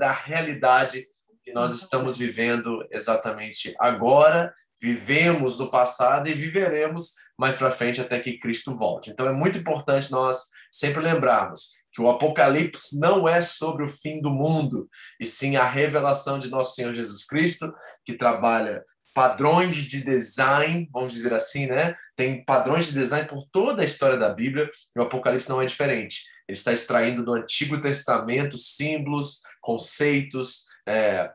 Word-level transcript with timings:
da 0.00 0.10
realidade 0.12 1.06
que 1.44 1.52
nós 1.52 1.74
estamos 1.74 2.16
vivendo 2.16 2.84
exatamente 2.90 3.74
agora, 3.78 4.52
vivemos 4.80 5.58
no 5.58 5.70
passado 5.70 6.28
e 6.28 6.34
viveremos 6.34 7.12
mais 7.38 7.54
para 7.54 7.70
frente 7.70 8.00
até 8.00 8.18
que 8.18 8.38
Cristo 8.38 8.76
volte. 8.76 9.10
Então 9.10 9.28
é 9.28 9.32
muito 9.32 9.58
importante 9.58 10.10
nós 10.10 10.48
sempre 10.72 11.02
lembrarmos 11.02 11.74
que 11.92 12.00
o 12.00 12.08
Apocalipse 12.08 12.98
não 12.98 13.28
é 13.28 13.40
sobre 13.40 13.84
o 13.84 13.88
fim 13.88 14.20
do 14.22 14.30
mundo, 14.30 14.88
e 15.18 15.26
sim 15.26 15.56
a 15.56 15.68
revelação 15.68 16.38
de 16.38 16.48
nosso 16.48 16.74
Senhor 16.74 16.94
Jesus 16.94 17.26
Cristo, 17.26 17.72
que 18.04 18.14
trabalha 18.14 18.84
padrões 19.14 19.76
de 19.76 20.02
design, 20.02 20.88
vamos 20.92 21.12
dizer 21.12 21.32
assim, 21.34 21.66
né? 21.66 21.96
Tem 22.16 22.44
padrões 22.44 22.86
de 22.86 22.94
design 22.94 23.26
por 23.28 23.46
toda 23.50 23.82
a 23.82 23.84
história 23.84 24.16
da 24.16 24.32
Bíblia, 24.32 24.70
e 24.94 24.98
o 24.98 25.02
Apocalipse 25.02 25.48
não 25.48 25.60
é 25.60 25.66
diferente. 25.66 26.24
Ele 26.48 26.56
está 26.56 26.72
extraindo 26.72 27.24
do 27.24 27.34
Antigo 27.34 27.80
Testamento 27.80 28.58
símbolos, 28.58 29.40
conceitos, 29.60 30.66
é, 30.86 31.30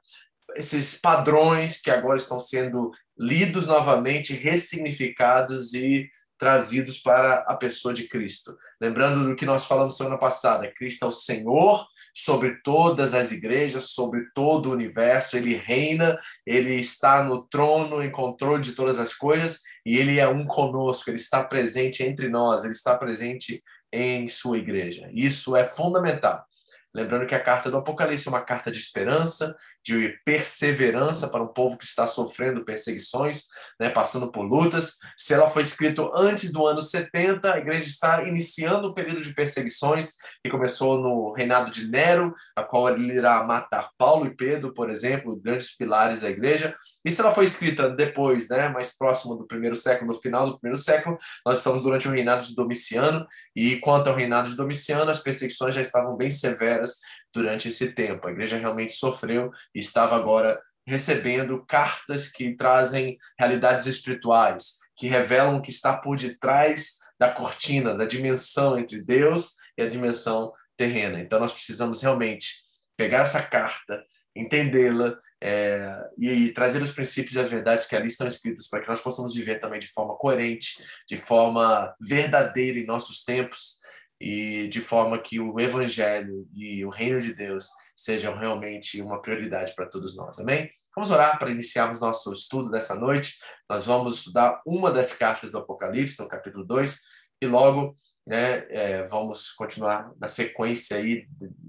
esses 0.56 0.96
padrões 0.96 1.82
que 1.82 1.92
agora 1.92 2.18
estão 2.18 2.40
sendo 2.40 2.92
lidos 3.18 3.66
novamente, 3.66 4.34
ressignificados 4.34 5.74
e 5.74 6.10
trazidos 6.38 7.00
para 7.00 7.46
a 7.48 7.56
pessoa 7.56 7.94
de 7.94 8.08
Cristo. 8.08 8.58
Lembrando 8.82 9.26
do 9.26 9.36
que 9.36 9.46
nós 9.46 9.66
falamos 9.66 9.96
semana 9.96 10.18
passada, 10.18 10.72
Cristo 10.76 11.06
é 11.06 11.08
o 11.08 11.12
Senhor 11.12 11.86
sobre 12.16 12.62
todas 12.62 13.14
as 13.14 13.34
igrejas, 13.34 13.90
sobre 13.90 14.30
todo 14.34 14.70
o 14.70 14.72
universo, 14.72 15.36
ele 15.36 15.54
reina, 15.54 16.18
ele 16.46 16.76
está 16.76 17.22
no 17.22 17.44
trono, 17.46 18.02
em 18.02 18.10
controle 18.10 18.64
de 18.64 18.72
todas 18.72 19.00
as 19.00 19.14
coisas, 19.14 19.64
e 19.86 19.98
ele 19.98 20.18
é 20.18 20.28
um 20.28 20.48
conosco, 20.48 21.10
ele 21.10 21.18
está 21.18 21.44
presente 21.44 22.04
entre 22.04 22.30
nós, 22.30 22.64
ele 22.64 22.72
está 22.72 22.98
presente 22.98 23.62
em 23.92 24.30
sua 24.30 24.58
igreja. 24.58 25.10
Isso 25.12 25.58
é 25.58 25.66
fundamental. 25.66 26.46
Lembrando 26.94 27.28
que 27.28 27.36
a 27.36 27.44
carta 27.44 27.70
do 27.70 27.76
Apocalipse 27.76 28.30
é 28.30 28.32
uma 28.32 28.46
carta 28.46 28.72
de 28.72 28.80
esperança, 28.80 29.54
de 29.86 30.18
perseverança 30.26 31.30
para 31.30 31.44
um 31.44 31.48
povo 31.48 31.78
que 31.78 31.86
está 31.86 32.08
sofrendo 32.08 32.66
perseguições, 32.66 33.46
né, 33.80 33.88
passando 33.88 34.32
por 34.32 34.42
lutas. 34.42 34.98
Se 35.16 35.36
ela 35.36 35.48
foi 35.48 35.62
escrita 35.62 36.02
antes 36.18 36.52
do 36.52 36.66
ano 36.66 36.82
70, 36.82 37.54
a 37.54 37.60
igreja 37.60 37.86
está 37.86 38.24
iniciando 38.24 38.88
o 38.88 38.94
período 38.96 39.22
de 39.22 39.34
perseguições 39.36 40.14
que 40.44 40.50
começou 40.50 41.00
no 41.00 41.34
reinado 41.34 41.70
de 41.70 41.88
Nero, 41.88 42.34
a 42.56 42.64
qual 42.64 42.90
ele 42.90 43.14
irá 43.14 43.44
matar 43.44 43.92
Paulo 43.96 44.26
e 44.26 44.36
Pedro, 44.36 44.74
por 44.74 44.90
exemplo, 44.90 45.36
grandes 45.36 45.78
pilares 45.78 46.22
da 46.22 46.32
igreja. 46.32 46.76
E 47.06 47.12
se 47.12 47.22
ela 47.22 47.32
foi 47.32 47.46
escrita 47.46 47.88
depois, 47.88 48.50
né, 48.50 48.70
mais 48.70 48.98
próximo 48.98 49.36
do 49.36 49.46
primeiro 49.46 49.76
século, 49.76 50.14
no 50.14 50.20
final 50.20 50.48
do 50.48 50.60
primeiro 50.60 50.82
século, 50.82 51.16
nós 51.46 51.60
estamos 51.60 51.84
durante 51.84 52.08
o 52.08 52.12
reinado 52.12 52.44
de 52.44 52.56
Domiciano, 52.56 53.24
e 53.56 53.78
quanto 53.78 54.10
ao 54.10 54.16
reinado 54.16 54.50
de 54.50 54.56
Domiciano, 54.56 55.12
as 55.12 55.20
perseguições 55.20 55.76
já 55.76 55.82
estavam 55.82 56.18
bem 56.18 56.32
severas 56.32 56.98
durante 57.36 57.68
esse 57.68 57.92
tempo. 57.92 58.28
A 58.28 58.32
igreja 58.32 58.58
realmente 58.58 58.94
sofreu 58.94 59.52
e 59.76 59.80
estava 59.80 60.16
agora 60.16 60.58
recebendo 60.88 61.66
cartas 61.66 62.30
que 62.30 62.56
trazem 62.56 63.18
realidades 63.38 63.86
espirituais, 63.86 64.80
que 64.96 65.08
revelam 65.08 65.58
o 65.58 65.62
que 65.62 65.70
está 65.70 65.98
por 65.98 66.18
detrás 66.18 67.00
da 67.20 67.30
cortina, 67.30 67.94
da 67.94 68.06
dimensão 68.06 68.80
entre 68.80 69.02
Deus 69.02 69.56
e 69.78 69.82
a 69.82 69.90
dimensão 69.90 70.54
terrena. 70.78 71.20
Então 71.20 71.40
nós 71.40 71.52
precisamos 71.52 72.02
realmente 72.02 72.64
pegar 72.96 73.24
essa 73.24 73.44
carta, 73.44 74.02
entendê-la 74.34 75.18
é, 75.42 76.02
e, 76.18 76.30
e, 76.30 76.54
trazer 76.54 76.82
os 76.82 76.92
princípios 76.92 77.36
e 77.36 77.40
as 77.40 77.50
verdades 77.50 77.86
que 77.86 77.96
ali 77.96 78.08
estão 78.08 78.26
escritas 78.26 78.70
para 78.70 78.82
que 78.82 78.88
nós 78.88 79.02
possamos 79.02 79.36
viver 79.36 79.60
também 79.60 79.80
de 79.80 79.88
forma 79.88 80.16
coerente, 80.16 80.82
de 81.08 81.18
forma 81.18 81.94
verdadeira 82.00 82.80
em 82.80 82.86
nossos 82.86 83.24
tempos 83.26 83.80
e 84.26 84.68
de 84.70 84.82
forma 84.82 85.20
que 85.20 85.40
o 85.40 85.60
evangelho 85.60 86.50
e 86.52 86.84
o 86.84 86.90
reino 86.90 87.22
de 87.22 87.32
Deus 87.32 87.70
sejam 87.96 88.36
realmente 88.36 89.00
uma 89.00 89.22
prioridade 89.22 89.76
para 89.76 89.86
todos 89.86 90.18
nós. 90.18 90.40
Amém? 90.40 90.68
Vamos 90.96 91.12
orar 91.12 91.38
para 91.38 91.52
iniciarmos 91.52 92.00
nosso 92.00 92.34
estudo 92.34 92.72
dessa 92.72 92.96
noite. 92.96 93.38
Nós 93.70 93.86
vamos 93.86 94.18
estudar 94.18 94.64
uma 94.66 94.92
das 94.92 95.14
cartas 95.14 95.52
do 95.52 95.60
Apocalipse, 95.60 96.20
no 96.20 96.28
capítulo 96.28 96.66
2, 96.66 97.02
e 97.40 97.46
logo 97.46 97.96
né, 98.26 98.66
é, 98.72 99.06
vamos 99.06 99.52
continuar 99.52 100.12
na 100.20 100.28
sequência 100.28 100.98
aí, 100.98 101.28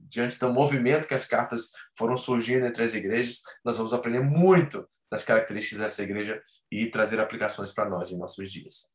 diante 0.09 0.39
do 0.39 0.51
movimento 0.51 1.07
que 1.07 1.13
as 1.13 1.27
cartas 1.27 1.73
foram 1.95 2.17
surgindo 2.17 2.65
entre 2.65 2.83
as 2.83 2.95
igrejas. 2.95 3.43
Nós 3.63 3.77
vamos 3.77 3.93
aprender 3.93 4.23
muito 4.23 4.89
das 5.11 5.23
características 5.25 5.81
dessa 5.81 6.03
igreja 6.03 6.43
e 6.73 6.87
trazer 6.87 7.21
aplicações 7.21 7.71
para 7.71 7.87
nós 7.87 8.11
em 8.11 8.17
nossos 8.17 8.51
dias. 8.51 8.89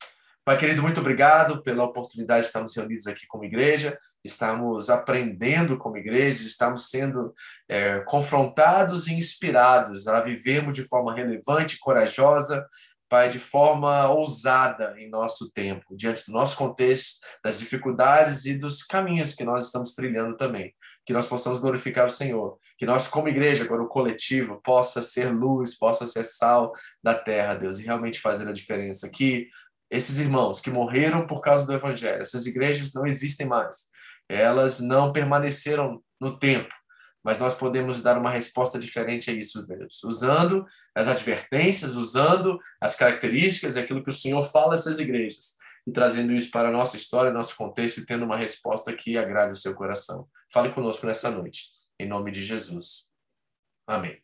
Pai 0.44 0.58
querido, 0.58 0.82
muito 0.82 0.98
obrigado 0.98 1.62
pela 1.62 1.84
oportunidade 1.84 2.40
de 2.40 2.46
estarmos 2.46 2.74
reunidos 2.74 3.06
aqui 3.06 3.28
como 3.28 3.44
igreja, 3.44 3.96
estamos 4.24 4.90
aprendendo 4.90 5.78
como 5.78 5.96
igreja, 5.96 6.44
estamos 6.44 6.90
sendo 6.90 7.32
é, 7.68 8.00
confrontados 8.00 9.06
e 9.06 9.14
inspirados 9.14 10.08
a 10.08 10.20
vivermos 10.20 10.74
de 10.74 10.82
forma 10.82 11.14
relevante, 11.14 11.78
corajosa, 11.78 12.66
Pai, 13.12 13.28
de 13.28 13.38
forma 13.38 14.08
ousada 14.08 14.94
em 14.98 15.06
nosso 15.10 15.52
tempo, 15.52 15.94
diante 15.94 16.24
do 16.24 16.32
nosso 16.32 16.56
contexto, 16.56 17.20
das 17.44 17.58
dificuldades 17.58 18.46
e 18.46 18.56
dos 18.56 18.82
caminhos 18.82 19.34
que 19.34 19.44
nós 19.44 19.66
estamos 19.66 19.94
trilhando 19.94 20.34
também. 20.34 20.74
Que 21.04 21.12
nós 21.12 21.26
possamos 21.26 21.58
glorificar 21.60 22.06
o 22.06 22.10
Senhor. 22.10 22.56
Que 22.78 22.86
nós, 22.86 23.08
como 23.08 23.28
igreja, 23.28 23.64
agora 23.64 23.82
o 23.82 23.86
coletivo, 23.86 24.62
possa 24.64 25.02
ser 25.02 25.26
luz, 25.26 25.78
possa 25.78 26.06
ser 26.06 26.24
sal 26.24 26.72
da 27.02 27.14
terra, 27.14 27.54
Deus, 27.54 27.78
e 27.78 27.84
realmente 27.84 28.18
fazer 28.18 28.48
a 28.48 28.52
diferença. 28.52 29.10
Que 29.10 29.46
esses 29.92 30.18
irmãos 30.18 30.58
que 30.58 30.70
morreram 30.70 31.26
por 31.26 31.42
causa 31.42 31.66
do 31.66 31.74
Evangelho, 31.74 32.22
essas 32.22 32.46
igrejas 32.46 32.94
não 32.94 33.06
existem 33.06 33.46
mais. 33.46 33.90
Elas 34.26 34.80
não 34.80 35.12
permaneceram 35.12 36.02
no 36.18 36.38
tempo, 36.38 36.74
mas 37.22 37.38
nós 37.38 37.54
podemos 37.54 38.00
dar 38.00 38.16
uma 38.16 38.30
resposta 38.30 38.78
diferente 38.78 39.30
a 39.30 39.34
isso, 39.34 39.66
Deus, 39.66 40.02
usando 40.02 40.64
as 40.94 41.08
advertências, 41.08 41.94
usando 41.94 42.58
as 42.80 42.96
características, 42.96 43.76
aquilo 43.76 44.02
que 44.02 44.08
o 44.08 44.14
Senhor 44.14 44.42
fala 44.42 44.72
a 44.72 44.74
essas 44.74 44.98
igrejas, 44.98 45.58
e 45.86 45.92
trazendo 45.92 46.32
isso 46.32 46.50
para 46.50 46.70
a 46.70 46.72
nossa 46.72 46.96
história, 46.96 47.30
nosso 47.30 47.54
contexto, 47.54 47.98
e 47.98 48.06
tendo 48.06 48.24
uma 48.24 48.36
resposta 48.36 48.94
que 48.94 49.18
agrade 49.18 49.52
o 49.52 49.56
seu 49.56 49.74
coração. 49.74 50.26
Fale 50.50 50.70
conosco 50.70 51.06
nessa 51.06 51.30
noite, 51.30 51.66
em 52.00 52.08
nome 52.08 52.30
de 52.30 52.42
Jesus. 52.42 53.10
Amém. 53.86 54.22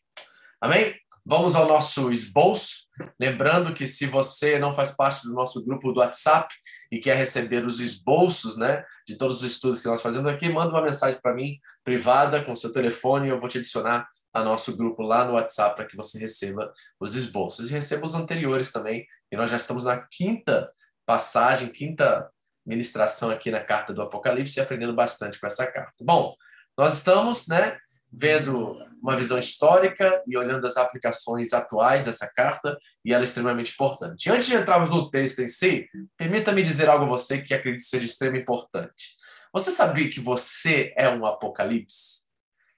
Amém? 0.62 0.98
Vamos 1.30 1.54
ao 1.54 1.68
nosso 1.68 2.10
esboço. 2.10 2.86
Lembrando 3.20 3.74
que 3.74 3.86
se 3.86 4.06
você 4.06 4.58
não 4.58 4.72
faz 4.72 4.92
parte 4.92 5.24
do 5.24 5.34
nosso 5.34 5.62
grupo 5.62 5.92
do 5.92 6.00
WhatsApp 6.00 6.54
e 6.90 6.98
quer 6.98 7.16
receber 7.16 7.66
os 7.66 7.80
esboços 7.80 8.56
né, 8.56 8.82
de 9.06 9.14
todos 9.14 9.42
os 9.42 9.52
estudos 9.52 9.82
que 9.82 9.88
nós 9.88 10.00
fazemos 10.00 10.32
aqui, 10.32 10.48
manda 10.48 10.70
uma 10.70 10.80
mensagem 10.80 11.20
para 11.20 11.34
mim, 11.34 11.58
privada, 11.84 12.42
com 12.42 12.56
seu 12.56 12.72
telefone, 12.72 13.26
e 13.26 13.30
eu 13.30 13.38
vou 13.38 13.46
te 13.46 13.58
adicionar 13.58 14.08
a 14.32 14.42
nosso 14.42 14.74
grupo 14.74 15.02
lá 15.02 15.26
no 15.26 15.34
WhatsApp 15.34 15.76
para 15.76 15.84
que 15.84 15.98
você 15.98 16.18
receba 16.18 16.72
os 16.98 17.14
esboços. 17.14 17.68
E 17.68 17.74
receba 17.74 18.06
os 18.06 18.14
anteriores 18.14 18.72
também. 18.72 19.06
E 19.30 19.36
nós 19.36 19.50
já 19.50 19.58
estamos 19.58 19.84
na 19.84 19.98
quinta 20.10 20.72
passagem, 21.04 21.68
quinta 21.68 22.26
ministração 22.64 23.28
aqui 23.28 23.50
na 23.50 23.62
carta 23.62 23.92
do 23.92 24.00
Apocalipse 24.00 24.58
e 24.58 24.62
aprendendo 24.62 24.94
bastante 24.94 25.38
com 25.38 25.46
essa 25.46 25.70
carta. 25.70 25.92
Bom, 26.00 26.34
nós 26.74 26.96
estamos 26.96 27.48
né, 27.48 27.76
vendo 28.12 28.76
uma 29.00 29.16
visão 29.16 29.38
histórica 29.38 30.22
e 30.26 30.36
olhando 30.36 30.66
as 30.66 30.76
aplicações 30.76 31.52
atuais 31.52 32.04
dessa 32.04 32.32
carta, 32.34 32.76
e 33.04 33.12
ela 33.12 33.22
é 33.22 33.24
extremamente 33.24 33.72
importante. 33.72 34.30
Antes 34.30 34.48
de 34.48 34.56
entrarmos 34.56 34.90
no 34.90 35.10
texto 35.10 35.40
em 35.40 35.48
si, 35.48 35.88
permita-me 36.16 36.62
dizer 36.62 36.88
algo 36.88 37.04
a 37.04 37.08
você 37.08 37.40
que 37.40 37.54
acredito 37.54 37.82
ser 37.82 38.00
de 38.00 38.38
importância. 38.38 39.18
Você 39.52 39.70
sabia 39.70 40.10
que 40.10 40.20
você 40.20 40.92
é 40.96 41.08
um 41.08 41.24
apocalipse? 41.24 42.26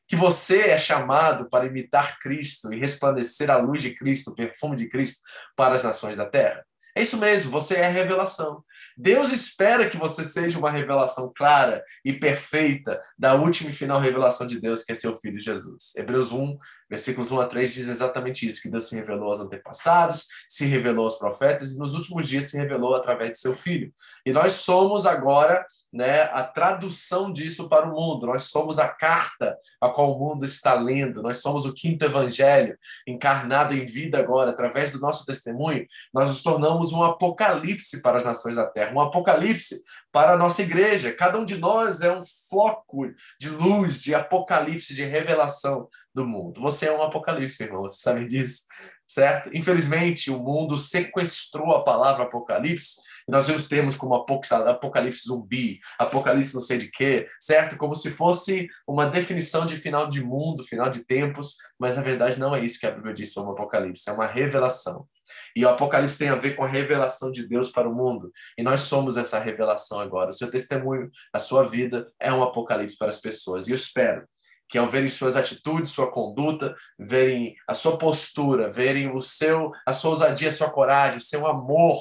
Que 0.06 0.16
você 0.16 0.68
é 0.70 0.78
chamado 0.78 1.48
para 1.48 1.66
imitar 1.66 2.18
Cristo 2.18 2.72
e 2.72 2.78
resplandecer 2.78 3.50
a 3.50 3.56
luz 3.56 3.82
de 3.82 3.94
Cristo, 3.94 4.30
o 4.30 4.34
perfume 4.34 4.76
de 4.76 4.88
Cristo 4.88 5.20
para 5.56 5.74
as 5.74 5.84
nações 5.84 6.16
da 6.16 6.26
terra? 6.26 6.64
É 6.94 7.02
isso 7.02 7.16
mesmo, 7.16 7.50
você 7.50 7.76
é 7.76 7.86
a 7.86 7.90
revelação. 7.90 8.64
Deus 9.00 9.32
espera 9.32 9.88
que 9.88 9.96
você 9.96 10.22
seja 10.22 10.58
uma 10.58 10.70
revelação 10.70 11.32
clara 11.34 11.82
e 12.04 12.12
perfeita 12.12 13.00
da 13.18 13.34
última 13.34 13.70
e 13.70 13.72
final 13.72 13.98
revelação 13.98 14.46
de 14.46 14.60
Deus, 14.60 14.84
que 14.84 14.92
é 14.92 14.94
seu 14.94 15.16
Filho 15.16 15.40
Jesus. 15.40 15.96
Hebreus 15.96 16.32
1, 16.32 16.58
versículos 16.90 17.30
1 17.30 17.40
a 17.40 17.46
3 17.46 17.72
diz 17.72 17.88
exatamente 17.88 18.46
isso, 18.48 18.60
que 18.60 18.68
Deus 18.68 18.88
se 18.88 18.96
revelou 18.96 19.28
aos 19.28 19.40
antepassados, 19.40 20.26
se 20.48 20.66
revelou 20.66 21.04
aos 21.04 21.16
profetas 21.16 21.72
e 21.72 21.78
nos 21.78 21.94
últimos 21.94 22.28
dias 22.28 22.46
se 22.46 22.56
revelou 22.56 22.96
através 22.96 23.30
de 23.30 23.38
seu 23.38 23.54
Filho. 23.54 23.92
E 24.26 24.32
nós 24.32 24.54
somos 24.54 25.06
agora 25.06 25.64
né, 25.92 26.22
a 26.22 26.42
tradução 26.42 27.32
disso 27.32 27.68
para 27.68 27.86
o 27.88 27.92
mundo, 27.94 28.26
nós 28.26 28.44
somos 28.44 28.78
a 28.78 28.88
carta 28.88 29.56
a 29.80 29.88
qual 29.88 30.14
o 30.14 30.18
mundo 30.18 30.44
está 30.44 30.74
lendo, 30.74 31.22
nós 31.22 31.38
somos 31.38 31.64
o 31.64 31.72
quinto 31.72 32.04
evangelho 32.04 32.76
encarnado 33.06 33.74
em 33.74 33.84
vida 33.84 34.18
agora, 34.18 34.50
através 34.50 34.92
do 34.92 35.00
nosso 35.00 35.24
testemunho, 35.24 35.86
nós 36.12 36.28
nos 36.28 36.42
tornamos 36.42 36.92
um 36.92 37.04
apocalipse 37.04 38.02
para 38.02 38.18
as 38.18 38.24
nações 38.24 38.56
da 38.56 38.66
terra, 38.66 38.92
um 38.92 39.00
apocalipse 39.00 39.82
para 40.10 40.32
a 40.32 40.36
nossa 40.36 40.62
igreja. 40.62 41.12
Cada 41.12 41.38
um 41.38 41.44
de 41.44 41.56
nós 41.56 42.00
é 42.00 42.12
um 42.12 42.22
foco 42.48 43.06
de 43.38 43.48
luz, 43.48 44.00
de 44.02 44.14
apocalipse, 44.14 44.94
de 44.94 45.04
revelação 45.04 45.88
do 46.14 46.26
mundo. 46.26 46.60
Você 46.60 46.86
é 46.86 46.92
um 46.92 47.02
apocalipse, 47.02 47.62
irmão, 47.62 47.82
você 47.82 48.00
sabe 48.00 48.26
disso, 48.26 48.62
certo? 49.06 49.50
Infelizmente, 49.54 50.30
o 50.30 50.38
mundo 50.38 50.76
sequestrou 50.76 51.72
a 51.72 51.84
palavra 51.84 52.24
apocalipse 52.24 53.00
nós 53.30 53.46
vemos 53.46 53.68
termos 53.68 53.96
como 53.96 54.14
apocalipse 54.14 55.22
zumbi, 55.26 55.80
apocalipse 55.98 56.52
não 56.52 56.60
sei 56.60 56.78
de 56.78 56.90
quê, 56.90 57.28
certo? 57.38 57.76
Como 57.76 57.94
se 57.94 58.10
fosse 58.10 58.68
uma 58.86 59.06
definição 59.06 59.66
de 59.66 59.76
final 59.76 60.08
de 60.08 60.22
mundo, 60.22 60.64
final 60.64 60.90
de 60.90 61.06
tempos, 61.06 61.56
mas 61.78 61.96
na 61.96 62.02
verdade 62.02 62.40
não 62.40 62.54
é 62.54 62.64
isso 62.64 62.80
que 62.80 62.86
a 62.86 62.90
Bíblia 62.90 63.14
diz 63.14 63.32
sobre 63.32 63.50
o 63.50 63.52
apocalipse, 63.52 64.08
é 64.08 64.12
uma 64.12 64.26
revelação. 64.26 65.06
E 65.54 65.64
o 65.64 65.68
apocalipse 65.68 66.18
tem 66.18 66.28
a 66.28 66.34
ver 66.34 66.56
com 66.56 66.64
a 66.64 66.68
revelação 66.68 67.30
de 67.30 67.46
Deus 67.46 67.70
para 67.70 67.88
o 67.88 67.94
mundo, 67.94 68.32
e 68.58 68.62
nós 68.62 68.82
somos 68.82 69.16
essa 69.16 69.38
revelação 69.38 70.00
agora. 70.00 70.30
O 70.30 70.34
seu 70.34 70.50
testemunho, 70.50 71.08
a 71.32 71.38
sua 71.38 71.66
vida 71.66 72.06
é 72.18 72.32
um 72.32 72.42
apocalipse 72.42 72.98
para 72.98 73.08
as 73.08 73.20
pessoas. 73.20 73.68
E 73.68 73.70
eu 73.70 73.76
espero 73.76 74.26
que 74.70 74.78
ao 74.78 74.88
verem 74.88 75.08
suas 75.08 75.36
atitudes, 75.36 75.90
sua 75.90 76.10
conduta, 76.10 76.74
verem 76.98 77.54
a 77.66 77.74
sua 77.74 77.98
postura, 77.98 78.70
verem 78.70 79.14
o 79.14 79.20
seu, 79.20 79.72
a 79.84 79.92
sua 79.92 80.10
ousadia, 80.10 80.48
a 80.48 80.52
sua 80.52 80.70
coragem, 80.70 81.18
o 81.18 81.22
seu 81.22 81.46
amor 81.46 82.00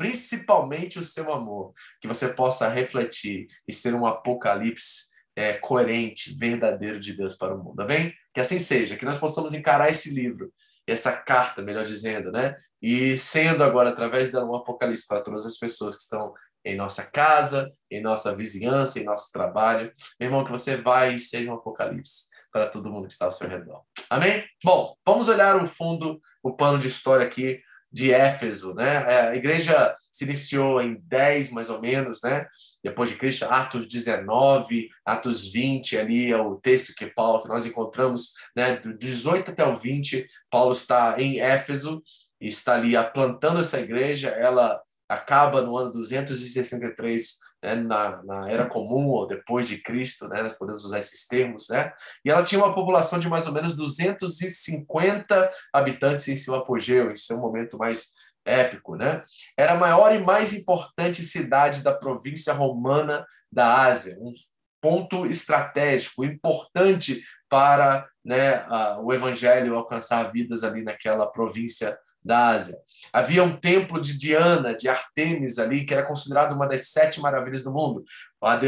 principalmente 0.00 0.98
o 0.98 1.04
seu 1.04 1.30
amor, 1.30 1.74
que 2.00 2.08
você 2.08 2.32
possa 2.32 2.70
refletir 2.70 3.48
e 3.68 3.72
ser 3.74 3.94
um 3.94 4.06
apocalipse 4.06 5.10
é, 5.36 5.52
coerente, 5.58 6.34
verdadeiro 6.38 6.98
de 6.98 7.12
Deus 7.12 7.36
para 7.36 7.54
o 7.54 7.62
mundo, 7.62 7.80
amém? 7.80 8.14
Que 8.32 8.40
assim 8.40 8.58
seja, 8.58 8.96
que 8.96 9.04
nós 9.04 9.18
possamos 9.18 9.52
encarar 9.52 9.90
esse 9.90 10.14
livro, 10.14 10.50
essa 10.86 11.20
carta, 11.20 11.60
melhor 11.60 11.84
dizendo, 11.84 12.32
né? 12.32 12.56
E 12.80 13.18
sendo 13.18 13.62
agora, 13.62 13.90
através 13.90 14.32
dela, 14.32 14.46
um 14.46 14.54
apocalipse 14.54 15.06
para 15.06 15.20
todas 15.20 15.44
as 15.44 15.58
pessoas 15.58 15.96
que 15.96 16.02
estão 16.04 16.32
em 16.64 16.76
nossa 16.76 17.10
casa, 17.10 17.72
em 17.90 18.00
nossa 18.00 18.36
vizinhança, 18.36 19.00
em 19.00 19.04
nosso 19.04 19.32
trabalho. 19.32 19.92
Meu 20.18 20.28
irmão, 20.28 20.44
que 20.44 20.50
você 20.50 20.76
vai 20.76 21.14
e 21.14 21.20
seja 21.20 21.50
um 21.50 21.54
apocalipse 21.54 22.28
para 22.52 22.68
todo 22.68 22.90
mundo 22.90 23.06
que 23.06 23.12
está 23.12 23.26
ao 23.26 23.30
seu 23.30 23.48
redor. 23.48 23.82
Amém? 24.08 24.44
Bom, 24.62 24.94
vamos 25.04 25.28
olhar 25.28 25.56
o 25.56 25.66
fundo, 25.66 26.20
o 26.42 26.52
pano 26.54 26.78
de 26.78 26.88
história 26.88 27.24
aqui 27.26 27.60
de 27.92 28.12
Éfeso, 28.12 28.72
né? 28.72 29.04
É, 29.08 29.20
a 29.28 29.36
igreja 29.36 29.94
se 30.12 30.24
iniciou 30.24 30.80
em 30.80 31.00
10, 31.02 31.50
mais 31.50 31.70
ou 31.70 31.80
menos, 31.80 32.20
né? 32.22 32.46
Depois 32.84 33.10
de 33.10 33.16
Cristo, 33.16 33.46
Atos 33.46 33.88
19, 33.88 34.88
Atos 35.04 35.50
20, 35.50 35.98
ali 35.98 36.30
é 36.30 36.36
o 36.36 36.56
texto 36.56 36.94
que 36.94 37.06
Paulo, 37.06 37.42
que 37.42 37.48
nós 37.48 37.66
encontramos, 37.66 38.34
né? 38.54 38.76
Do 38.76 38.96
18 38.96 39.50
até 39.50 39.66
o 39.66 39.76
20, 39.76 40.28
Paulo 40.48 40.70
está 40.70 41.16
em 41.18 41.40
Éfeso 41.40 42.00
e 42.40 42.46
está 42.48 42.74
ali 42.74 42.92
plantando 43.12 43.60
essa 43.60 43.80
igreja, 43.80 44.28
ela 44.28 44.80
acaba 45.10 45.60
no 45.60 45.76
ano 45.76 45.90
263 45.90 47.38
né, 47.62 47.74
na, 47.74 48.22
na, 48.22 48.50
era 48.50 48.68
comum 48.68 49.08
ou 49.08 49.26
depois 49.26 49.66
de 49.66 49.82
Cristo, 49.82 50.28
né, 50.28 50.42
nós 50.42 50.54
podemos 50.54 50.84
usar 50.84 51.00
esses 51.00 51.26
termos, 51.26 51.68
né, 51.68 51.92
e 52.24 52.30
ela 52.30 52.44
tinha 52.44 52.62
uma 52.62 52.74
população 52.74 53.18
de 53.18 53.28
mais 53.28 53.46
ou 53.46 53.52
menos 53.52 53.74
250 53.74 55.50
habitantes 55.72 56.28
em 56.28 56.36
seu 56.36 56.54
apogeu, 56.54 57.10
em 57.10 57.16
seu 57.16 57.38
momento 57.38 57.76
mais 57.76 58.14
épico, 58.44 58.96
né? 58.96 59.22
Era 59.54 59.72
a 59.72 59.78
maior 59.78 60.14
e 60.14 60.18
mais 60.18 60.54
importante 60.54 61.22
cidade 61.22 61.82
da 61.82 61.92
província 61.92 62.54
romana 62.54 63.26
da 63.52 63.84
Ásia, 63.84 64.16
um 64.18 64.32
ponto 64.80 65.26
estratégico 65.26 66.24
importante 66.24 67.22
para 67.50 68.08
né, 68.24 68.64
a, 68.68 68.98
o 69.00 69.12
evangelho 69.12 69.76
alcançar 69.76 70.32
vidas 70.32 70.64
ali 70.64 70.82
naquela 70.82 71.26
província 71.26 71.98
da 72.24 72.48
Ásia. 72.48 72.76
Havia 73.12 73.42
um 73.42 73.56
templo 73.56 74.00
de 74.00 74.18
Diana, 74.18 74.76
de 74.76 74.88
Artemis 74.88 75.58
ali, 75.58 75.84
que 75.84 75.94
era 75.94 76.06
considerado 76.06 76.52
uma 76.52 76.68
das 76.68 76.88
sete 76.88 77.20
maravilhas 77.20 77.62
do 77.62 77.72
mundo. 77.72 78.04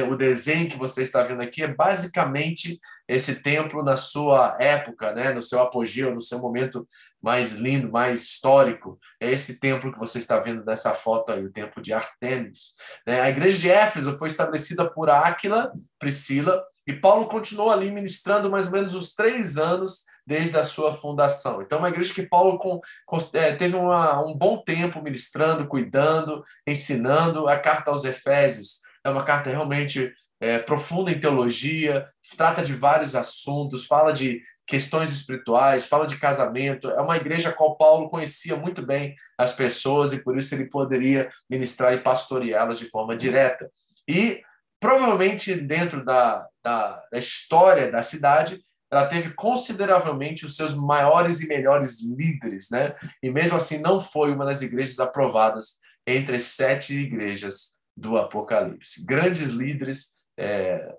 O 0.09 0.17
desenho 0.17 0.69
que 0.69 0.79
você 0.79 1.03
está 1.03 1.23
vendo 1.23 1.43
aqui 1.43 1.63
é 1.63 1.69
basicamente 1.69 2.81
esse 3.07 3.43
templo 3.43 3.83
na 3.83 3.97
sua 3.97 4.57
época, 4.59 5.13
né, 5.13 5.33
no 5.33 5.43
seu 5.43 5.61
apogeu, 5.61 6.15
no 6.15 6.21
seu 6.21 6.39
momento 6.39 6.89
mais 7.21 7.53
lindo, 7.53 7.91
mais 7.91 8.23
histórico. 8.23 8.99
É 9.21 9.31
esse 9.31 9.61
templo 9.61 9.93
que 9.93 9.99
você 9.99 10.19
está 10.19 10.39
vendo 10.41 10.65
nessa 10.65 10.93
foto 10.95 11.33
aí, 11.33 11.45
o 11.45 11.53
templo 11.53 11.83
de 11.83 11.93
Artemis. 11.93 12.75
Né? 13.07 13.21
A 13.21 13.29
igreja 13.29 13.59
de 13.59 13.71
Éfeso 13.71 14.19
foi 14.19 14.29
estabelecida 14.29 14.89
por 14.91 15.11
Áquila, 15.11 15.73
Priscila, 15.99 16.63
e 16.87 16.93
Paulo 16.93 17.29
continuou 17.29 17.71
ali 17.71 17.91
ministrando 17.91 18.51
mais 18.51 18.67
ou 18.67 18.73
menos 18.73 18.95
os 18.95 19.15
três 19.15 19.59
anos 19.59 20.05
desde 20.27 20.57
a 20.57 20.65
sua 20.65 20.95
fundação. 20.95 21.63
Então, 21.63 21.79
uma 21.79 21.89
igreja 21.89 22.15
que 22.15 22.23
Paulo 22.23 22.59
com, 22.59 22.81
com, 23.07 23.19
é, 23.35 23.53
teve 23.53 23.77
uma, 23.77 24.25
um 24.25 24.37
bom 24.37 24.59
tempo 24.59 25.03
ministrando, 25.03 25.67
cuidando, 25.67 26.45
ensinando. 26.67 27.49
A 27.49 27.59
carta 27.59 27.91
aos 27.91 28.05
Efésios 28.05 28.81
é 29.05 29.11
uma 29.11 29.25
carta 29.25 29.51
realmente 29.51 30.13
é, 30.41 30.59
profunda 30.59 31.11
em 31.11 31.21
teologia, 31.21 32.07
trata 32.37 32.63
de 32.63 32.75
vários 32.75 33.15
assuntos, 33.15 33.87
fala 33.87 34.13
de 34.13 34.43
questões 34.67 35.13
espirituais, 35.13 35.87
fala 35.87 36.07
de 36.07 36.19
casamento. 36.19 36.91
É 36.91 37.01
uma 37.01 37.17
igreja 37.17 37.51
a 37.51 37.53
qual 37.53 37.77
Paulo 37.77 38.09
conhecia 38.09 38.57
muito 38.57 38.85
bem 38.85 39.15
as 39.37 39.53
pessoas 39.55 40.13
e 40.13 40.23
por 40.23 40.37
isso 40.37 40.55
ele 40.55 40.69
poderia 40.69 41.31
ministrar 41.49 41.93
e 41.93 42.03
pastoreá-las 42.03 42.79
de 42.79 42.87
forma 42.87 43.17
direta. 43.17 43.71
E 44.09 44.41
provavelmente 44.81 45.55
dentro 45.55 46.05
da, 46.05 46.47
da, 46.65 47.03
da 47.13 47.19
história 47.19 47.91
da 47.91 48.03
cidade, 48.03 48.61
ela 48.93 49.07
teve 49.07 49.33
consideravelmente 49.33 50.45
os 50.45 50.55
seus 50.55 50.75
maiores 50.75 51.41
e 51.41 51.49
melhores 51.49 52.03
líderes, 52.03 52.69
né? 52.71 52.95
E 53.23 53.31
mesmo 53.31 53.57
assim 53.57 53.79
não 53.79 53.99
foi 53.99 54.35
uma 54.35 54.45
das 54.45 54.61
igrejas 54.61 55.01
aprovadas 55.01 55.81
entre 56.07 56.37
as 56.37 56.43
sete 56.43 56.95
igrejas 56.95 57.79
do 57.97 58.19
Apocalipse. 58.19 59.07
Grandes 59.07 59.49
líderes 59.49 60.19
é, 60.39 60.95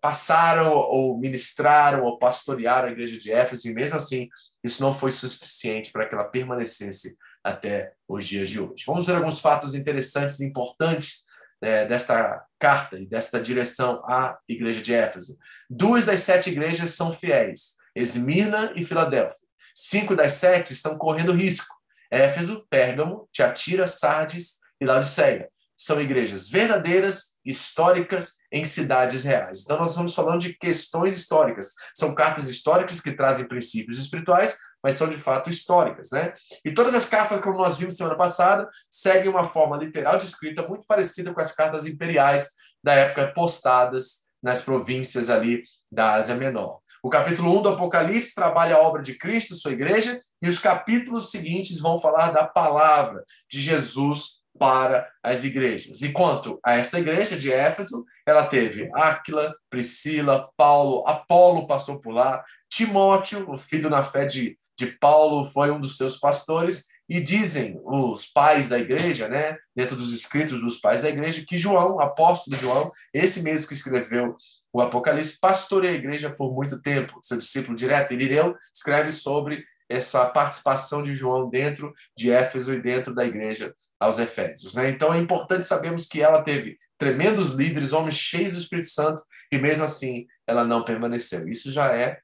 passaram 0.00 0.72
ou 0.72 1.18
ministraram 1.18 2.04
ou 2.04 2.16
pastorearam 2.16 2.88
a 2.88 2.92
igreja 2.92 3.18
de 3.18 3.32
Éfeso 3.32 3.68
e 3.68 3.74
mesmo 3.74 3.96
assim 3.96 4.28
isso 4.62 4.80
não 4.80 4.92
foi 4.92 5.10
suficiente 5.10 5.90
para 5.90 6.06
que 6.06 6.14
ela 6.14 6.28
permanecesse 6.28 7.16
até 7.42 7.92
os 8.06 8.24
dias 8.24 8.48
de 8.48 8.60
hoje. 8.60 8.84
Vamos 8.86 9.06
ver 9.06 9.16
alguns 9.16 9.40
fatos 9.40 9.74
interessantes 9.74 10.38
e 10.38 10.46
importantes 10.46 11.25
é, 11.62 11.86
desta 11.86 12.44
carta 12.58 12.98
e 12.98 13.06
desta 13.06 13.40
direção 13.40 14.02
à 14.06 14.38
igreja 14.48 14.82
de 14.82 14.94
Éfeso. 14.94 15.36
Duas 15.68 16.04
das 16.04 16.20
sete 16.20 16.50
igrejas 16.50 16.90
são 16.90 17.12
fiéis, 17.12 17.76
Esmirna 17.94 18.72
e 18.76 18.84
Filadélfia. 18.84 19.46
Cinco 19.74 20.16
das 20.16 20.32
sete 20.32 20.72
estão 20.72 20.96
correndo 20.96 21.32
risco, 21.32 21.74
Éfeso, 22.10 22.66
Pérgamo, 22.70 23.28
Tiatira, 23.32 23.86
Sardes 23.86 24.58
e 24.80 24.86
Laodiceia. 24.86 25.48
São 25.76 26.00
igrejas 26.00 26.48
verdadeiras 26.48 27.36
históricas 27.44 28.38
em 28.50 28.64
cidades 28.64 29.24
reais. 29.24 29.62
Então, 29.62 29.78
nós 29.78 29.90
estamos 29.90 30.14
falando 30.14 30.40
de 30.40 30.54
questões 30.54 31.14
históricas. 31.14 31.74
São 31.94 32.14
cartas 32.14 32.48
históricas 32.48 33.00
que 33.02 33.12
trazem 33.12 33.46
princípios 33.46 33.98
espirituais, 33.98 34.58
mas 34.86 34.94
são 34.94 35.08
de 35.08 35.16
fato 35.16 35.50
históricas. 35.50 36.12
Né? 36.12 36.32
E 36.64 36.72
todas 36.72 36.94
as 36.94 37.08
cartas, 37.08 37.40
como 37.40 37.58
nós 37.58 37.76
vimos 37.76 37.96
semana 37.96 38.14
passada, 38.14 38.70
seguem 38.88 39.28
uma 39.28 39.42
forma 39.42 39.76
literal 39.76 40.16
de 40.16 40.26
escrita 40.26 40.64
muito 40.64 40.86
parecida 40.86 41.34
com 41.34 41.40
as 41.40 41.52
cartas 41.52 41.86
imperiais 41.86 42.50
da 42.80 42.94
época 42.94 43.32
postadas 43.34 44.26
nas 44.40 44.60
províncias 44.60 45.28
ali 45.28 45.64
da 45.90 46.12
Ásia 46.12 46.36
Menor. 46.36 46.78
O 47.02 47.10
capítulo 47.10 47.58
1 47.58 47.62
do 47.62 47.68
Apocalipse 47.70 48.32
trabalha 48.32 48.76
a 48.76 48.80
obra 48.80 49.02
de 49.02 49.18
Cristo, 49.18 49.56
sua 49.56 49.72
igreja, 49.72 50.20
e 50.40 50.48
os 50.48 50.60
capítulos 50.60 51.32
seguintes 51.32 51.80
vão 51.80 51.98
falar 51.98 52.30
da 52.30 52.46
palavra 52.46 53.24
de 53.50 53.60
Jesus 53.60 54.40
para 54.56 55.08
as 55.20 55.42
igrejas. 55.42 56.00
E 56.00 56.12
quanto 56.12 56.60
a 56.64 56.74
esta 56.74 57.00
igreja 57.00 57.36
de 57.36 57.52
Éfeso, 57.52 58.04
ela 58.24 58.46
teve 58.46 58.88
Áquila, 58.94 59.52
Priscila, 59.68 60.48
Paulo, 60.56 61.02
Apolo 61.08 61.66
passou 61.66 61.98
por 61.98 62.12
lá, 62.12 62.44
Timóteo, 62.68 63.50
o 63.50 63.56
filho 63.56 63.90
na 63.90 64.02
fé 64.02 64.24
de, 64.24 64.56
de 64.76 64.86
Paulo, 64.98 65.44
foi 65.44 65.70
um 65.70 65.80
dos 65.80 65.96
seus 65.96 66.18
pastores, 66.18 66.86
e 67.08 67.20
dizem 67.20 67.80
os 67.84 68.26
pais 68.26 68.68
da 68.68 68.78
igreja, 68.78 69.28
né, 69.28 69.56
dentro 69.74 69.94
dos 69.94 70.12
escritos 70.12 70.60
dos 70.60 70.78
pais 70.78 71.02
da 71.02 71.08
igreja, 71.08 71.44
que 71.46 71.56
João, 71.56 72.00
apóstolo 72.00 72.56
João, 72.56 72.90
esse 73.14 73.42
mesmo 73.42 73.68
que 73.68 73.74
escreveu 73.74 74.36
o 74.72 74.80
Apocalipse, 74.80 75.38
pastoreia 75.40 75.94
a 75.94 75.98
igreja 75.98 76.30
por 76.30 76.52
muito 76.52 76.80
tempo, 76.82 77.18
seu 77.22 77.38
discípulo 77.38 77.76
direto, 77.76 78.12
Irineu, 78.12 78.56
escreve 78.74 79.12
sobre 79.12 79.64
essa 79.88 80.26
participação 80.26 81.02
de 81.02 81.14
João 81.14 81.48
dentro 81.48 81.94
de 82.16 82.30
Éfeso 82.30 82.74
e 82.74 82.82
dentro 82.82 83.14
da 83.14 83.24
igreja 83.24 83.74
aos 83.98 84.18
Efésios. 84.18 84.74
Né? 84.74 84.90
Então 84.90 85.14
é 85.14 85.18
importante 85.18 85.64
sabermos 85.64 86.06
que 86.06 86.20
ela 86.20 86.42
teve 86.42 86.76
tremendos 86.98 87.52
líderes, 87.52 87.92
homens 87.92 88.16
cheios 88.16 88.54
do 88.54 88.58
Espírito 88.58 88.88
Santo, 88.88 89.22
e 89.50 89.58
mesmo 89.58 89.84
assim 89.84 90.26
ela 90.46 90.64
não 90.64 90.84
permaneceu. 90.84 91.48
Isso 91.48 91.72
já 91.72 91.94
é, 91.94 92.18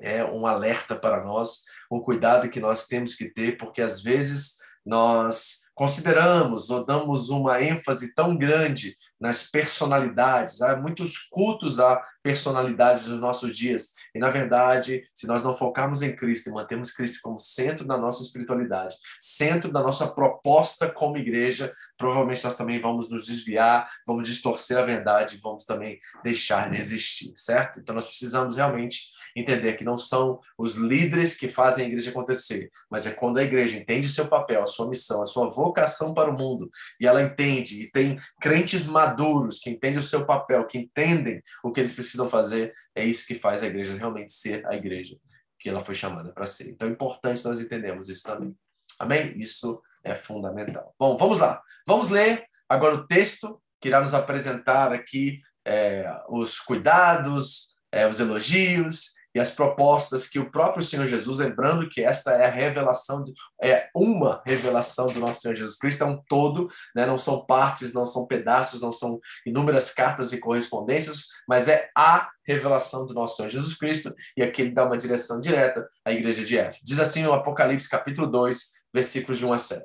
é 0.00 0.24
um 0.24 0.46
alerta 0.46 0.96
para 0.96 1.22
nós, 1.24 1.62
um 1.90 2.00
cuidado 2.00 2.48
que 2.48 2.60
nós 2.60 2.86
temos 2.86 3.14
que 3.14 3.26
ter, 3.28 3.56
porque 3.56 3.80
às 3.80 4.02
vezes 4.02 4.58
nós 4.84 5.66
consideramos 5.74 6.70
ou 6.70 6.86
damos 6.86 7.28
uma 7.28 7.60
ênfase 7.60 8.14
tão 8.14 8.36
grande 8.36 8.96
nas 9.20 9.42
personalidades. 9.50 10.62
Há 10.62 10.76
muitos 10.76 11.18
cultos 11.18 11.80
a 11.80 12.02
personalidades 12.22 13.06
nos 13.06 13.20
nossos 13.20 13.56
dias. 13.56 13.94
E, 14.14 14.18
na 14.18 14.30
verdade, 14.30 15.02
se 15.14 15.26
nós 15.26 15.42
não 15.42 15.52
focarmos 15.52 16.02
em 16.02 16.14
Cristo 16.14 16.48
e 16.48 16.52
mantermos 16.52 16.92
Cristo 16.92 17.18
como 17.22 17.38
centro 17.38 17.86
da 17.86 17.98
nossa 17.98 18.22
espiritualidade, 18.22 18.96
centro 19.20 19.70
da 19.70 19.82
nossa 19.82 20.08
proposta 20.08 20.90
como 20.90 21.18
igreja, 21.18 21.74
provavelmente 21.98 22.44
nós 22.44 22.56
também 22.56 22.80
vamos 22.80 23.10
nos 23.10 23.26
desviar, 23.26 23.88
vamos 24.06 24.28
distorcer 24.28 24.78
a 24.78 24.82
verdade 24.82 25.36
vamos 25.42 25.64
também 25.64 25.98
deixar 26.22 26.70
de 26.70 26.78
existir, 26.78 27.32
certo? 27.36 27.80
Então, 27.80 27.94
nós 27.94 28.06
precisamos 28.06 28.56
realmente 28.56 29.15
entender 29.36 29.74
que 29.74 29.84
não 29.84 29.98
são 29.98 30.40
os 30.56 30.74
líderes 30.74 31.36
que 31.36 31.48
fazem 31.48 31.84
a 31.84 31.88
igreja 31.88 32.10
acontecer, 32.10 32.70
mas 32.90 33.06
é 33.06 33.12
quando 33.12 33.38
a 33.38 33.42
igreja 33.42 33.76
entende 33.76 34.06
o 34.06 34.10
seu 34.10 34.26
papel, 34.26 34.62
a 34.62 34.66
sua 34.66 34.88
missão, 34.88 35.22
a 35.22 35.26
sua 35.26 35.50
vocação 35.50 36.14
para 36.14 36.30
o 36.30 36.36
mundo, 36.36 36.70
e 36.98 37.06
ela 37.06 37.22
entende, 37.22 37.82
e 37.82 37.90
tem 37.90 38.18
crentes 38.40 38.86
maduros 38.86 39.58
que 39.58 39.70
entendem 39.70 39.98
o 39.98 40.02
seu 40.02 40.24
papel, 40.24 40.66
que 40.66 40.78
entendem 40.78 41.42
o 41.62 41.70
que 41.70 41.80
eles 41.80 41.92
precisam 41.92 42.30
fazer, 42.30 42.74
é 42.94 43.04
isso 43.04 43.26
que 43.26 43.34
faz 43.34 43.62
a 43.62 43.66
igreja 43.66 43.96
realmente 43.98 44.32
ser 44.32 44.66
a 44.66 44.74
igreja 44.74 45.16
que 45.58 45.68
ela 45.68 45.80
foi 45.80 45.94
chamada 45.94 46.32
para 46.32 46.46
ser. 46.46 46.70
Então 46.70 46.88
é 46.88 46.92
importante 46.92 47.44
nós 47.44 47.60
entendermos 47.60 48.08
isso 48.08 48.22
também. 48.22 48.56
Amém? 48.98 49.36
Isso 49.36 49.82
é 50.04 50.14
fundamental. 50.14 50.94
Bom, 50.98 51.16
vamos 51.16 51.40
lá. 51.40 51.60
Vamos 51.86 52.08
ler 52.08 52.44
agora 52.68 52.94
o 52.94 53.06
texto 53.06 53.60
que 53.80 53.88
irá 53.88 54.00
nos 54.00 54.14
apresentar 54.14 54.92
aqui 54.92 55.40
é, 55.66 56.08
os 56.28 56.60
cuidados, 56.60 57.74
é, 57.90 58.06
os 58.08 58.20
elogios 58.20 59.15
e 59.36 59.38
as 59.38 59.50
propostas 59.50 60.26
que 60.26 60.38
o 60.38 60.50
próprio 60.50 60.82
Senhor 60.82 61.06
Jesus, 61.06 61.36
lembrando 61.36 61.90
que 61.90 62.02
esta 62.02 62.30
é 62.32 62.46
a 62.46 62.50
revelação, 62.50 63.22
é 63.62 63.90
uma 63.94 64.42
revelação 64.46 65.08
do 65.08 65.20
nosso 65.20 65.42
Senhor 65.42 65.54
Jesus 65.54 65.76
Cristo, 65.76 66.04
é 66.04 66.06
um 66.06 66.22
todo, 66.26 66.70
né? 66.94 67.04
não 67.04 67.18
são 67.18 67.44
partes, 67.44 67.92
não 67.92 68.06
são 68.06 68.26
pedaços, 68.26 68.80
não 68.80 68.90
são 68.90 69.20
inúmeras 69.44 69.92
cartas 69.92 70.32
e 70.32 70.40
correspondências, 70.40 71.26
mas 71.46 71.68
é 71.68 71.90
a 71.94 72.30
revelação 72.48 73.04
do 73.04 73.12
nosso 73.12 73.36
Senhor 73.36 73.50
Jesus 73.50 73.76
Cristo, 73.76 74.14
e 74.38 74.42
aqui 74.42 74.62
ele 74.62 74.72
dá 74.72 74.86
uma 74.86 74.96
direção 74.96 75.38
direta 75.38 75.86
à 76.02 76.12
igreja 76.12 76.42
de 76.42 76.56
Éfeso. 76.56 76.80
Diz 76.82 76.98
assim 76.98 77.26
o 77.26 77.34
Apocalipse 77.34 77.90
capítulo 77.90 78.26
2, 78.28 78.70
versículos 78.94 79.36
de 79.36 79.44
1 79.44 79.52
a 79.52 79.58
7. 79.58 79.84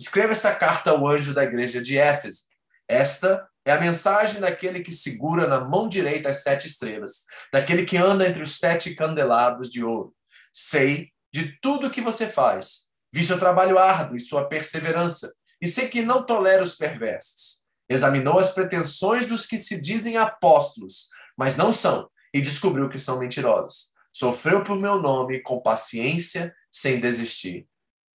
Escreva 0.00 0.32
esta 0.32 0.54
carta 0.54 0.92
ao 0.92 1.06
anjo 1.06 1.34
da 1.34 1.44
igreja 1.44 1.82
de 1.82 1.98
Éfeso. 1.98 2.44
Esta 2.88 3.46
é 3.66 3.72
a 3.72 3.80
mensagem 3.80 4.40
daquele 4.40 4.80
que 4.80 4.92
segura 4.92 5.48
na 5.48 5.58
mão 5.58 5.88
direita 5.88 6.30
as 6.30 6.44
sete 6.44 6.68
estrelas, 6.68 7.24
daquele 7.52 7.84
que 7.84 7.96
anda 7.96 8.26
entre 8.26 8.40
os 8.40 8.60
sete 8.60 8.94
candelabros 8.94 9.68
de 9.68 9.82
ouro. 9.82 10.14
Sei 10.52 11.10
de 11.32 11.58
tudo 11.60 11.88
o 11.88 11.90
que 11.90 12.00
você 12.00 12.28
faz, 12.28 12.86
vi 13.12 13.24
seu 13.24 13.40
trabalho 13.40 13.76
árduo 13.76 14.14
e 14.14 14.20
sua 14.20 14.48
perseverança, 14.48 15.34
e 15.60 15.66
sei 15.66 15.88
que 15.88 16.00
não 16.00 16.24
tolera 16.24 16.62
os 16.62 16.76
perversos. 16.76 17.64
Examinou 17.88 18.38
as 18.38 18.52
pretensões 18.52 19.26
dos 19.26 19.46
que 19.46 19.58
se 19.58 19.80
dizem 19.80 20.16
apóstolos, 20.16 21.08
mas 21.36 21.56
não 21.56 21.72
são, 21.72 22.08
e 22.32 22.40
descobriu 22.40 22.88
que 22.88 23.00
são 23.00 23.18
mentirosos. 23.18 23.90
Sofreu 24.12 24.62
por 24.62 24.78
meu 24.78 25.02
nome 25.02 25.42
com 25.42 25.60
paciência, 25.60 26.54
sem 26.70 27.00
desistir. 27.00 27.66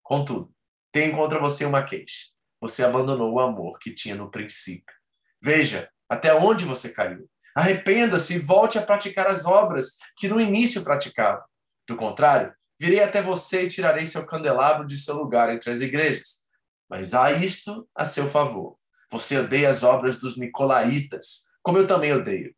Contudo, 0.00 0.54
tem 0.92 1.10
contra 1.10 1.40
você 1.40 1.64
uma 1.64 1.82
queixa. 1.82 2.28
Você 2.60 2.84
abandonou 2.84 3.32
o 3.32 3.40
amor 3.40 3.80
que 3.80 3.92
tinha 3.92 4.14
no 4.14 4.30
princípio. 4.30 4.99
Veja 5.42 5.90
até 6.08 6.34
onde 6.34 6.64
você 6.64 6.92
caiu. 6.92 7.28
Arrependa-se 7.54 8.34
e 8.34 8.38
volte 8.38 8.78
a 8.78 8.82
praticar 8.82 9.26
as 9.26 9.44
obras 9.44 9.96
que 10.16 10.28
no 10.28 10.40
início 10.40 10.84
praticava. 10.84 11.44
Do 11.86 11.96
contrário, 11.96 12.54
virei 12.78 13.02
até 13.02 13.20
você 13.20 13.64
e 13.64 13.68
tirarei 13.68 14.06
seu 14.06 14.26
candelabro 14.26 14.86
de 14.86 14.96
seu 14.96 15.16
lugar 15.16 15.52
entre 15.52 15.70
as 15.70 15.80
igrejas. 15.80 16.44
Mas 16.88 17.14
há 17.14 17.32
isto 17.32 17.88
a 17.94 18.04
seu 18.04 18.28
favor. 18.28 18.76
Você 19.10 19.38
odeia 19.38 19.70
as 19.70 19.82
obras 19.82 20.20
dos 20.20 20.36
nicolaítas, 20.36 21.48
como 21.62 21.78
eu 21.78 21.86
também 21.86 22.12
odeio. 22.12 22.54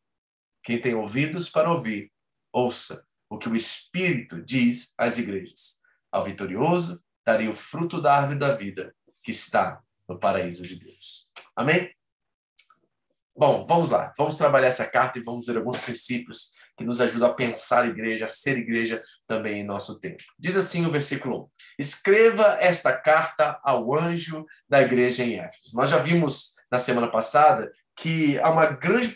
Quem 0.62 0.80
tem 0.80 0.94
ouvidos 0.94 1.48
para 1.48 1.72
ouvir, 1.72 2.12
ouça 2.52 3.06
o 3.28 3.38
que 3.38 3.48
o 3.48 3.56
Espírito 3.56 4.42
diz 4.42 4.94
às 4.98 5.18
igrejas. 5.18 5.80
Ao 6.10 6.22
vitorioso, 6.22 7.02
darei 7.24 7.48
o 7.48 7.52
fruto 7.52 8.00
da 8.00 8.14
árvore 8.14 8.38
da 8.38 8.54
vida 8.54 8.94
que 9.24 9.30
está 9.30 9.82
no 10.06 10.18
paraíso 10.18 10.62
de 10.62 10.76
Deus. 10.76 11.30
Amém? 11.56 11.90
Bom, 13.34 13.64
vamos 13.66 13.90
lá. 13.90 14.12
Vamos 14.16 14.36
trabalhar 14.36 14.68
essa 14.68 14.86
carta 14.86 15.18
e 15.18 15.22
vamos 15.22 15.46
ver 15.46 15.56
alguns 15.56 15.78
princípios 15.78 16.52
que 16.76 16.84
nos 16.84 17.00
ajudam 17.00 17.30
a 17.30 17.34
pensar 17.34 17.88
igreja, 17.88 18.24
a 18.24 18.28
ser 18.28 18.58
igreja 18.58 19.02
também 19.26 19.60
em 19.60 19.64
nosso 19.64 19.98
tempo. 19.98 20.22
Diz 20.38 20.56
assim 20.56 20.84
o 20.86 20.90
versículo 20.90 21.44
1: 21.44 21.48
Escreva 21.78 22.58
esta 22.60 22.92
carta 22.92 23.58
ao 23.62 23.94
anjo 23.94 24.44
da 24.68 24.82
igreja 24.82 25.24
em 25.24 25.38
Éfeso. 25.38 25.74
Nós 25.74 25.90
já 25.90 25.98
vimos 25.98 26.54
na 26.70 26.78
semana 26.78 27.10
passada 27.10 27.70
que 27.96 28.38
há 28.40 28.50
uma 28.50 28.66
grande 28.66 29.14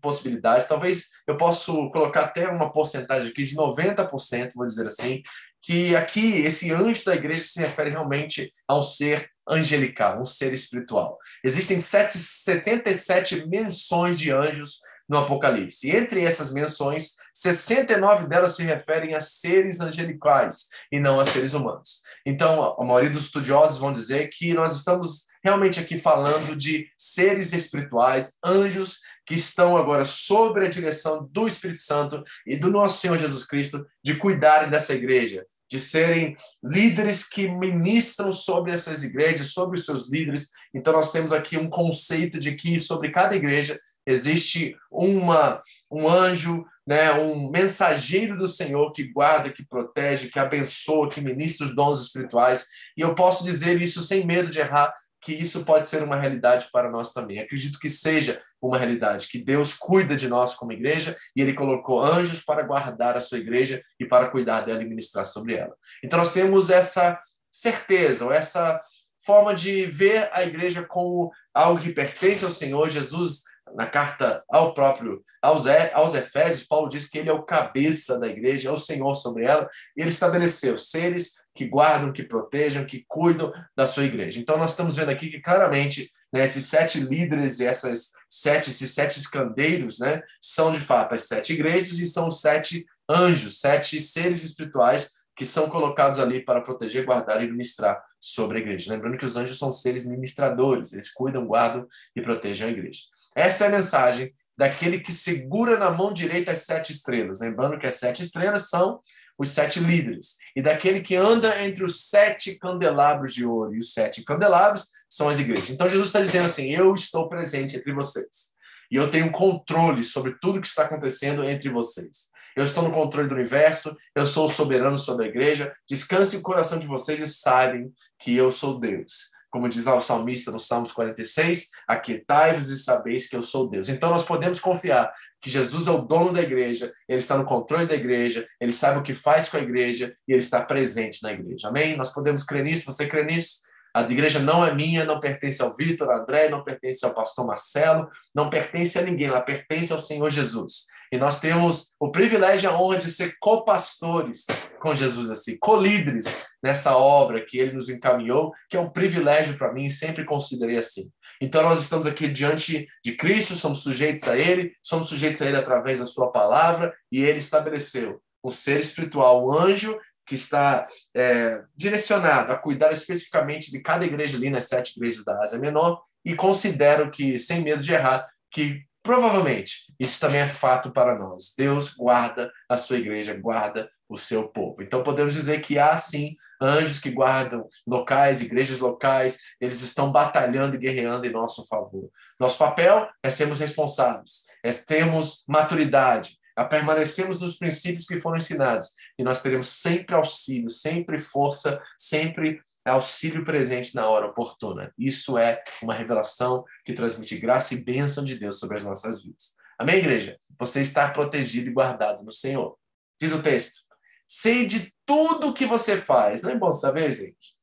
possibilidade, 0.00 0.66
talvez 0.68 1.10
eu 1.26 1.36
possa 1.36 1.72
colocar 1.92 2.22
até 2.22 2.48
uma 2.48 2.72
porcentagem 2.72 3.28
aqui 3.28 3.44
de 3.44 3.54
90%, 3.54 4.52
vou 4.54 4.66
dizer 4.66 4.86
assim, 4.88 5.22
que 5.62 5.94
aqui 5.94 6.42
esse 6.42 6.72
anjo 6.72 7.04
da 7.04 7.14
igreja 7.14 7.44
se 7.44 7.60
refere 7.60 7.90
realmente 7.90 8.52
a 8.66 8.76
um 8.76 8.82
ser 8.82 9.30
angelical, 9.48 10.20
um 10.20 10.24
ser 10.24 10.52
espiritual. 10.52 11.18
Existem 11.42 11.80
77 11.80 13.46
menções 13.48 14.18
de 14.18 14.32
anjos 14.32 14.80
no 15.08 15.18
Apocalipse. 15.18 15.88
E 15.88 15.96
entre 15.96 16.24
essas 16.24 16.52
menções, 16.52 17.14
69 17.32 18.26
delas 18.26 18.56
se 18.56 18.64
referem 18.64 19.14
a 19.14 19.20
seres 19.20 19.80
angelicais 19.80 20.66
e 20.90 20.98
não 20.98 21.20
a 21.20 21.24
seres 21.24 21.54
humanos. 21.54 22.02
Então, 22.24 22.74
a 22.78 22.84
maioria 22.84 23.10
dos 23.10 23.26
estudiosos 23.26 23.78
vão 23.78 23.92
dizer 23.92 24.28
que 24.30 24.52
nós 24.52 24.74
estamos 24.74 25.26
realmente 25.44 25.78
aqui 25.78 25.96
falando 25.96 26.56
de 26.56 26.88
seres 26.98 27.52
espirituais, 27.52 28.34
anjos 28.44 28.98
que 29.24 29.34
estão 29.34 29.76
agora 29.76 30.04
sob 30.04 30.64
a 30.64 30.68
direção 30.68 31.28
do 31.30 31.46
Espírito 31.46 31.80
Santo 31.80 32.24
e 32.46 32.56
do 32.56 32.70
nosso 32.70 33.00
Senhor 33.00 33.18
Jesus 33.18 33.44
Cristo 33.44 33.86
de 34.02 34.16
cuidarem 34.16 34.70
dessa 34.70 34.94
igreja, 34.94 35.44
de 35.70 35.80
serem 35.80 36.36
líderes 36.62 37.28
que 37.28 37.48
ministram 37.48 38.30
sobre 38.32 38.72
essas 38.72 39.02
igrejas, 39.02 39.52
sobre 39.52 39.78
os 39.78 39.84
seus 39.84 40.10
líderes. 40.10 40.50
Então, 40.74 40.92
nós 40.92 41.12
temos 41.12 41.32
aqui 41.32 41.56
um 41.56 41.68
conceito 41.68 42.38
de 42.38 42.54
que 42.54 42.78
sobre 42.78 43.10
cada 43.10 43.34
igreja 43.34 43.78
existe 44.06 44.76
uma, 44.90 45.60
um 45.90 46.08
anjo, 46.08 46.64
né, 46.86 47.12
um 47.14 47.50
mensageiro 47.50 48.36
do 48.36 48.46
Senhor 48.46 48.92
que 48.92 49.04
guarda, 49.12 49.50
que 49.50 49.66
protege, 49.66 50.28
que 50.28 50.38
abençoa, 50.38 51.10
que 51.10 51.20
ministra 51.20 51.66
os 51.66 51.74
dons 51.74 52.00
espirituais. 52.00 52.66
E 52.96 53.00
eu 53.00 53.14
posso 53.14 53.42
dizer 53.44 53.82
isso 53.82 54.02
sem 54.02 54.24
medo 54.24 54.48
de 54.48 54.60
errar, 54.60 54.94
que 55.26 55.32
isso 55.32 55.64
pode 55.64 55.88
ser 55.88 56.04
uma 56.04 56.14
realidade 56.14 56.68
para 56.72 56.88
nós 56.88 57.12
também. 57.12 57.40
Acredito 57.40 57.80
que 57.80 57.90
seja 57.90 58.40
uma 58.62 58.78
realidade, 58.78 59.26
que 59.26 59.42
Deus 59.42 59.74
cuida 59.74 60.14
de 60.14 60.28
nós 60.28 60.54
como 60.54 60.70
igreja 60.70 61.16
e 61.34 61.42
ele 61.42 61.52
colocou 61.52 62.00
anjos 62.00 62.44
para 62.44 62.62
guardar 62.62 63.16
a 63.16 63.20
sua 63.20 63.38
igreja 63.38 63.82
e 63.98 64.06
para 64.06 64.30
cuidar 64.30 64.60
dela 64.60 64.80
e 64.80 64.88
ministrar 64.88 65.24
sobre 65.24 65.56
ela. 65.56 65.74
Então 66.04 66.16
nós 66.16 66.32
temos 66.32 66.70
essa 66.70 67.20
certeza, 67.50 68.24
ou 68.24 68.32
essa 68.32 68.80
forma 69.26 69.54
de 69.54 69.86
ver 69.86 70.30
a 70.32 70.44
igreja 70.44 70.84
como 70.84 71.32
algo 71.52 71.82
que 71.82 71.92
pertence 71.92 72.44
ao 72.44 72.50
Senhor 72.50 72.88
Jesus. 72.88 73.42
Na 73.74 73.84
carta 73.84 74.44
ao 74.48 74.72
próprio 74.72 75.24
aos, 75.42 75.64
aos 75.92 76.14
Efésios, 76.14 76.66
Paulo 76.66 76.88
diz 76.88 77.08
que 77.08 77.18
ele 77.18 77.28
é 77.28 77.32
o 77.32 77.42
cabeça 77.42 78.18
da 78.18 78.28
igreja, 78.28 78.68
é 78.68 78.72
o 78.72 78.76
Senhor 78.76 79.14
sobre 79.16 79.44
ela, 79.44 79.68
e 79.96 80.00
ele 80.00 80.08
estabeleceu 80.08 80.78
seres 80.78 81.34
que 81.54 81.66
guardam, 81.66 82.12
que 82.12 82.22
protejam, 82.22 82.84
que 82.84 83.04
cuidam 83.08 83.52
da 83.74 83.84
sua 83.84 84.04
igreja. 84.04 84.38
Então, 84.38 84.56
nós 84.56 84.70
estamos 84.70 84.96
vendo 84.96 85.10
aqui 85.10 85.28
que 85.28 85.40
claramente 85.40 86.10
né, 86.32 86.44
esses 86.44 86.64
sete 86.64 87.00
líderes 87.00 87.60
e 87.60 87.66
essas 87.66 88.12
sete, 88.28 88.70
esses 88.70 88.92
sete 88.92 89.18
escandeiros 89.18 89.98
né, 89.98 90.22
são 90.40 90.72
de 90.72 90.80
fato 90.80 91.14
as 91.14 91.22
sete 91.22 91.52
igrejas 91.52 91.98
e 91.98 92.06
são 92.06 92.30
sete 92.30 92.86
anjos, 93.08 93.60
sete 93.60 94.00
seres 94.00 94.44
espirituais 94.44 95.15
que 95.36 95.44
são 95.44 95.68
colocados 95.68 96.18
ali 96.18 96.42
para 96.42 96.62
proteger, 96.62 97.04
guardar 97.04 97.42
e 97.42 97.50
ministrar 97.50 98.02
sobre 98.18 98.58
a 98.58 98.60
igreja. 98.62 98.92
Lembrando 98.92 99.18
que 99.18 99.26
os 99.26 99.36
anjos 99.36 99.58
são 99.58 99.70
seres 99.70 100.06
ministradores, 100.06 100.92
eles 100.92 101.12
cuidam, 101.12 101.46
guardam 101.46 101.86
e 102.14 102.22
protegem 102.22 102.68
a 102.68 102.70
igreja. 102.70 103.02
Esta 103.34 103.64
é 103.64 103.68
a 103.68 103.70
mensagem 103.70 104.32
daquele 104.56 104.98
que 104.98 105.12
segura 105.12 105.78
na 105.78 105.90
mão 105.90 106.12
direita 106.12 106.52
as 106.52 106.60
sete 106.60 106.90
estrelas. 106.90 107.40
Lembrando 107.40 107.78
que 107.78 107.86
as 107.86 107.94
sete 107.94 108.22
estrelas 108.22 108.70
são 108.70 108.98
os 109.38 109.50
sete 109.50 109.78
líderes, 109.80 110.38
e 110.54 110.62
daquele 110.62 111.02
que 111.02 111.14
anda 111.14 111.62
entre 111.62 111.84
os 111.84 112.08
sete 112.08 112.58
candelabros 112.58 113.34
de 113.34 113.44
ouro. 113.44 113.74
E 113.74 113.78
os 113.78 113.92
sete 113.92 114.24
candelabros 114.24 114.88
são 115.10 115.28
as 115.28 115.38
igrejas. 115.38 115.68
Então 115.68 115.88
Jesus 115.88 116.08
está 116.08 116.20
dizendo 116.20 116.46
assim: 116.46 116.70
Eu 116.70 116.94
estou 116.94 117.28
presente 117.28 117.76
entre 117.76 117.92
vocês. 117.92 118.56
E 118.90 118.96
eu 118.96 119.10
tenho 119.10 119.30
controle 119.30 120.02
sobre 120.02 120.36
tudo 120.40 120.60
que 120.60 120.66
está 120.66 120.84
acontecendo 120.84 121.44
entre 121.44 121.68
vocês. 121.68 122.30
Eu 122.56 122.64
estou 122.64 122.82
no 122.82 122.90
controle 122.90 123.28
do 123.28 123.34
universo, 123.34 123.96
eu 124.14 124.24
sou 124.24 124.46
o 124.46 124.50
soberano 124.50 124.96
sobre 124.96 125.26
a 125.26 125.28
igreja. 125.28 125.72
Descanse 125.88 126.38
o 126.38 126.42
coração 126.42 126.78
de 126.78 126.86
vocês 126.86 127.20
e 127.20 127.26
saibam 127.26 127.92
que 128.18 128.34
eu 128.34 128.50
sou 128.50 128.80
Deus 128.80 129.36
como 129.56 129.70
diz 129.70 129.86
lá 129.86 129.94
o 129.94 130.00
salmista 130.02 130.50
no 130.50 130.60
Salmos 130.60 130.92
46, 130.92 131.70
aquietai-vos 131.88 132.68
e 132.68 132.76
sabeis 132.76 133.26
que 133.26 133.34
eu 133.34 133.40
sou 133.40 133.70
Deus. 133.70 133.88
Então 133.88 134.10
nós 134.10 134.22
podemos 134.22 134.60
confiar 134.60 135.10
que 135.40 135.48
Jesus 135.48 135.86
é 135.86 135.90
o 135.90 136.02
dono 136.02 136.30
da 136.30 136.42
igreja, 136.42 136.92
ele 137.08 137.20
está 137.20 137.38
no 137.38 137.44
controle 137.46 137.86
da 137.86 137.94
igreja, 137.94 138.46
ele 138.60 138.72
sabe 138.72 138.98
o 138.98 139.02
que 139.02 139.14
faz 139.14 139.48
com 139.48 139.56
a 139.56 139.60
igreja 139.60 140.14
e 140.28 140.32
ele 140.32 140.42
está 140.42 140.62
presente 140.62 141.22
na 141.22 141.32
igreja. 141.32 141.68
Amém? 141.68 141.96
Nós 141.96 142.12
podemos 142.12 142.44
crer 142.44 142.64
nisso, 142.64 142.84
você 142.84 143.06
crê 143.06 143.24
nisso? 143.24 143.64
A 143.94 144.02
igreja 144.02 144.38
não 144.38 144.62
é 144.62 144.74
minha, 144.74 145.06
não 145.06 145.20
pertence 145.20 145.62
ao 145.62 145.74
Vitor, 145.74 146.10
André, 146.10 146.50
não 146.50 146.62
pertence 146.62 147.02
ao 147.06 147.14
pastor 147.14 147.46
Marcelo, 147.46 148.10
não 148.34 148.50
pertence 148.50 148.98
a 148.98 149.02
ninguém, 149.02 149.28
ela 149.28 149.40
pertence 149.40 149.90
ao 149.90 149.98
Senhor 149.98 150.28
Jesus. 150.28 150.84
E 151.12 151.18
nós 151.18 151.40
temos 151.40 151.94
o 152.00 152.10
privilégio 152.10 152.68
e 152.68 152.72
a 152.72 152.78
honra 152.78 152.98
de 152.98 153.10
ser 153.10 153.36
copastores 153.40 154.46
com 154.80 154.94
Jesus 154.94 155.30
assim, 155.30 155.56
colíderes 155.58 156.44
nessa 156.62 156.96
obra 156.96 157.44
que 157.44 157.58
ele 157.58 157.72
nos 157.72 157.88
encaminhou, 157.88 158.52
que 158.68 158.76
é 158.76 158.80
um 158.80 158.90
privilégio 158.90 159.56
para 159.56 159.72
mim, 159.72 159.88
sempre 159.88 160.24
considerei 160.24 160.78
assim. 160.78 161.10
Então 161.40 161.62
nós 161.62 161.80
estamos 161.80 162.06
aqui 162.06 162.28
diante 162.28 162.86
de 163.04 163.12
Cristo, 163.14 163.54
somos 163.54 163.82
sujeitos 163.82 164.26
a 164.28 164.36
ele, 164.36 164.72
somos 164.82 165.08
sujeitos 165.08 165.42
a 165.42 165.46
ele 165.46 165.56
através 165.56 165.98
da 165.98 166.06
sua 166.06 166.32
palavra, 166.32 166.94
e 167.12 167.22
ele 167.22 167.38
estabeleceu 167.38 168.20
um 168.42 168.50
ser 168.50 168.80
espiritual, 168.80 169.46
um 169.46 169.52
anjo 169.52 169.98
que 170.26 170.34
está 170.34 170.86
é, 171.14 171.62
direcionado 171.76 172.52
a 172.52 172.56
cuidar 172.56 172.90
especificamente 172.92 173.70
de 173.70 173.80
cada 173.80 174.04
igreja 174.04 174.36
ali 174.36 174.50
nas 174.50 174.64
sete 174.64 174.96
igrejas 174.96 175.24
da 175.24 175.40
Ásia 175.42 175.58
Menor, 175.58 176.00
e 176.24 176.34
considero 176.34 177.10
que, 177.10 177.38
sem 177.38 177.60
medo 177.60 177.80
de 177.80 177.92
errar, 177.92 178.26
que 178.50 178.82
provavelmente 179.06 179.94
isso 179.98 180.20
também 180.20 180.40
é 180.40 180.48
fato 180.48 180.90
para 180.90 181.18
nós. 181.18 181.54
Deus 181.56 181.94
guarda 181.94 182.50
a 182.68 182.76
sua 182.76 182.98
igreja, 182.98 183.32
guarda 183.32 183.88
o 184.08 184.16
seu 184.16 184.48
povo. 184.48 184.82
Então 184.82 185.02
podemos 185.02 185.34
dizer 185.34 185.62
que 185.62 185.78
há 185.78 185.96
sim 185.96 186.36
anjos 186.60 186.98
que 186.98 187.10
guardam 187.10 187.68
locais, 187.86 188.40
igrejas 188.40 188.78
locais, 188.80 189.40
eles 189.60 189.82
estão 189.82 190.10
batalhando 190.10 190.76
e 190.76 190.78
guerreando 190.78 191.26
em 191.26 191.32
nosso 191.32 191.66
favor. 191.66 192.10
Nosso 192.38 192.58
papel 192.58 193.08
é 193.22 193.30
sermos 193.30 193.60
responsáveis, 193.60 194.44
é 194.64 194.70
termos 194.70 195.44
maturidade, 195.48 196.38
a 196.54 196.64
permanecermos 196.64 197.40
nos 197.40 197.58
princípios 197.58 198.06
que 198.06 198.20
foram 198.20 198.38
ensinados. 198.38 198.88
E 199.18 199.22
nós 199.22 199.42
teremos 199.42 199.68
sempre 199.68 200.14
auxílio, 200.14 200.70
sempre 200.70 201.18
força, 201.18 201.80
sempre 201.98 202.60
auxílio 202.92 203.44
presente 203.44 203.94
na 203.94 204.08
hora 204.08 204.26
oportuna. 204.26 204.92
Isso 204.98 205.36
é 205.36 205.62
uma 205.82 205.94
revelação 205.94 206.64
que 206.84 206.94
transmite 206.94 207.36
graça 207.38 207.74
e 207.74 207.84
bênção 207.84 208.24
de 208.24 208.38
Deus 208.38 208.58
sobre 208.58 208.76
as 208.76 208.84
nossas 208.84 209.22
vidas. 209.22 209.56
Amém, 209.78 209.96
igreja? 209.96 210.38
Você 210.58 210.80
está 210.80 211.10
protegido 211.10 211.68
e 211.68 211.72
guardado 211.72 212.22
no 212.22 212.32
Senhor. 212.32 212.78
Diz 213.20 213.32
o 213.32 213.42
texto: 213.42 213.80
sei 214.26 214.66
de 214.66 214.92
tudo 215.04 215.52
que 215.52 215.66
você 215.66 215.96
faz. 215.96 216.42
Não 216.42 216.50
é 216.50 216.58
bom 216.58 216.72
saber, 216.72 217.12
gente? 217.12 217.56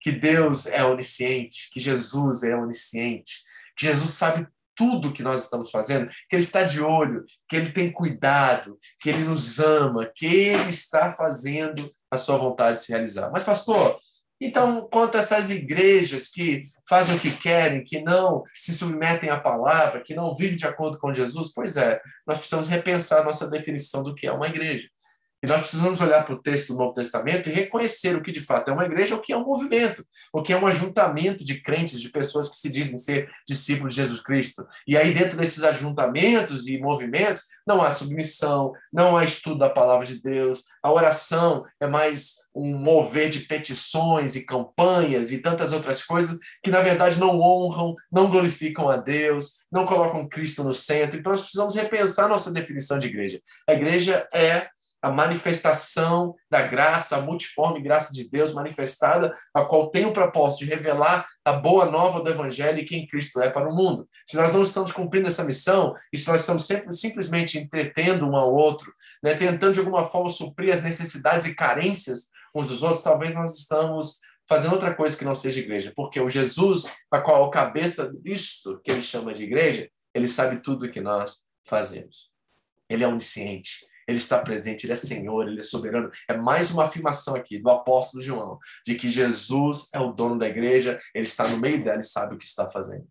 Que 0.00 0.12
Deus 0.12 0.66
é 0.66 0.84
onisciente, 0.84 1.70
que 1.72 1.78
Jesus 1.78 2.42
é 2.42 2.56
onisciente, 2.56 3.42
que 3.76 3.86
Jesus 3.86 4.10
sabe 4.10 4.48
tudo 4.74 5.12
que 5.12 5.22
nós 5.22 5.44
estamos 5.44 5.70
fazendo, 5.70 6.08
que 6.08 6.34
Ele 6.34 6.42
está 6.42 6.62
de 6.62 6.80
olho, 6.80 7.26
que 7.46 7.54
Ele 7.54 7.70
tem 7.70 7.92
cuidado, 7.92 8.78
que 8.98 9.10
Ele 9.10 9.24
nos 9.24 9.60
ama, 9.60 10.10
que 10.16 10.24
Ele 10.24 10.70
está 10.70 11.12
fazendo 11.12 11.90
a 12.10 12.16
sua 12.16 12.38
vontade 12.38 12.80
se 12.80 12.90
realizar. 12.90 13.30
Mas, 13.30 13.44
pastor, 13.44 14.00
então, 14.40 14.88
quanto 14.90 15.16
a 15.16 15.20
essas 15.20 15.50
igrejas 15.50 16.28
que 16.28 16.66
fazem 16.88 17.14
o 17.14 17.20
que 17.20 17.30
querem, 17.30 17.84
que 17.84 18.00
não 18.00 18.42
se 18.54 18.72
submetem 18.72 19.28
à 19.28 19.38
palavra, 19.38 20.02
que 20.02 20.14
não 20.14 20.34
vivem 20.34 20.56
de 20.56 20.66
acordo 20.66 20.98
com 20.98 21.12
Jesus, 21.12 21.52
pois 21.54 21.76
é, 21.76 22.00
nós 22.26 22.38
precisamos 22.38 22.68
repensar 22.68 23.22
nossa 23.22 23.50
definição 23.50 24.02
do 24.02 24.14
que 24.14 24.26
é 24.26 24.32
uma 24.32 24.48
igreja. 24.48 24.88
E 25.42 25.46
nós 25.46 25.62
precisamos 25.62 26.00
olhar 26.00 26.24
para 26.24 26.34
o 26.34 26.42
texto 26.42 26.72
do 26.72 26.78
Novo 26.78 26.92
Testamento 26.92 27.48
e 27.48 27.52
reconhecer 27.52 28.14
o 28.14 28.22
que 28.22 28.30
de 28.30 28.40
fato 28.40 28.70
é 28.70 28.74
uma 28.74 28.84
igreja, 28.84 29.14
o 29.16 29.20
que 29.20 29.32
é 29.32 29.36
um 29.36 29.44
movimento, 29.44 30.04
o 30.32 30.42
que 30.42 30.52
é 30.52 30.56
um 30.56 30.66
ajuntamento 30.66 31.44
de 31.44 31.60
crentes, 31.62 32.00
de 32.00 32.10
pessoas 32.10 32.48
que 32.48 32.56
se 32.56 32.70
dizem 32.70 32.98
ser 32.98 33.30
discípulos 33.46 33.94
de 33.94 34.02
Jesus 34.02 34.20
Cristo. 34.22 34.66
E 34.86 34.96
aí, 34.96 35.14
dentro 35.14 35.38
desses 35.38 35.62
ajuntamentos 35.62 36.66
e 36.66 36.78
movimentos, 36.78 37.44
não 37.66 37.82
há 37.82 37.90
submissão, 37.90 38.72
não 38.92 39.16
há 39.16 39.24
estudo 39.24 39.58
da 39.58 39.70
palavra 39.70 40.04
de 40.04 40.20
Deus, 40.20 40.64
a 40.82 40.92
oração 40.92 41.64
é 41.80 41.86
mais 41.86 42.48
um 42.54 42.76
mover 42.76 43.30
de 43.30 43.40
petições 43.40 44.34
e 44.34 44.44
campanhas 44.44 45.30
e 45.30 45.38
tantas 45.40 45.72
outras 45.72 46.02
coisas 46.02 46.38
que, 46.62 46.70
na 46.70 46.80
verdade, 46.80 47.18
não 47.18 47.40
honram, 47.40 47.94
não 48.10 48.28
glorificam 48.30 48.88
a 48.88 48.96
Deus, 48.96 49.60
não 49.70 49.86
colocam 49.86 50.28
Cristo 50.28 50.64
no 50.64 50.72
centro. 50.72 51.18
Então, 51.18 51.30
nós 51.30 51.40
precisamos 51.40 51.76
repensar 51.76 52.28
nossa 52.28 52.52
definição 52.52 52.98
de 52.98 53.06
igreja. 53.06 53.40
A 53.68 53.72
igreja 53.72 54.26
é 54.34 54.68
a 55.02 55.10
manifestação 55.10 56.34
da 56.50 56.66
graça, 56.66 57.16
a 57.16 57.20
multiforme 57.20 57.80
graça 57.80 58.12
de 58.12 58.28
Deus 58.28 58.52
manifestada, 58.52 59.32
a 59.54 59.64
qual 59.64 59.90
tem 59.90 60.04
o 60.04 60.12
propósito 60.12 60.64
de 60.64 60.70
revelar 60.70 61.26
a 61.44 61.52
boa 61.52 61.86
nova 61.86 62.20
do 62.20 62.28
Evangelho 62.28 62.78
e 62.78 62.84
quem 62.84 63.06
Cristo 63.06 63.40
é 63.40 63.50
para 63.50 63.68
o 63.68 63.74
mundo. 63.74 64.08
Se 64.26 64.36
nós 64.36 64.52
não 64.52 64.62
estamos 64.62 64.92
cumprindo 64.92 65.28
essa 65.28 65.44
missão, 65.44 65.94
e 66.12 66.18
se 66.18 66.28
nós 66.28 66.40
estamos 66.40 66.66
sempre, 66.66 66.92
simplesmente 66.92 67.58
entretendo 67.58 68.28
um 68.28 68.36
ao 68.36 68.54
outro, 68.54 68.92
né, 69.22 69.34
tentando 69.34 69.74
de 69.74 69.80
alguma 69.80 70.04
forma 70.04 70.28
suprir 70.28 70.72
as 70.72 70.82
necessidades 70.82 71.46
e 71.46 71.54
carências 71.54 72.30
uns 72.54 72.68
dos 72.68 72.82
outros, 72.82 73.02
talvez 73.02 73.34
nós 73.34 73.58
estamos 73.58 74.20
fazendo 74.48 74.72
outra 74.72 74.92
coisa 74.92 75.16
que 75.16 75.24
não 75.24 75.34
seja 75.34 75.60
igreja, 75.60 75.92
porque 75.94 76.20
o 76.20 76.28
Jesus, 76.28 76.92
a 77.08 77.20
qual 77.20 77.44
é 77.44 77.46
a 77.46 77.50
cabeça 77.50 78.12
disto 78.20 78.80
que 78.82 78.90
ele 78.90 79.00
chama 79.00 79.32
de 79.32 79.44
igreja, 79.44 79.88
ele 80.12 80.26
sabe 80.26 80.60
tudo 80.60 80.86
o 80.86 80.90
que 80.90 81.00
nós 81.00 81.44
fazemos. 81.62 82.32
Ele 82.88 83.04
é 83.04 83.06
onisciente, 83.06 83.86
ele 84.10 84.18
está 84.18 84.40
presente, 84.40 84.84
ele 84.84 84.92
é 84.92 84.96
Senhor, 84.96 85.48
ele 85.48 85.60
é 85.60 85.62
soberano. 85.62 86.10
É 86.28 86.36
mais 86.36 86.70
uma 86.70 86.84
afirmação 86.84 87.34
aqui 87.34 87.58
do 87.58 87.70
apóstolo 87.70 88.22
João, 88.22 88.58
de 88.84 88.96
que 88.96 89.08
Jesus 89.08 89.88
é 89.94 90.00
o 90.00 90.12
dono 90.12 90.38
da 90.38 90.48
igreja, 90.48 90.98
ele 91.14 91.24
está 91.24 91.46
no 91.46 91.58
meio 91.58 91.82
dela 91.82 92.00
e 92.00 92.04
sabe 92.04 92.34
o 92.34 92.38
que 92.38 92.44
está 92.44 92.68
fazendo. 92.70 93.06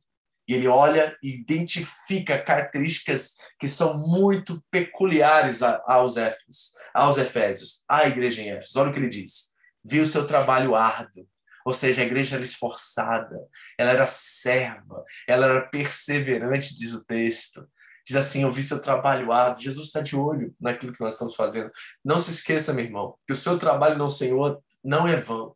E 0.48 0.54
ele 0.54 0.68
olha 0.68 1.16
e 1.22 1.36
identifica 1.36 2.44
características 2.44 3.36
que 3.60 3.68
são 3.68 3.98
muito 3.98 4.64
peculiares 4.72 5.62
aos 5.64 6.18
Éfesos, 6.18 6.74
aos 6.94 7.18
Efésios, 7.18 7.84
à 7.88 8.08
igreja 8.08 8.42
em 8.42 8.50
Éfeso. 8.50 8.80
Olha 8.80 8.90
o 8.90 8.94
que 8.94 9.00
ele 9.00 9.10
diz. 9.10 9.54
Viu 9.84 10.06
seu 10.06 10.28
trabalho 10.28 10.76
árduo, 10.76 11.26
ou 11.66 11.72
seja, 11.72 12.02
a 12.02 12.06
igreja 12.06 12.36
era 12.36 12.44
esforçada, 12.44 13.40
ela 13.78 13.92
era 13.92 14.08
serva, 14.08 15.04
ela 15.28 15.46
era 15.46 15.62
perseverante, 15.68 16.76
diz 16.76 16.94
o 16.94 17.04
texto 17.04 17.66
diz 18.10 18.16
assim: 18.16 18.44
Eu 18.44 18.52
vi 18.52 18.64
seu 18.64 18.82
trabalho 18.82 19.32
árduo. 19.32 19.64
Jesus 19.64 19.88
está 19.88 20.02
de 20.02 20.16
olho 20.16 20.54
naquilo 20.60 20.92
que 20.92 21.02
nós 21.02 21.14
estamos 21.14 21.36
fazendo. 21.36 21.72
Não 22.04 22.20
se 22.20 22.32
esqueça, 22.32 22.74
meu 22.74 22.84
irmão, 22.84 23.16
que 23.26 23.34
o 23.34 23.36
seu 23.36 23.58
trabalho 23.58 23.98
no 23.98 24.10
Senhor 24.10 24.62
não 24.84 25.08
é 25.08 25.16
vão. 25.16 25.56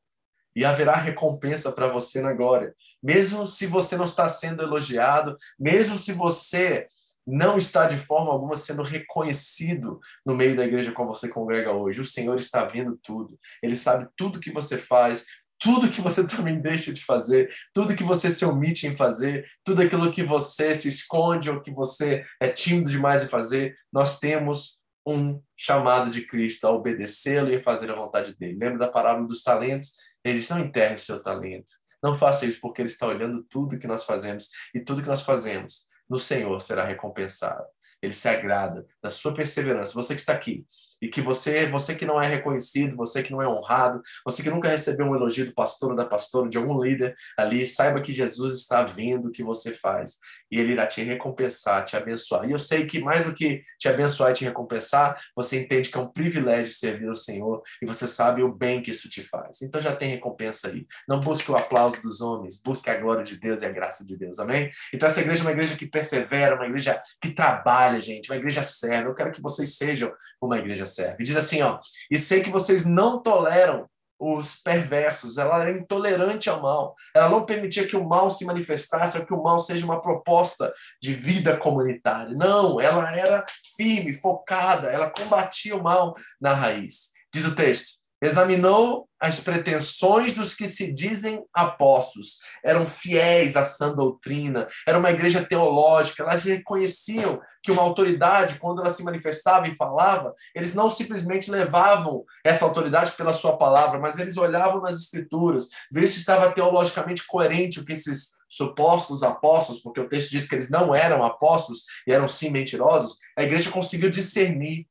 E 0.56 0.64
haverá 0.64 0.94
recompensa 0.94 1.72
para 1.72 1.88
você 1.88 2.22
na 2.22 2.32
glória. 2.32 2.76
Mesmo 3.02 3.46
se 3.48 3.66
você 3.66 3.98
não 3.98 4.06
está 4.06 4.30
sendo 4.30 4.62
elogiado, 4.62 5.36
mesmo 5.60 5.98
se 5.98 6.14
você 6.14 6.86
não 7.26 7.58
está 7.58 7.88
de 7.88 7.98
forma 7.98 8.32
alguma 8.32 8.56
sendo 8.56 8.84
reconhecido 8.84 10.00
no 10.26 10.36
meio 10.36 10.56
da 10.56 10.66
igreja 10.66 10.92
com 10.92 11.08
você 11.08 11.30
congrega 11.30 11.72
hoje. 11.72 12.02
O 12.02 12.06
Senhor 12.06 12.38
está 12.38 12.66
vendo 12.66 13.00
tudo. 13.02 13.40
Ele 13.64 13.76
sabe 13.76 14.08
tudo 14.16 14.40
que 14.40 14.52
você 14.52 14.78
faz, 14.78 15.26
tudo 15.64 15.90
que 15.90 16.02
você 16.02 16.28
também 16.28 16.60
deixa 16.60 16.92
de 16.94 17.04
fazer, 17.04 17.50
tudo 17.74 17.96
que 17.96 18.04
você 18.04 18.30
se 18.30 18.44
omite 18.44 18.86
em 18.86 18.96
fazer, 18.96 19.50
tudo 19.64 19.82
aquilo 19.82 20.12
que 20.12 20.22
você 20.22 20.76
se 20.76 20.90
esconde 20.90 21.50
ou 21.50 21.62
que 21.62 21.72
você 21.72 22.26
é 22.40 22.50
tímido 22.50 22.92
demais 22.92 23.24
em 23.24 23.28
fazer, 23.28 23.76
nós 23.92 24.20
temos 24.20 24.84
um 25.08 25.42
chamado 25.58 26.10
de 26.10 26.26
Cristo 26.26 26.66
a 26.66 26.72
obedecê-lo 26.72 27.50
e 27.50 27.56
a 27.56 27.62
fazer 27.62 27.90
a 27.90 27.96
vontade 27.96 28.36
dele. 28.36 28.58
Lembra 28.60 28.80
da 28.80 28.88
parábola 28.88 29.28
dos 29.28 29.42
talentos? 29.42 29.94
Eles 30.24 30.50
não 30.50 30.60
enterrem 30.60 30.98
seu 30.98 31.22
talento. 31.22 31.72
Não 32.02 32.14
faça 32.14 32.46
isso 32.46 32.60
porque 32.62 32.82
ele 32.82 32.90
está 32.90 33.08
olhando 33.08 33.44
tudo 33.50 33.80
que 33.80 33.88
nós 33.88 34.04
fazemos 34.04 34.50
e 34.76 34.82
tudo 34.82 35.02
que 35.02 35.08
nós 35.08 35.24
fazemos 35.24 35.88
no 36.10 36.18
Senhor 36.18 36.60
será 36.60 36.86
recompensado. 36.86 37.66
Ele 38.02 38.14
se 38.14 38.28
agrada 38.28 38.86
da 39.02 39.10
sua 39.10 39.34
perseverança. 39.34 39.94
Você 39.94 40.14
que 40.14 40.20
está 40.20 40.34
aqui, 40.34 40.66
e 41.04 41.10
que 41.10 41.20
você, 41.20 41.70
você 41.70 41.96
que 41.96 42.06
não 42.06 42.22
é 42.22 42.26
reconhecido, 42.26 42.96
você 42.96 43.22
que 43.22 43.34
não 43.34 43.42
é 43.42 43.48
honrado, 43.48 44.02
você 44.24 44.42
que 44.42 44.50
nunca 44.50 44.70
recebeu 44.70 45.06
um 45.06 45.14
elogio 45.14 45.46
do 45.46 45.54
pastor 45.54 45.92
ou 45.92 45.98
da 45.98 46.06
pastora, 46.06 46.48
de 46.48 46.58
algum 46.58 46.82
líder 46.82 47.14
ali, 47.38 47.68
saiba 47.68 48.02
que 48.02 48.14
Jesus 48.14 48.56
está 48.56 48.86
vendo 48.86 49.28
o 49.28 49.32
que 49.32 49.44
você 49.44 49.72
faz 49.72 50.20
e 50.54 50.60
ele 50.60 50.74
irá 50.74 50.86
te 50.86 51.02
recompensar, 51.02 51.84
te 51.84 51.98
abençoar. 51.98 52.48
E 52.48 52.52
eu 52.52 52.60
sei 52.60 52.86
que 52.86 53.02
mais 53.02 53.26
do 53.26 53.34
que 53.34 53.64
te 53.80 53.90
abençoar 53.90 54.30
e 54.30 54.34
te 54.36 54.46
recompensar, 54.46 55.20
você 55.36 55.60
entende 55.60 55.90
que 55.90 55.98
é 55.98 56.00
um 56.00 56.08
privilégio 56.08 56.72
servir 56.72 57.08
ao 57.08 57.16
Senhor 57.16 57.64
e 57.82 57.88
você 57.88 58.08
sabe 58.08 58.44
o 58.44 58.54
bem 58.54 58.82
que 58.82 58.92
isso 58.92 59.10
te 59.10 59.24
faz. 59.24 59.64
Então 59.64 59.82
já 59.82 59.96
tem 59.96 60.10
recompensa 60.10 60.68
aí. 60.68 60.86
Não 61.08 61.20
busque 61.20 61.52
o 61.52 61.56
aplauso 61.56 62.02
dos 62.04 62.22
homens, 62.22 62.62
busque 62.64 62.90
a 62.90 62.96
glória 62.96 63.24
de 63.24 63.40
Deus 63.40 63.64
e 63.64 63.66
a 63.66 63.72
graça 63.72 64.06
de 64.06 64.16
Deus. 64.16 64.38
Amém? 64.38 64.70
Então 64.94 65.08
essa 65.08 65.22
igreja 65.22 65.42
é 65.42 65.46
uma 65.46 65.52
igreja 65.52 65.76
que 65.76 65.88
persevera, 65.88 66.56
uma 66.56 66.68
igreja 66.68 67.02
que 67.20 67.32
trabalha, 67.32 68.00
gente, 68.00 68.30
uma 68.30 68.38
igreja 68.38 68.62
serve. 68.62 69.10
Eu 69.10 69.16
quero 69.16 69.32
que 69.32 69.42
vocês 69.42 69.76
sejam 69.76 70.14
uma 70.40 70.60
igreja 70.60 70.86
serve. 70.94 71.24
Diz 71.24 71.36
assim, 71.36 71.62
ó, 71.62 71.80
e 72.10 72.18
sei 72.18 72.44
que 72.44 72.50
vocês 72.50 72.86
não 72.86 73.22
toleram 73.22 73.88
os 74.20 74.56
perversos, 74.56 75.38
ela 75.38 75.62
era 75.62 75.78
intolerante 75.78 76.50
ao 76.50 76.62
mal, 76.62 76.96
ela 77.14 77.30
não 77.30 77.46
permitia 77.46 77.86
que 77.86 77.96
o 77.98 78.08
mal 78.08 78.30
se 78.30 78.46
manifestasse 78.46 79.18
ou 79.18 79.26
que 79.26 79.34
o 79.34 79.42
mal 79.42 79.60
seja 79.60 79.86
uma 79.86 80.02
proposta 80.02 80.74
de 81.02 81.14
vida 81.14 81.58
comunitária. 81.58 82.34
Não, 82.34 82.80
ela 82.80 83.14
era 83.16 83.44
firme, 83.76 84.14
focada, 84.14 84.88
ela 84.88 85.10
combatia 85.10 85.76
o 85.76 85.84
mal 85.84 86.14
na 86.40 86.54
raiz. 86.54 87.12
Diz 87.34 87.46
o 87.46 87.56
texto: 87.56 88.03
examinou 88.24 89.08
as 89.20 89.40
pretensões 89.40 90.34
dos 90.34 90.54
que 90.54 90.68
se 90.68 90.94
dizem 90.94 91.44
apóstolos. 91.54 92.40
Eram 92.64 92.86
fiéis 92.86 93.56
à 93.56 93.64
sã 93.64 93.94
doutrina, 93.94 94.68
era 94.88 94.98
uma 94.98 95.12
igreja 95.12 95.44
teológica, 95.46 96.24
elas 96.24 96.44
reconheciam 96.44 97.42
que 97.62 97.72
uma 97.72 97.82
autoridade, 97.82 98.60
quando 98.60 98.80
ela 98.80 98.90
se 98.90 99.04
manifestava 99.04 99.68
e 99.68 99.76
falava, 99.76 100.34
eles 100.56 100.74
não 100.74 100.90
simplesmente 100.90 101.52
levavam 101.52 102.24
essa 102.44 102.66
autoridade 102.66 103.12
pela 103.12 103.34
sua 103.34 103.58
palavra, 103.58 104.00
mas 104.00 104.18
eles 104.20 104.38
olhavam 104.38 104.82
nas 104.82 105.00
escrituras, 105.00 105.70
ver 105.92 106.08
se 106.08 106.20
estava 106.20 106.52
teologicamente 106.52 107.26
coerente 107.28 107.80
o 107.80 107.86
que 107.86 107.94
esses 107.94 108.34
supostos 108.48 109.24
apóstolos, 109.24 109.82
porque 109.82 110.00
o 110.00 110.08
texto 110.08 110.32
diz 110.32 110.48
que 110.48 110.56
eles 110.56 110.70
não 110.70 110.94
eram 110.94 111.24
apóstolos 111.26 111.84
e 112.08 112.12
eram 112.14 112.28
sim 112.28 112.52
mentirosos, 112.52 113.18
a 113.38 113.44
igreja 113.44 113.72
conseguiu 113.72 114.10
discernir 114.10 114.86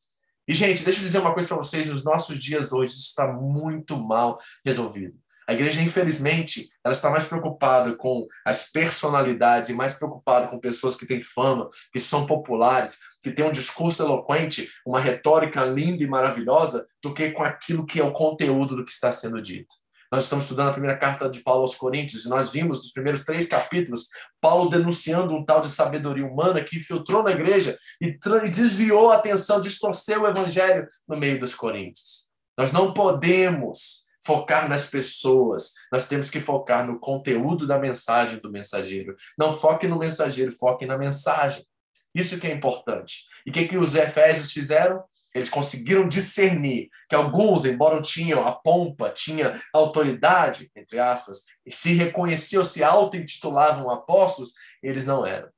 e, 0.46 0.55
gente, 0.55 0.83
deixa 0.83 1.00
eu 1.00 1.05
dizer 1.05 1.18
uma 1.18 1.33
coisa 1.33 1.48
para 1.48 1.57
vocês: 1.57 1.88
nos 1.88 2.05
nossos 2.05 2.38
dias 2.38 2.72
hoje, 2.72 2.94
isso 2.94 3.09
está 3.09 3.26
muito 3.26 3.96
mal 3.96 4.38
resolvido. 4.64 5.14
A 5.48 5.55
igreja, 5.55 5.83
infelizmente, 5.83 6.70
ela 6.85 6.92
está 6.92 7.11
mais 7.11 7.24
preocupada 7.24 7.94
com 7.96 8.26
as 8.44 8.70
personalidades 8.70 9.70
e 9.70 9.74
mais 9.74 9.94
preocupada 9.94 10.46
com 10.46 10.59
pessoas 10.59 10.96
que 10.96 11.07
têm 11.07 11.20
fama, 11.20 11.68
que 11.92 11.98
são 11.98 12.26
populares, 12.26 13.00
que 13.20 13.33
têm 13.33 13.44
um 13.44 13.52
discurso 13.52 14.02
eloquente, 14.02 14.70
uma 14.87 15.00
retórica 15.00 15.64
linda 15.64 16.02
e 16.02 16.07
maravilhosa, 16.07 16.87
do 17.02 17.12
que 17.12 17.33
com 17.33 17.42
aquilo 17.42 17.85
que 17.85 18.00
é 18.00 18.05
o 18.05 18.12
conteúdo 18.12 18.76
do 18.76 18.85
que 18.85 18.92
está 18.92 19.11
sendo 19.11 19.42
dito. 19.42 19.81
Nós 20.12 20.25
estamos 20.25 20.44
estudando 20.44 20.68
a 20.68 20.72
primeira 20.72 20.98
carta 20.98 21.27
de 21.27 21.40
Paulo 21.40 21.62
aos 21.62 21.75
Coríntios 21.75 22.27
e 22.27 22.29
nós 22.29 22.51
vimos 22.51 22.77
nos 22.77 22.92
primeiros 22.92 23.25
três 23.25 23.46
capítulos 23.46 24.09
Paulo 24.42 24.68
denunciando 24.68 25.35
um 25.35 25.42
tal 25.42 25.62
de 25.62 25.70
sabedoria 25.70 26.27
humana 26.27 26.62
que 26.62 26.77
infiltrou 26.77 27.22
na 27.22 27.31
igreja 27.31 27.79
e 27.98 28.18
desviou 28.51 29.11
a 29.11 29.16
atenção, 29.16 29.59
distorceu 29.59 30.22
o 30.22 30.29
evangelho 30.29 30.87
no 31.09 31.16
meio 31.16 31.40
dos 31.40 31.55
coríntios. 31.55 32.31
Nós 32.59 32.72
não 32.72 32.92
podemos 32.92 34.05
focar 34.22 34.68
nas 34.68 34.90
pessoas, 34.90 35.72
nós 35.90 36.07
temos 36.07 36.29
que 36.29 36.40
focar 36.40 36.87
no 36.87 37.01
conteúdo 37.01 37.66
da 37.66 37.79
mensagem 37.79 38.38
do 38.38 38.53
mensageiro. 38.53 39.16
Não 39.38 39.57
foque 39.57 39.88
no 39.88 39.98
mensageiro, 39.98 40.53
foque 40.53 40.85
na 40.85 40.98
mensagem. 40.98 41.66
Isso 42.14 42.38
que 42.38 42.46
é 42.46 42.53
importante. 42.53 43.27
E 43.46 43.51
o 43.51 43.53
que, 43.53 43.66
que 43.66 43.79
os 43.79 43.94
Efésios 43.94 44.53
fizeram? 44.53 45.03
Eles 45.34 45.48
conseguiram 45.48 46.08
discernir 46.08 46.88
que 47.08 47.16
alguns, 47.16 47.64
embora 47.64 48.00
tinham 48.02 48.46
a 48.46 48.52
pompa, 48.52 49.10
tinham 49.10 49.58
autoridade, 49.72 50.70
entre 50.76 50.98
aspas, 50.98 51.42
se 51.68 51.94
reconheciam, 51.94 52.64
se 52.64 52.84
auto-intitulavam 52.84 53.90
apóstolos, 53.90 54.52
eles 54.82 55.06
não 55.06 55.26
eram. 55.26 55.48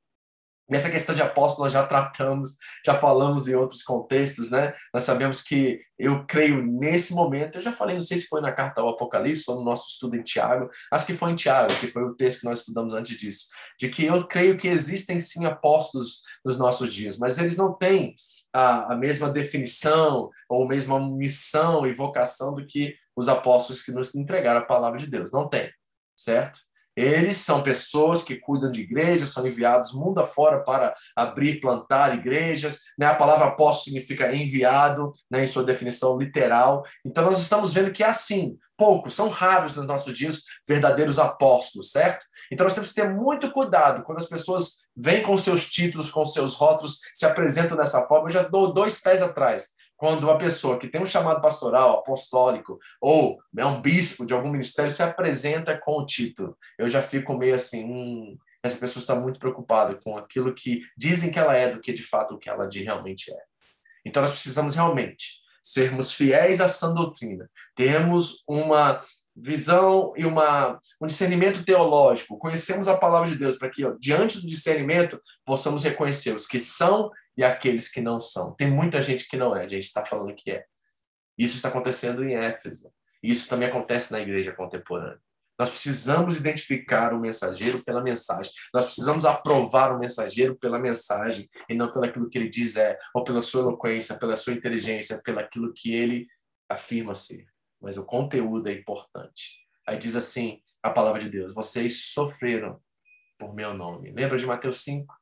Nessa 0.67 0.89
questão 0.89 1.13
de 1.13 1.21
apóstolo 1.21 1.65
nós 1.65 1.73
já 1.73 1.85
tratamos, 1.85 2.57
já 2.83 2.95
falamos 2.95 3.47
em 3.47 3.53
outros 3.53 3.83
contextos, 3.83 4.49
né? 4.49 4.73
Nós 4.91 5.03
sabemos 5.03 5.43
que 5.43 5.79
eu 5.97 6.25
creio 6.25 6.65
nesse 6.65 7.13
momento, 7.13 7.57
eu 7.57 7.61
já 7.61 7.71
falei, 7.71 7.95
não 7.95 8.01
sei 8.01 8.17
se 8.17 8.27
foi 8.27 8.41
na 8.41 8.51
carta 8.51 8.81
ao 8.81 8.89
Apocalipse 8.89 9.43
ou 9.47 9.57
no 9.57 9.63
nosso 9.63 9.87
estudo 9.89 10.15
em 10.15 10.23
Tiago, 10.23 10.67
acho 10.91 11.05
que 11.05 11.13
foi 11.13 11.31
em 11.31 11.35
Tiago, 11.35 11.71
que 11.79 11.87
foi 11.87 12.03
o 12.03 12.15
texto 12.15 12.39
que 12.39 12.45
nós 12.45 12.59
estudamos 12.59 12.95
antes 12.95 13.15
disso, 13.15 13.47
de 13.79 13.89
que 13.89 14.05
eu 14.05 14.27
creio 14.27 14.57
que 14.57 14.67
existem 14.67 15.19
sim 15.19 15.45
apóstolos 15.45 16.23
nos 16.43 16.57
nossos 16.57 16.91
dias, 16.91 17.17
mas 17.19 17.37
eles 17.37 17.57
não 17.57 17.71
têm 17.71 18.15
a, 18.55 18.93
a 18.93 18.95
mesma 18.95 19.29
definição 19.29 20.29
ou 20.47 20.65
mesma 20.65 20.97
missão 20.97 21.85
e 21.85 21.91
vocação 21.91 22.55
do 22.55 22.65
que 22.65 22.95
os 23.13 23.27
apóstolos 23.27 23.83
que 23.83 23.91
nos 23.91 24.15
entregaram 24.15 24.61
a 24.61 24.65
palavra 24.65 24.97
de 24.97 25.07
Deus. 25.07 25.33
Não 25.33 25.49
tem, 25.49 25.69
certo? 26.15 26.59
Eles 26.95 27.35
são 27.39 27.61
pessoas 27.61 28.23
que 28.23 28.37
cuidam 28.37 28.71
de 28.71 28.79
igrejas, 28.79 29.33
são 29.33 29.45
enviados 29.45 29.91
mundo 29.91 30.21
afora 30.21 30.63
para 30.63 30.95
abrir, 31.13 31.59
plantar 31.59 32.15
igrejas. 32.15 32.83
Né? 32.97 33.05
A 33.05 33.13
palavra 33.13 33.47
apóstolo 33.47 33.83
significa 33.83 34.33
enviado, 34.33 35.11
né? 35.29 35.43
em 35.43 35.47
sua 35.47 35.65
definição 35.65 36.17
literal. 36.17 36.85
Então, 37.05 37.25
nós 37.25 37.41
estamos 37.41 37.73
vendo 37.73 37.91
que 37.91 38.05
é 38.05 38.07
assim. 38.07 38.57
Poucos, 38.77 39.13
são 39.13 39.27
raros 39.27 39.75
nos 39.75 39.85
nossos 39.85 40.17
dias 40.17 40.43
verdadeiros 40.65 41.19
apóstolos, 41.19 41.91
certo? 41.91 42.23
Então 42.51 42.65
nós 42.65 42.75
temos 42.75 42.89
que 42.89 43.01
ter 43.01 43.09
muito 43.09 43.51
cuidado 43.51 44.03
quando 44.03 44.19
as 44.19 44.27
pessoas 44.27 44.84
vêm 44.95 45.21
com 45.21 45.37
seus 45.37 45.69
títulos, 45.69 46.09
com 46.09 46.25
seus 46.25 46.55
rótulos, 46.55 47.01
se 47.13 47.25
apresentam 47.25 47.75
dessa 47.75 48.07
forma. 48.07 48.27
Eu 48.27 48.33
já 48.33 48.43
dou 48.43 48.73
dois 48.73 49.01
pés 49.01 49.21
atrás. 49.21 49.73
Quando 49.97 50.23
uma 50.23 50.37
pessoa 50.37 50.77
que 50.77 50.87
tem 50.87 51.01
um 51.01 51.05
chamado 51.05 51.41
pastoral, 51.41 51.99
apostólico, 51.99 52.79
ou 53.01 53.39
é 53.57 53.65
um 53.65 53.81
bispo 53.81 54.25
de 54.25 54.33
algum 54.33 54.49
ministério, 54.49 54.91
se 54.91 55.03
apresenta 55.03 55.77
com 55.77 55.99
o 55.99 56.05
título, 56.05 56.57
eu 56.77 56.87
já 56.89 57.01
fico 57.01 57.33
meio 57.37 57.55
assim, 57.55 57.85
hum, 57.85 58.37
essa 58.63 58.79
pessoa 58.79 59.01
está 59.01 59.15
muito 59.15 59.39
preocupada 59.39 59.95
com 59.95 60.17
aquilo 60.17 60.53
que 60.53 60.81
dizem 60.97 61.31
que 61.31 61.39
ela 61.39 61.55
é, 61.55 61.69
do 61.69 61.79
que 61.79 61.93
de 61.93 62.03
fato 62.03 62.35
o 62.35 62.37
que 62.37 62.49
ela 62.49 62.67
de 62.67 62.83
realmente 62.83 63.31
é. 63.31 63.39
Então 64.05 64.21
nós 64.21 64.31
precisamos 64.31 64.75
realmente 64.75 65.41
sermos 65.61 66.13
fiéis 66.13 66.61
à 66.61 66.67
sã 66.67 66.93
doutrina, 66.93 67.49
termos 67.75 68.43
uma 68.47 69.01
visão 69.35 70.13
e 70.15 70.25
uma, 70.25 70.79
um 71.01 71.07
discernimento 71.07 71.63
teológico, 71.63 72.37
conhecemos 72.37 72.87
a 72.87 72.97
palavra 72.97 73.27
de 73.27 73.37
Deus 73.37 73.57
para 73.57 73.69
que, 73.69 73.83
ó, 73.83 73.95
diante 73.99 74.39
do 74.39 74.47
discernimento, 74.47 75.21
possamos 75.43 75.83
reconhecer 75.83 76.33
os 76.33 76.47
que 76.47 76.59
são 76.59 77.11
e 77.37 77.43
aqueles 77.43 77.89
que 77.89 77.99
não 77.99 78.21
são. 78.21 78.53
Tem 78.53 78.71
muita 78.71 79.01
gente 79.01 79.27
que 79.27 79.35
não 79.35 79.55
é, 79.55 79.65
a 79.65 79.69
gente 79.69 79.83
está 79.83 80.05
falando 80.05 80.33
que 80.33 80.51
é. 80.51 80.63
Isso 81.37 81.57
está 81.57 81.67
acontecendo 81.67 82.23
em 82.23 82.33
Éfeso. 82.33 82.89
Isso 83.21 83.49
também 83.49 83.67
acontece 83.67 84.11
na 84.11 84.21
igreja 84.21 84.53
contemporânea. 84.53 85.19
Nós 85.59 85.69
precisamos 85.69 86.37
identificar 86.37 87.13
o 87.13 87.19
mensageiro 87.19 87.83
pela 87.83 88.01
mensagem. 88.01 88.51
Nós 88.73 88.85
precisamos 88.85 89.25
aprovar 89.25 89.93
o 89.93 89.99
mensageiro 89.99 90.55
pela 90.57 90.77
mensagem 90.77 91.49
e 91.69 91.73
não 91.73 91.91
pelo 91.91 92.05
aquilo 92.05 92.29
que 92.29 92.37
ele 92.37 92.49
diz 92.49 92.75
é, 92.75 92.97
ou 93.13 93.23
pela 93.23 93.41
sua 93.41 93.61
eloquência, 93.61 94.17
pela 94.17 94.35
sua 94.35 94.53
inteligência, 94.53 95.21
pelo 95.23 95.39
aquilo 95.39 95.73
que 95.73 95.93
ele 95.93 96.27
afirma 96.69 97.15
ser 97.15 97.45
mas 97.81 97.97
o 97.97 98.05
conteúdo 98.05 98.67
é 98.67 98.73
importante. 98.73 99.59
Aí 99.87 99.97
diz 99.97 100.15
assim 100.15 100.61
a 100.81 100.89
palavra 100.89 101.19
de 101.19 101.29
Deus: 101.29 101.53
vocês 101.53 102.05
sofreram 102.07 102.79
por 103.37 103.53
meu 103.53 103.73
nome. 103.73 104.11
Lembra 104.11 104.37
de 104.37 104.45
Mateus 104.45 104.83
5? 104.83 105.13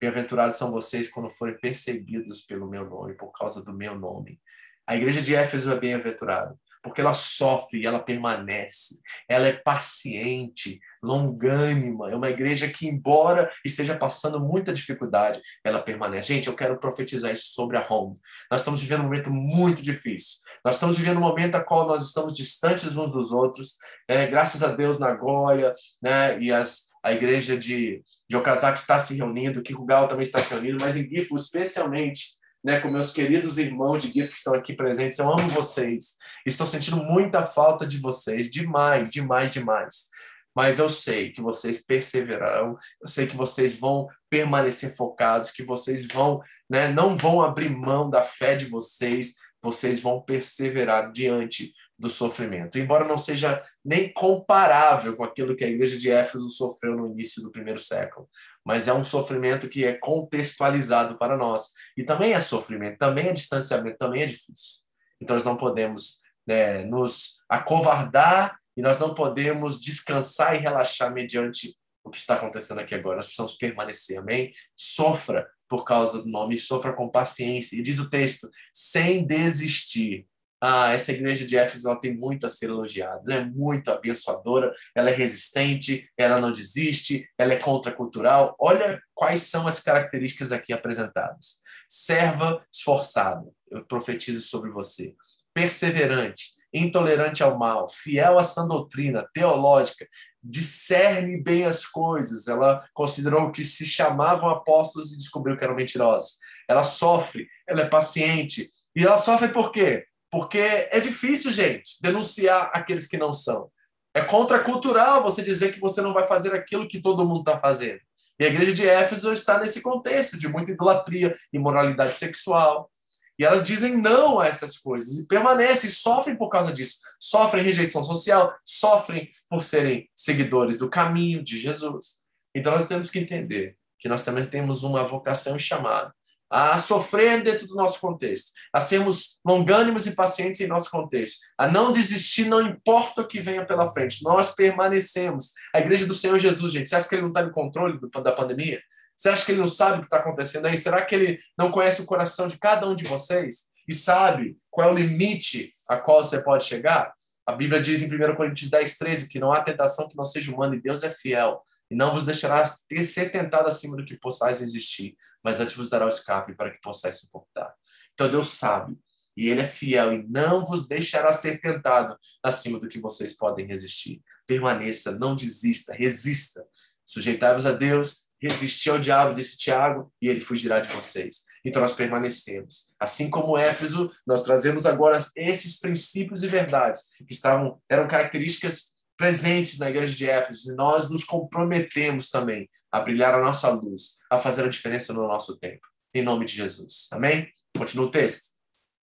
Bem-aventurados 0.00 0.56
são 0.56 0.70
vocês 0.70 1.10
quando 1.10 1.28
forem 1.28 1.58
perseguidos 1.58 2.42
pelo 2.44 2.68
meu 2.68 2.88
nome, 2.88 3.14
por 3.14 3.32
causa 3.32 3.64
do 3.64 3.72
meu 3.72 3.98
nome. 3.98 4.40
A 4.86 4.96
igreja 4.96 5.20
de 5.20 5.34
Éfeso 5.34 5.72
é 5.72 5.78
bem-aventurada, 5.78 6.58
porque 6.82 7.00
ela 7.00 7.12
sofre 7.12 7.80
e 7.80 7.86
ela 7.86 7.98
permanece. 7.98 9.00
Ela 9.28 9.48
é 9.48 9.52
paciente, 9.52 10.80
longânima. 11.02 12.10
É 12.10 12.16
uma 12.16 12.30
igreja 12.30 12.68
que, 12.68 12.86
embora 12.86 13.50
esteja 13.64 13.96
passando 13.96 14.40
muita 14.40 14.72
dificuldade, 14.72 15.40
ela 15.64 15.82
permanece. 15.82 16.34
Gente, 16.34 16.48
eu 16.48 16.56
quero 16.56 16.78
profetizar 16.78 17.32
isso 17.32 17.48
sobre 17.54 17.76
a 17.76 17.86
Home. 17.88 18.16
Nós 18.50 18.60
estamos 18.60 18.80
vivendo 18.80 19.00
um 19.00 19.04
momento 19.04 19.32
muito 19.32 19.82
difícil. 19.82 20.38
Nós 20.64 20.76
estamos 20.76 20.98
vivendo 20.98 21.18
um 21.18 21.22
momento 21.22 21.54
a 21.54 21.64
qual 21.64 21.86
nós 21.86 22.04
estamos 22.06 22.36
distantes 22.36 22.96
uns 22.96 23.12
dos 23.12 23.32
outros. 23.32 23.76
É, 24.06 24.26
graças 24.26 24.62
a 24.62 24.74
Deus, 24.74 24.98
Nagoya 24.98 25.74
né, 26.02 26.38
e 26.40 26.52
as, 26.52 26.88
a 27.02 27.12
igreja 27.12 27.56
de, 27.56 28.02
de 28.28 28.36
Okazaki 28.36 28.78
está 28.78 28.98
se 28.98 29.16
reunindo, 29.16 29.62
Kikugawa 29.62 30.08
também 30.08 30.22
está 30.22 30.40
se 30.40 30.52
reunindo, 30.52 30.78
mas 30.80 30.96
em 30.96 31.08
Gifu, 31.08 31.36
especialmente, 31.36 32.37
né, 32.68 32.80
com 32.80 32.90
meus 32.90 33.14
queridos 33.14 33.56
irmãos 33.56 34.02
de 34.02 34.12
GIF 34.12 34.30
que 34.30 34.36
estão 34.36 34.52
aqui 34.52 34.74
presentes. 34.74 35.18
Eu 35.18 35.32
amo 35.32 35.48
vocês. 35.48 36.18
Estou 36.44 36.66
sentindo 36.66 37.02
muita 37.02 37.42
falta 37.46 37.86
de 37.86 37.96
vocês, 37.96 38.50
demais, 38.50 39.10
demais, 39.10 39.50
demais 39.50 40.10
mas 40.54 40.80
eu 40.80 40.88
sei 40.88 41.30
que 41.30 41.40
vocês 41.40 41.86
perseverarão, 41.86 42.76
eu 43.00 43.06
sei 43.06 43.28
que 43.28 43.36
vocês 43.36 43.78
vão 43.78 44.08
permanecer 44.28 44.96
focados, 44.96 45.52
que 45.52 45.62
vocês 45.62 46.08
vão, 46.08 46.40
né, 46.68 46.88
não 46.88 47.16
vão 47.16 47.40
abrir 47.40 47.70
mão 47.70 48.10
da 48.10 48.24
fé 48.24 48.56
de 48.56 48.64
vocês, 48.64 49.36
vocês 49.62 50.00
vão 50.00 50.20
perseverar 50.20 51.12
diante 51.12 51.72
do 51.96 52.10
sofrimento. 52.10 52.76
Embora 52.76 53.04
não 53.04 53.16
seja 53.16 53.62
nem 53.84 54.12
comparável 54.12 55.16
com 55.16 55.22
aquilo 55.22 55.54
que 55.54 55.64
a 55.64 55.68
igreja 55.68 55.96
de 55.96 56.10
Éfeso 56.10 56.50
sofreu 56.50 56.96
no 56.96 57.06
início 57.06 57.40
do 57.40 57.52
primeiro 57.52 57.78
século, 57.78 58.28
mas 58.68 58.86
é 58.86 58.92
um 58.92 59.02
sofrimento 59.02 59.66
que 59.66 59.82
é 59.82 59.94
contextualizado 59.94 61.16
para 61.16 61.38
nós. 61.38 61.72
E 61.96 62.04
também 62.04 62.34
é 62.34 62.40
sofrimento, 62.40 62.98
também 62.98 63.28
é 63.28 63.32
distanciamento, 63.32 63.96
também 63.96 64.24
é 64.24 64.26
difícil. 64.26 64.82
Então 65.18 65.34
nós 65.34 65.44
não 65.46 65.56
podemos 65.56 66.20
né, 66.46 66.84
nos 66.84 67.38
acovardar 67.48 68.58
e 68.76 68.82
nós 68.82 68.98
não 68.98 69.14
podemos 69.14 69.80
descansar 69.80 70.54
e 70.54 70.58
relaxar 70.58 71.10
mediante 71.10 71.74
o 72.04 72.10
que 72.10 72.18
está 72.18 72.34
acontecendo 72.34 72.82
aqui 72.82 72.94
agora. 72.94 73.16
Nós 73.16 73.24
precisamos 73.24 73.56
permanecer, 73.56 74.18
amém? 74.18 74.52
Sofra 74.76 75.48
por 75.66 75.82
causa 75.84 76.22
do 76.22 76.28
nome, 76.28 76.58
sofra 76.58 76.92
com 76.92 77.08
paciência. 77.08 77.74
E 77.74 77.80
diz 77.80 77.98
o 77.98 78.10
texto, 78.10 78.50
sem 78.70 79.26
desistir. 79.26 80.26
Ah, 80.60 80.92
essa 80.92 81.12
igreja 81.12 81.46
de 81.46 81.56
Éfeso 81.56 81.94
tem 82.00 82.16
muito 82.16 82.44
a 82.44 82.48
ser 82.48 82.66
elogiada, 82.66 83.22
ela 83.26 83.42
é 83.42 83.44
muito 83.44 83.90
abençoadora, 83.90 84.74
ela 84.94 85.08
é 85.08 85.14
resistente, 85.14 86.10
ela 86.16 86.40
não 86.40 86.52
desiste, 86.52 87.28
ela 87.38 87.52
é 87.52 87.56
contracultural. 87.56 88.56
Olha 88.58 89.00
quais 89.14 89.42
são 89.42 89.68
as 89.68 89.78
características 89.78 90.50
aqui 90.50 90.72
apresentadas. 90.72 91.62
Serva 91.88 92.62
esforçada, 92.72 93.46
eu 93.70 93.84
profetizo 93.84 94.42
sobre 94.42 94.70
você. 94.70 95.14
Perseverante, 95.54 96.58
intolerante 96.72 97.42
ao 97.42 97.56
mal, 97.56 97.88
fiel 97.88 98.38
à 98.38 98.42
sã 98.42 98.66
doutrina 98.66 99.28
teológica, 99.32 100.06
discerne 100.42 101.40
bem 101.40 101.64
as 101.64 101.86
coisas. 101.86 102.48
Ela 102.48 102.84
considerou 102.92 103.52
que 103.52 103.64
se 103.64 103.86
chamavam 103.86 104.50
apóstolos 104.50 105.12
e 105.12 105.18
descobriu 105.18 105.56
que 105.56 105.64
eram 105.64 105.76
mentirosos. 105.76 106.38
Ela 106.68 106.82
sofre, 106.82 107.48
ela 107.66 107.82
é 107.82 107.88
paciente. 107.88 108.68
E 108.94 109.04
ela 109.04 109.18
sofre 109.18 109.48
por 109.48 109.70
quê? 109.70 110.04
Porque 110.30 110.58
é 110.58 111.00
difícil, 111.00 111.50
gente, 111.50 111.96
denunciar 112.00 112.70
aqueles 112.74 113.06
que 113.06 113.16
não 113.16 113.32
são. 113.32 113.70
É 114.14 114.22
contracultural 114.22 115.22
você 115.22 115.42
dizer 115.42 115.72
que 115.72 115.80
você 115.80 116.02
não 116.02 116.12
vai 116.12 116.26
fazer 116.26 116.54
aquilo 116.54 116.88
que 116.88 117.00
todo 117.00 117.24
mundo 117.26 117.40
está 117.40 117.58
fazendo. 117.58 118.00
E 118.38 118.44
a 118.44 118.48
igreja 118.48 118.72
de 118.72 118.88
Éfeso 118.88 119.32
está 119.32 119.58
nesse 119.58 119.82
contexto 119.82 120.38
de 120.38 120.48
muita 120.48 120.72
idolatria, 120.72 121.36
imoralidade 121.52 122.14
sexual. 122.14 122.90
E 123.38 123.44
elas 123.44 123.64
dizem 123.64 123.96
não 123.96 124.40
a 124.40 124.46
essas 124.46 124.76
coisas 124.76 125.18
e 125.18 125.26
permanecem, 125.26 125.88
sofrem 125.88 126.36
por 126.36 126.48
causa 126.48 126.72
disso. 126.72 126.98
Sofrem 127.20 127.64
rejeição 127.64 128.02
social, 128.02 128.54
sofrem 128.64 129.28
por 129.48 129.62
serem 129.62 130.08
seguidores 130.14 130.76
do 130.78 130.90
caminho 130.90 131.42
de 131.42 131.58
Jesus. 131.58 132.22
Então 132.54 132.72
nós 132.72 132.86
temos 132.86 133.10
que 133.10 133.18
entender 133.18 133.76
que 133.98 134.08
nós 134.08 134.24
também 134.24 134.44
temos 134.44 134.82
uma 134.82 135.04
vocação 135.04 135.58
chamada 135.58 136.12
a 136.50 136.78
sofrer 136.78 137.42
dentro 137.42 137.66
do 137.66 137.74
nosso 137.74 138.00
contexto, 138.00 138.52
a 138.72 138.80
sermos 138.80 139.38
longânimos 139.44 140.06
e 140.06 140.14
pacientes 140.14 140.60
em 140.60 140.66
nosso 140.66 140.90
contexto, 140.90 141.38
a 141.58 141.68
não 141.68 141.92
desistir, 141.92 142.46
não 142.46 142.62
importa 142.62 143.22
o 143.22 143.26
que 143.26 143.40
venha 143.40 143.66
pela 143.66 143.92
frente, 143.92 144.22
nós 144.22 144.54
permanecemos. 144.54 145.52
A 145.74 145.80
igreja 145.80 146.06
do 146.06 146.14
Senhor 146.14 146.38
Jesus, 146.38 146.72
gente, 146.72 146.88
você 146.88 146.96
acha 146.96 147.08
que 147.08 147.14
ele 147.14 147.22
não 147.22 147.28
está 147.28 147.42
no 147.42 147.50
controle 147.50 147.98
da 148.22 148.32
pandemia? 148.32 148.80
Você 149.14 149.28
acha 149.28 149.44
que 149.44 149.52
ele 149.52 149.60
não 149.60 149.66
sabe 149.66 149.96
o 149.96 150.00
que 150.00 150.06
está 150.06 150.18
acontecendo 150.18 150.66
aí? 150.66 150.76
Será 150.76 151.04
que 151.04 151.14
ele 151.14 151.40
não 151.56 151.70
conhece 151.70 152.00
o 152.00 152.06
coração 152.06 152.48
de 152.48 152.56
cada 152.56 152.88
um 152.88 152.94
de 152.94 153.04
vocês 153.04 153.68
e 153.86 153.92
sabe 153.92 154.56
qual 154.70 154.88
é 154.88 154.92
o 154.92 154.94
limite 154.94 155.72
a 155.88 155.96
qual 155.96 156.22
você 156.22 156.42
pode 156.42 156.64
chegar? 156.64 157.12
A 157.44 157.52
Bíblia 157.52 157.82
diz 157.82 158.02
em 158.02 158.06
1 158.06 158.36
Coríntios 158.36 158.70
10, 158.70 158.98
13 158.98 159.28
que 159.28 159.40
não 159.40 159.52
há 159.52 159.60
tentação 159.60 160.08
que 160.08 160.16
não 160.16 160.24
seja 160.24 160.52
humana 160.52 160.76
e 160.76 160.80
Deus 160.80 161.02
é 161.02 161.10
fiel 161.10 161.62
e 161.90 161.96
não 161.96 162.12
vos 162.12 162.26
deixará 162.26 162.64
ser 162.64 163.32
tentado 163.32 163.66
acima 163.66 163.96
do 163.96 164.04
que 164.04 164.16
possais 164.16 164.60
existir, 164.60 165.16
mas 165.48 165.60
antes 165.60 165.74
vos 165.74 165.88
dará 165.88 166.04
o 166.04 166.08
escape 166.08 166.54
para 166.54 166.70
que 166.70 166.78
possais 166.78 167.20
suportar. 167.20 167.74
Então 168.12 168.28
Deus 168.28 168.50
sabe, 168.50 168.98
e 169.34 169.48
Ele 169.48 169.62
é 169.62 169.66
fiel, 169.66 170.12
e 170.12 170.28
não 170.28 170.62
vos 170.62 170.86
deixará 170.86 171.32
ser 171.32 171.58
tentado 171.58 172.18
acima 172.42 172.78
do 172.78 172.86
que 172.86 173.00
vocês 173.00 173.32
podem 173.32 173.66
resistir. 173.66 174.20
Permaneça, 174.46 175.18
não 175.18 175.34
desista, 175.34 175.94
resista. 175.94 176.62
Sujeitai-vos 177.02 177.64
a 177.64 177.72
Deus, 177.72 178.26
resistir 178.38 178.90
ao 178.90 178.98
diabo, 178.98 179.34
disse 179.34 179.56
Tiago, 179.56 180.12
e 180.20 180.28
ele 180.28 180.42
fugirá 180.42 180.80
de 180.80 180.92
vocês. 180.92 181.44
Então 181.64 181.80
nós 181.80 181.94
permanecemos. 181.94 182.92
Assim 183.00 183.30
como 183.30 183.56
Éfeso, 183.56 184.12
nós 184.26 184.42
trazemos 184.42 184.84
agora 184.84 185.18
esses 185.34 185.80
princípios 185.80 186.42
e 186.42 186.46
verdades 186.46 187.04
que 187.26 187.32
estavam 187.32 187.80
eram 187.88 188.06
características 188.06 188.98
presentes 189.16 189.78
na 189.78 189.88
igreja 189.88 190.14
de 190.14 190.28
Éfeso 190.28 190.70
e 190.70 190.74
nós 190.74 191.08
nos 191.08 191.24
comprometemos 191.24 192.28
também 192.28 192.68
a 192.90 193.00
brilhar 193.00 193.34
a 193.34 193.40
nossa 193.40 193.70
luz, 193.70 194.18
a 194.30 194.38
fazer 194.38 194.64
a 194.64 194.68
diferença 194.68 195.12
no 195.12 195.26
nosso 195.26 195.58
tempo. 195.58 195.86
Em 196.14 196.22
nome 196.22 196.46
de 196.46 196.54
Jesus. 196.54 197.08
Amém? 197.12 197.52
Continua 197.76 198.06
o 198.06 198.10
texto. 198.10 198.54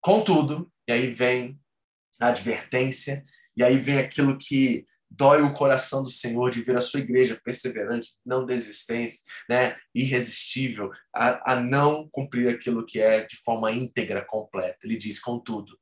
Contudo, 0.01 0.71
e 0.89 0.93
aí 0.93 1.11
vem 1.11 1.59
a 2.21 2.29
advertência, 2.29 3.25
e 3.57 3.63
aí 3.63 3.79
vem 3.79 3.99
aquilo 3.99 4.39
que 4.39 4.87
dói 5.11 5.43
o 5.43 5.55
coração 5.55 6.03
do 6.03 6.11
Senhor 6.11 6.51
de 6.51 6.63
ver 6.63 6.77
a 6.77 6.81
sua 6.81 7.01
igreja 7.01 7.41
perseverante, 7.45 8.09
não 8.25 8.45
desistente, 8.45 9.19
né, 9.49 9.77
irresistível, 9.95 10.91
a, 11.15 11.53
a 11.53 11.57
não 11.57 12.09
cumprir 12.11 12.49
aquilo 12.49 12.85
que 12.85 13.01
é 13.01 13.25
de 13.25 13.37
forma 13.37 13.71
íntegra, 13.71 14.25
completa. 14.25 14.79
Ele 14.83 14.97
diz, 14.97 15.21
contudo, 15.21 15.79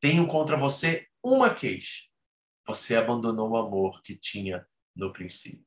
tenho 0.00 0.26
contra 0.28 0.56
você 0.56 1.06
uma 1.24 1.52
queixa 1.52 2.06
você 2.66 2.96
abandonou 2.96 3.50
o 3.50 3.56
amor 3.56 4.02
que 4.02 4.16
tinha 4.16 4.66
no 4.94 5.12
princípio. 5.12 5.65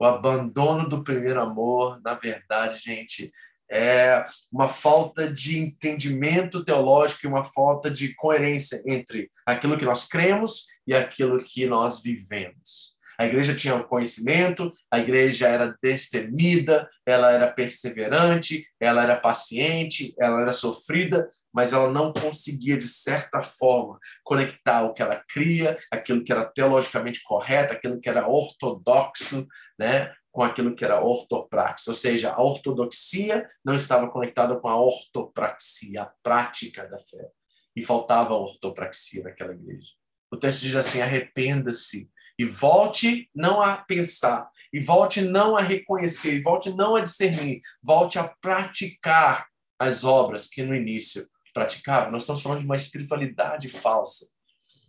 O 0.00 0.06
abandono 0.06 0.88
do 0.88 1.04
primeiro 1.04 1.42
amor, 1.42 2.00
na 2.02 2.14
verdade, 2.14 2.80
gente, 2.82 3.30
é 3.70 4.24
uma 4.50 4.66
falta 4.66 5.30
de 5.30 5.58
entendimento 5.58 6.64
teológico 6.64 7.26
e 7.26 7.28
uma 7.28 7.44
falta 7.44 7.90
de 7.90 8.14
coerência 8.14 8.82
entre 8.86 9.30
aquilo 9.44 9.76
que 9.76 9.84
nós 9.84 10.08
cremos 10.08 10.64
e 10.86 10.94
aquilo 10.94 11.36
que 11.36 11.66
nós 11.66 12.02
vivemos. 12.02 12.98
A 13.20 13.26
igreja 13.26 13.54
tinha 13.54 13.74
um 13.74 13.82
conhecimento, 13.82 14.72
a 14.90 14.98
igreja 14.98 15.46
era 15.46 15.76
destemida, 15.82 16.88
ela 17.04 17.30
era 17.30 17.52
perseverante, 17.52 18.66
ela 18.80 19.02
era 19.02 19.14
paciente, 19.14 20.14
ela 20.18 20.40
era 20.40 20.52
sofrida, 20.54 21.28
mas 21.52 21.74
ela 21.74 21.90
não 21.90 22.14
conseguia, 22.14 22.78
de 22.78 22.88
certa 22.88 23.42
forma, 23.42 23.98
conectar 24.24 24.84
o 24.84 24.94
que 24.94 25.02
ela 25.02 25.22
cria, 25.28 25.76
aquilo 25.90 26.24
que 26.24 26.32
era 26.32 26.46
teologicamente 26.46 27.22
correto, 27.22 27.74
aquilo 27.74 28.00
que 28.00 28.08
era 28.08 28.26
ortodoxo, 28.26 29.46
né, 29.80 30.12
com 30.30 30.42
aquilo 30.42 30.76
que 30.76 30.84
era 30.84 31.02
ortopraxia. 31.02 31.90
Ou 31.90 31.96
seja, 31.96 32.32
a 32.32 32.42
ortodoxia 32.42 33.48
não 33.64 33.74
estava 33.74 34.10
conectada 34.10 34.54
com 34.60 34.68
a 34.68 34.78
ortopraxia, 34.78 36.02
a 36.02 36.12
prática 36.22 36.86
da 36.86 36.98
fé. 36.98 37.30
E 37.74 37.82
faltava 37.82 38.34
a 38.34 38.38
ortopraxia 38.38 39.22
naquela 39.22 39.54
igreja. 39.54 39.88
O 40.30 40.36
texto 40.36 40.60
diz 40.60 40.76
assim: 40.76 41.00
arrependa-se 41.00 42.10
e 42.38 42.44
volte 42.44 43.30
não 43.34 43.62
a 43.62 43.78
pensar, 43.78 44.50
e 44.72 44.80
volte 44.80 45.22
não 45.22 45.56
a 45.56 45.62
reconhecer, 45.62 46.34
e 46.34 46.42
volte 46.42 46.70
não 46.74 46.96
a 46.96 47.00
discernir, 47.00 47.60
volte 47.82 48.18
a 48.18 48.24
praticar 48.24 49.46
as 49.78 50.04
obras 50.04 50.46
que 50.46 50.62
no 50.62 50.74
início 50.74 51.26
praticava. 51.54 52.10
Nós 52.10 52.22
estamos 52.22 52.42
falando 52.42 52.60
de 52.60 52.66
uma 52.66 52.76
espiritualidade 52.76 53.68
falsa, 53.68 54.26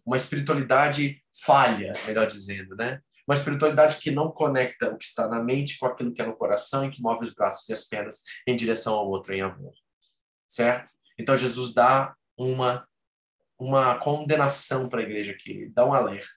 uma 0.05 0.17
espiritualidade 0.17 1.21
falha, 1.45 1.93
melhor 2.05 2.27
dizendo, 2.27 2.75
né? 2.75 3.01
Uma 3.31 3.35
espiritualidade 3.35 3.97
que 4.01 4.11
não 4.11 4.29
conecta 4.29 4.89
o 4.89 4.97
que 4.97 5.05
está 5.05 5.25
na 5.25 5.41
mente 5.41 5.79
com 5.79 5.85
aquilo 5.85 6.13
que 6.13 6.21
é 6.21 6.25
no 6.25 6.35
coração 6.35 6.83
e 6.83 6.91
que 6.91 7.01
move 7.01 7.23
os 7.23 7.33
braços 7.33 7.69
e 7.69 7.71
as 7.71 7.85
pernas 7.85 8.23
em 8.45 8.57
direção 8.57 8.93
ao 8.93 9.07
outro 9.07 9.33
em 9.33 9.41
amor. 9.41 9.71
Certo? 10.49 10.91
Então 11.17 11.33
Jesus 11.37 11.73
dá 11.73 12.13
uma 12.37 12.85
uma 13.57 13.97
condenação 13.99 14.89
para 14.89 14.99
a 14.99 15.03
igreja 15.03 15.31
aqui, 15.31 15.71
dá 15.73 15.85
um 15.85 15.93
alerta. 15.93 16.27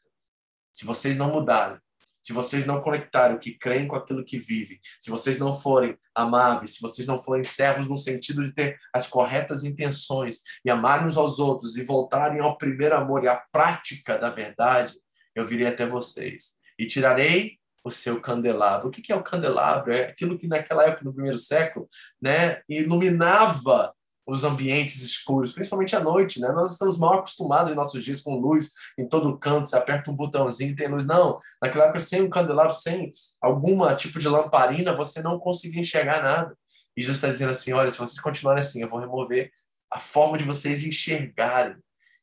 Se 0.72 0.85
vocês 0.85 1.18
não 1.18 1.33
mudarem, 1.33 1.80
se 2.22 2.33
vocês 2.33 2.64
não 2.64 2.80
conectarem 2.80 3.37
o 3.37 3.40
que 3.40 3.59
creem 3.59 3.88
com 3.88 3.96
aquilo 3.96 4.24
que 4.24 4.38
vivem, 4.38 4.78
se 5.00 5.11
vocês 5.11 5.40
não 5.40 5.52
forem 5.52 5.98
amáveis, 6.14 6.74
se 6.74 6.80
vocês 6.80 7.09
não 7.09 7.18
forem 7.18 7.42
servos 7.42 7.88
no 7.88 7.96
sentido 7.96 8.46
de 8.46 8.52
ter 8.52 8.78
as 8.92 9.09
corretas 9.09 9.64
intenções 9.64 10.42
e 10.64 10.70
amar 10.70 11.04
uns 11.04 11.16
aos 11.16 11.40
outros 11.40 11.76
e 11.76 11.83
voltarem 11.83 12.38
ao 12.38 12.57
primeiro 12.57 12.94
amor 12.94 13.24
e 13.24 13.26
à 13.26 13.35
prática 13.50 14.16
da 14.16 14.30
verdade, 14.30 14.94
eu 15.35 15.44
virei 15.44 15.66
até 15.66 15.85
vocês 15.85 16.62
e 16.78 16.87
tirarei 16.87 17.58
o 17.84 17.90
seu 17.90 18.20
candelabro. 18.20 18.88
O 18.88 18.90
que 18.90 19.12
é 19.12 19.16
o 19.16 19.22
candelabro? 19.22 19.92
É 19.92 20.06
aquilo 20.06 20.38
que 20.38 20.48
naquela 20.48 20.84
época, 20.84 21.04
no 21.04 21.12
primeiro 21.12 21.37
século, 21.37 21.88
né, 22.20 22.62
iluminava 22.68 23.94
os 24.26 24.42
ambientes 24.42 25.02
escuros, 25.02 25.52
principalmente 25.52 25.94
à 25.94 26.00
noite, 26.00 26.40
né? 26.40 26.50
Nós 26.52 26.72
estamos 26.72 26.98
mal 26.98 27.18
acostumados 27.18 27.70
em 27.70 27.74
nossos 27.74 28.02
dias 28.02 28.22
com 28.22 28.37
luz 28.37 28.72
em 28.96 29.06
todo 29.06 29.38
canto, 29.38 29.68
você 29.68 29.76
aperta 29.76 30.10
um 30.10 30.16
botãozinho 30.16 30.72
e 30.72 30.76
tem 30.76 30.88
luz. 30.88 31.06
Não, 31.06 31.38
naquela 31.60 31.84
época, 31.84 32.00
sem 32.00 32.22
um 32.22 32.30
candelabro, 32.30 32.72
sem 32.72 33.12
alguma 33.40 33.94
tipo 33.94 34.18
de 34.18 34.26
lamparina, 34.26 34.96
você 34.96 35.20
não 35.20 35.38
conseguia 35.38 35.82
enxergar 35.82 36.22
nada. 36.22 36.56
E 36.96 37.02
Jesus 37.02 37.18
está 37.18 37.28
dizendo 37.28 37.50
assim, 37.50 37.72
olha, 37.74 37.90
se 37.90 37.98
vocês 37.98 38.20
continuarem 38.20 38.60
assim, 38.60 38.80
eu 38.80 38.88
vou 38.88 39.00
remover 39.00 39.52
a 39.90 40.00
forma 40.00 40.38
de 40.38 40.44
vocês 40.44 40.87
enxergarem 40.87 41.76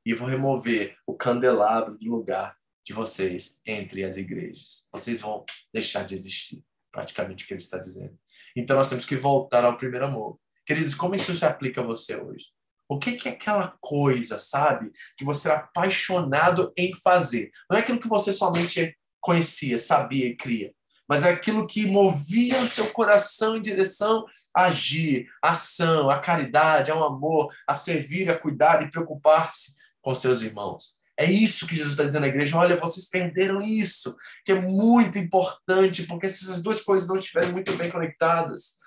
e 0.03 0.15
vou 0.15 0.27
remover 0.27 0.95
o 1.05 1.13
candelabro 1.13 1.97
do 1.99 2.09
lugar 2.09 2.55
de 2.85 2.93
vocês 2.93 3.59
entre 3.65 4.03
as 4.03 4.17
igrejas. 4.17 4.87
Vocês 4.91 5.21
vão 5.21 5.45
deixar 5.73 6.03
de 6.03 6.15
existir, 6.15 6.63
praticamente 6.91 7.43
o 7.43 7.47
que 7.47 7.53
ele 7.53 7.61
está 7.61 7.77
dizendo. 7.77 8.17
Então 8.55 8.75
nós 8.75 8.89
temos 8.89 9.05
que 9.05 9.15
voltar 9.15 9.63
ao 9.63 9.77
primeiro 9.77 10.05
amor 10.05 10.39
Queridos, 10.65 10.95
como 10.95 11.15
isso 11.15 11.35
se 11.35 11.45
aplica 11.45 11.81
a 11.81 11.83
você 11.83 12.15
hoje? 12.15 12.45
O 12.87 12.99
que, 12.99 13.27
é 13.27 13.31
aquela 13.31 13.75
coisa, 13.79 14.37
sabe, 14.37 14.91
que 15.17 15.25
você 15.25 15.49
é 15.49 15.53
apaixonado 15.53 16.71
em 16.77 16.93
fazer? 16.93 17.51
Não 17.69 17.77
é 17.77 17.81
aquilo 17.81 17.99
que 17.99 18.07
você 18.07 18.33
somente 18.33 18.97
conhecia, 19.19 19.77
sabia 19.77 20.27
e 20.27 20.35
cria, 20.35 20.73
mas 21.07 21.25
é 21.25 21.29
aquilo 21.29 21.67
que 21.67 21.85
movia 21.85 22.59
o 22.59 22.67
seu 22.67 22.91
coração 22.91 23.57
em 23.57 23.61
direção 23.61 24.25
a 24.55 24.65
agir, 24.65 25.27
a 25.41 25.51
ação, 25.51 26.09
a 26.09 26.19
caridade, 26.19 26.91
ao 26.91 27.03
amor, 27.03 27.53
a 27.67 27.73
servir, 27.73 28.29
a 28.29 28.37
cuidar 28.37 28.83
e 28.83 28.89
preocupar-se 28.89 29.75
com 30.01 30.13
seus 30.13 30.41
irmãos. 30.41 30.97
É 31.21 31.29
isso 31.29 31.67
que 31.67 31.75
Jesus 31.75 31.93
está 31.93 32.03
dizendo 32.03 32.25
à 32.25 32.29
igreja. 32.29 32.57
Olha, 32.57 32.79
vocês 32.79 33.07
perderam 33.07 33.61
isso, 33.61 34.15
que 34.43 34.51
é 34.51 34.59
muito 34.59 35.19
importante, 35.19 36.03
porque 36.07 36.27
se 36.27 36.45
essas 36.45 36.63
duas 36.63 36.81
coisas 36.81 37.07
não 37.07 37.17
estiverem 37.17 37.51
muito 37.51 37.71
bem 37.73 37.91
conectadas, 37.91 38.77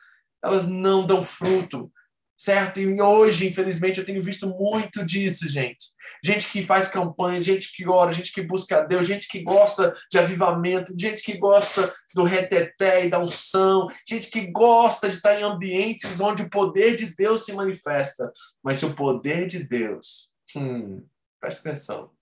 elas 0.43 0.67
não 0.67 1.07
dão 1.07 1.23
fruto, 1.23 1.93
certo? 2.37 2.81
E 2.81 3.01
hoje, 3.01 3.47
infelizmente, 3.47 4.01
eu 4.01 4.05
tenho 4.05 4.21
visto 4.21 4.49
muito 4.49 5.07
disso, 5.07 5.49
gente. 5.49 5.87
Gente 6.25 6.51
que 6.51 6.61
faz 6.61 6.89
campanha, 6.89 7.41
gente 7.41 7.73
que 7.73 7.89
ora, 7.89 8.13
gente 8.13 8.33
que 8.33 8.43
busca 8.43 8.79
a 8.79 8.81
Deus, 8.81 9.07
gente 9.07 9.29
que 9.29 9.41
gosta 9.45 9.95
de 10.11 10.19
avivamento, 10.19 10.93
gente 10.99 11.23
que 11.23 11.39
gosta 11.39 11.95
do 12.17 12.25
reteté 12.25 13.07
e 13.07 13.11
da 13.11 13.21
unção, 13.21 13.87
gente 14.09 14.29
que 14.29 14.51
gosta 14.51 15.09
de 15.09 15.15
estar 15.15 15.39
em 15.39 15.45
ambientes 15.45 16.21
onde 16.21 16.43
o 16.43 16.51
poder 16.51 16.97
de 16.97 17.15
Deus 17.15 17.45
se 17.45 17.53
manifesta. 17.53 18.33
Mas 18.61 18.79
se 18.79 18.87
o 18.87 18.93
poder 18.93 19.47
de 19.47 19.63
Deus, 19.63 20.33
hum, 20.57 21.07
presta 21.41 21.69
atenção, 21.69 22.14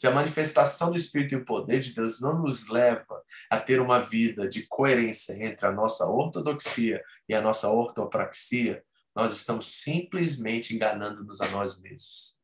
se 0.00 0.06
a 0.06 0.10
manifestação 0.10 0.88
do 0.88 0.96
Espírito 0.96 1.34
e 1.34 1.36
o 1.36 1.44
poder 1.44 1.80
de 1.80 1.92
Deus 1.92 2.22
não 2.22 2.38
nos 2.38 2.68
leva 2.68 3.22
a 3.50 3.60
ter 3.60 3.82
uma 3.82 3.98
vida 3.98 4.48
de 4.48 4.66
coerência 4.66 5.34
entre 5.44 5.66
a 5.66 5.70
nossa 5.70 6.06
ortodoxia 6.06 7.04
e 7.28 7.34
a 7.34 7.40
nossa 7.42 7.68
ortopraxia, 7.68 8.82
nós 9.14 9.36
estamos 9.36 9.66
simplesmente 9.66 10.74
enganando-nos 10.74 11.42
a 11.42 11.48
nós 11.50 11.78
mesmos. 11.82 12.38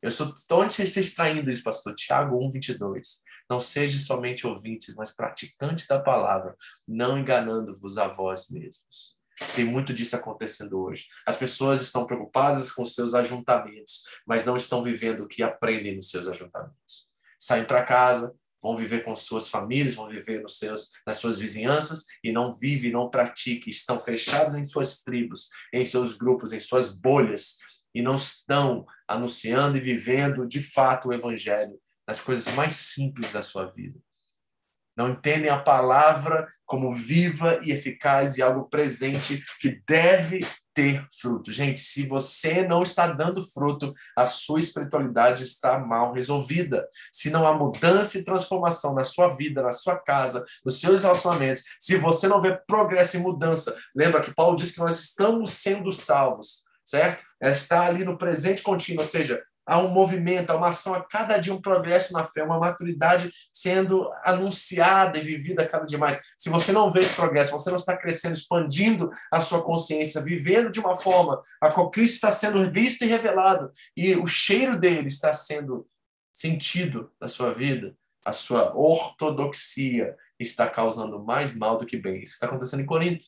Eu 0.00 0.08
estou, 0.08 0.32
de 0.32 0.54
onde 0.54 0.72
você 0.72 0.84
está 0.84 1.00
extraindo 1.02 1.50
isso, 1.50 1.62
pastor? 1.62 1.94
Tiago 1.94 2.42
1, 2.46 2.50
22. 2.50 3.22
Não 3.46 3.60
seja 3.60 3.98
somente 3.98 4.46
ouvintes, 4.46 4.94
mas 4.94 5.14
praticantes 5.14 5.86
da 5.86 6.00
palavra, 6.00 6.56
não 6.88 7.18
enganando-vos 7.18 7.98
a 7.98 8.08
vós 8.08 8.48
mesmos. 8.48 9.18
Tem 9.54 9.64
muito 9.64 9.92
disso 9.92 10.16
acontecendo 10.16 10.80
hoje. 10.80 11.06
As 11.26 11.36
pessoas 11.36 11.80
estão 11.80 12.06
preocupadas 12.06 12.70
com 12.70 12.84
seus 12.84 13.14
ajuntamentos, 13.14 14.04
mas 14.26 14.46
não 14.46 14.56
estão 14.56 14.82
vivendo 14.82 15.20
o 15.22 15.28
que 15.28 15.42
aprendem 15.42 15.96
nos 15.96 16.10
seus 16.10 16.28
ajuntamentos. 16.28 17.10
Saem 17.38 17.64
para 17.64 17.84
casa, 17.84 18.34
vão 18.62 18.76
viver 18.76 19.04
com 19.04 19.14
suas 19.14 19.48
famílias, 19.48 19.94
vão 19.94 20.08
viver 20.08 20.40
nos 20.40 20.58
seus, 20.58 20.90
nas 21.06 21.16
suas 21.16 21.38
vizinhanças 21.38 22.04
e 22.22 22.30
não 22.30 22.52
vivem, 22.52 22.92
não 22.92 23.10
praticam, 23.10 23.68
estão 23.68 23.98
fechados 23.98 24.54
em 24.54 24.64
suas 24.64 25.02
tribos, 25.02 25.48
em 25.72 25.84
seus 25.84 26.16
grupos, 26.16 26.52
em 26.52 26.60
suas 26.60 26.94
bolhas 26.94 27.58
e 27.94 28.00
não 28.00 28.14
estão 28.14 28.86
anunciando 29.06 29.76
e 29.76 29.80
vivendo 29.80 30.46
de 30.46 30.62
fato 30.62 31.08
o 31.08 31.12
evangelho 31.12 31.78
nas 32.06 32.20
coisas 32.20 32.54
mais 32.54 32.74
simples 32.74 33.32
da 33.32 33.42
sua 33.42 33.66
vida. 33.66 33.98
Não 34.96 35.10
entendem 35.10 35.50
a 35.50 35.58
palavra 35.58 36.46
como 36.66 36.94
viva 36.94 37.60
e 37.62 37.70
eficaz 37.70 38.36
e 38.36 38.42
algo 38.42 38.68
presente 38.68 39.42
que 39.60 39.82
deve 39.86 40.40
ter 40.74 41.06
fruto. 41.20 41.52
Gente, 41.52 41.80
se 41.80 42.06
você 42.06 42.66
não 42.66 42.82
está 42.82 43.06
dando 43.06 43.46
fruto, 43.46 43.92
a 44.16 44.24
sua 44.24 44.58
espiritualidade 44.58 45.44
está 45.44 45.78
mal 45.78 46.12
resolvida. 46.12 46.86
Se 47.12 47.30
não 47.30 47.46
há 47.46 47.54
mudança 47.54 48.18
e 48.18 48.24
transformação 48.24 48.94
na 48.94 49.04
sua 49.04 49.28
vida, 49.28 49.62
na 49.62 49.72
sua 49.72 49.96
casa, 49.96 50.44
nos 50.64 50.80
seus 50.80 51.02
relacionamentos, 51.02 51.64
se 51.78 51.96
você 51.96 52.26
não 52.26 52.40
vê 52.40 52.58
progresso 52.66 53.16
e 53.16 53.20
mudança, 53.20 53.76
lembra 53.94 54.22
que 54.22 54.34
Paulo 54.34 54.56
diz 54.56 54.72
que 54.72 54.80
nós 54.80 54.98
estamos 54.98 55.50
sendo 55.50 55.92
salvos, 55.92 56.62
certo? 56.84 57.24
Está 57.40 57.86
ali 57.86 58.04
no 58.04 58.16
presente 58.16 58.62
contínuo, 58.62 59.02
ou 59.02 59.08
seja, 59.08 59.42
há 59.66 59.78
um 59.78 59.88
movimento, 59.88 60.50
há 60.50 60.56
uma 60.56 60.68
ação 60.68 60.94
a 60.94 61.02
cada 61.02 61.38
dia, 61.38 61.54
um 61.54 61.60
progresso 61.60 62.12
na 62.12 62.24
fé, 62.24 62.42
uma 62.42 62.58
maturidade 62.58 63.32
sendo 63.52 64.10
anunciada 64.24 65.18
e 65.18 65.22
vivida 65.22 65.66
cada 65.66 65.84
dia 65.84 65.98
mais. 65.98 66.34
Se 66.38 66.50
você 66.50 66.72
não 66.72 66.90
vê 66.90 67.00
esse 67.00 67.14
progresso, 67.14 67.52
você 67.52 67.70
não 67.70 67.76
está 67.76 67.96
crescendo, 67.96 68.34
expandindo 68.34 69.10
a 69.30 69.40
sua 69.40 69.62
consciência, 69.62 70.22
vivendo 70.22 70.70
de 70.70 70.80
uma 70.80 70.96
forma 70.96 71.40
a 71.60 71.70
qual 71.70 71.90
Cristo 71.90 72.14
está 72.14 72.30
sendo 72.30 72.70
visto 72.70 73.02
e 73.02 73.08
revelado, 73.08 73.70
e 73.96 74.14
o 74.16 74.26
cheiro 74.26 74.78
dele 74.78 75.06
está 75.06 75.32
sendo 75.32 75.86
sentido 76.32 77.10
na 77.20 77.28
sua 77.28 77.52
vida, 77.52 77.94
a 78.24 78.32
sua 78.32 78.74
ortodoxia 78.76 80.16
está 80.38 80.68
causando 80.68 81.22
mais 81.22 81.56
mal 81.56 81.78
do 81.78 81.86
que 81.86 81.96
bem. 81.96 82.22
Isso 82.22 82.34
está 82.34 82.46
acontecendo 82.46 82.80
em 82.80 82.86
Corinto. 82.86 83.24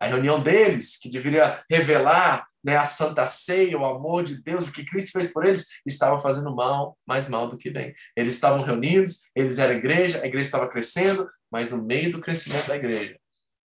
A 0.00 0.06
reunião 0.06 0.42
deles, 0.42 0.98
que 0.98 1.08
deveria 1.08 1.64
revelar 1.70 2.46
né, 2.62 2.76
a 2.76 2.84
santa 2.84 3.24
ceia, 3.26 3.78
o 3.78 3.84
amor 3.84 4.24
de 4.24 4.42
Deus, 4.42 4.68
o 4.68 4.72
que 4.72 4.84
Cristo 4.84 5.12
fez 5.12 5.32
por 5.32 5.46
eles, 5.46 5.80
estava 5.86 6.20
fazendo 6.20 6.54
mal, 6.54 6.98
mais 7.06 7.28
mal 7.28 7.48
do 7.48 7.56
que 7.56 7.70
bem. 7.70 7.94
Eles 8.16 8.34
estavam 8.34 8.58
reunidos, 8.58 9.20
eles 9.36 9.58
eram 9.58 9.74
igreja, 9.74 10.20
a 10.20 10.26
igreja 10.26 10.48
estava 10.48 10.68
crescendo, 10.68 11.30
mas 11.50 11.70
no 11.70 11.80
meio 11.80 12.10
do 12.10 12.20
crescimento 12.20 12.66
da 12.66 12.76
igreja, 12.76 13.18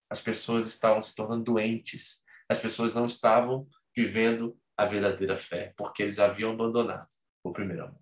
as 0.09 0.21
pessoas 0.21 0.67
estavam 0.67 1.01
se 1.01 1.15
tornando 1.15 1.43
doentes, 1.43 2.23
as 2.47 2.59
pessoas 2.59 2.93
não 2.93 3.07
estavam 3.07 3.67
vivendo 3.95 4.55
a 4.77 4.85
verdadeira 4.85 5.35
fé, 5.35 5.73
porque 5.75 6.03
eles 6.03 6.19
haviam 6.19 6.51
abandonado 6.51 7.07
o 7.43 7.51
primeiro 7.51 7.85
amor. 7.85 8.01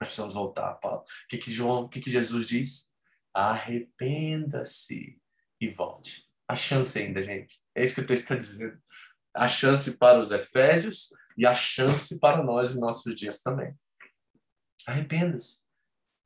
Nós 0.00 0.10
precisamos 0.10 0.34
voltar, 0.34 0.74
Paulo. 0.74 1.00
O 1.00 1.28
que, 1.28 1.38
que 1.38 1.50
João, 1.50 1.82
o 1.82 1.88
que, 1.88 2.00
que 2.00 2.10
Jesus 2.10 2.46
diz? 2.46 2.92
Arrependa-se 3.34 5.20
e 5.60 5.68
volte. 5.68 6.27
A 6.48 6.56
chance 6.56 6.98
ainda, 6.98 7.22
gente. 7.22 7.56
É 7.74 7.84
isso 7.84 7.94
que 7.94 8.00
o 8.00 8.06
texto 8.06 8.22
está 8.22 8.34
dizendo 8.34 8.78
a 9.34 9.46
chance 9.46 9.96
para 9.98 10.20
os 10.20 10.32
Efésios 10.32 11.12
e 11.36 11.46
a 11.46 11.54
chance 11.54 12.18
para 12.18 12.42
nós 12.42 12.74
em 12.74 12.80
nossos 12.80 13.14
dias 13.14 13.40
também. 13.40 13.72
Arrependa-se. 14.86 15.66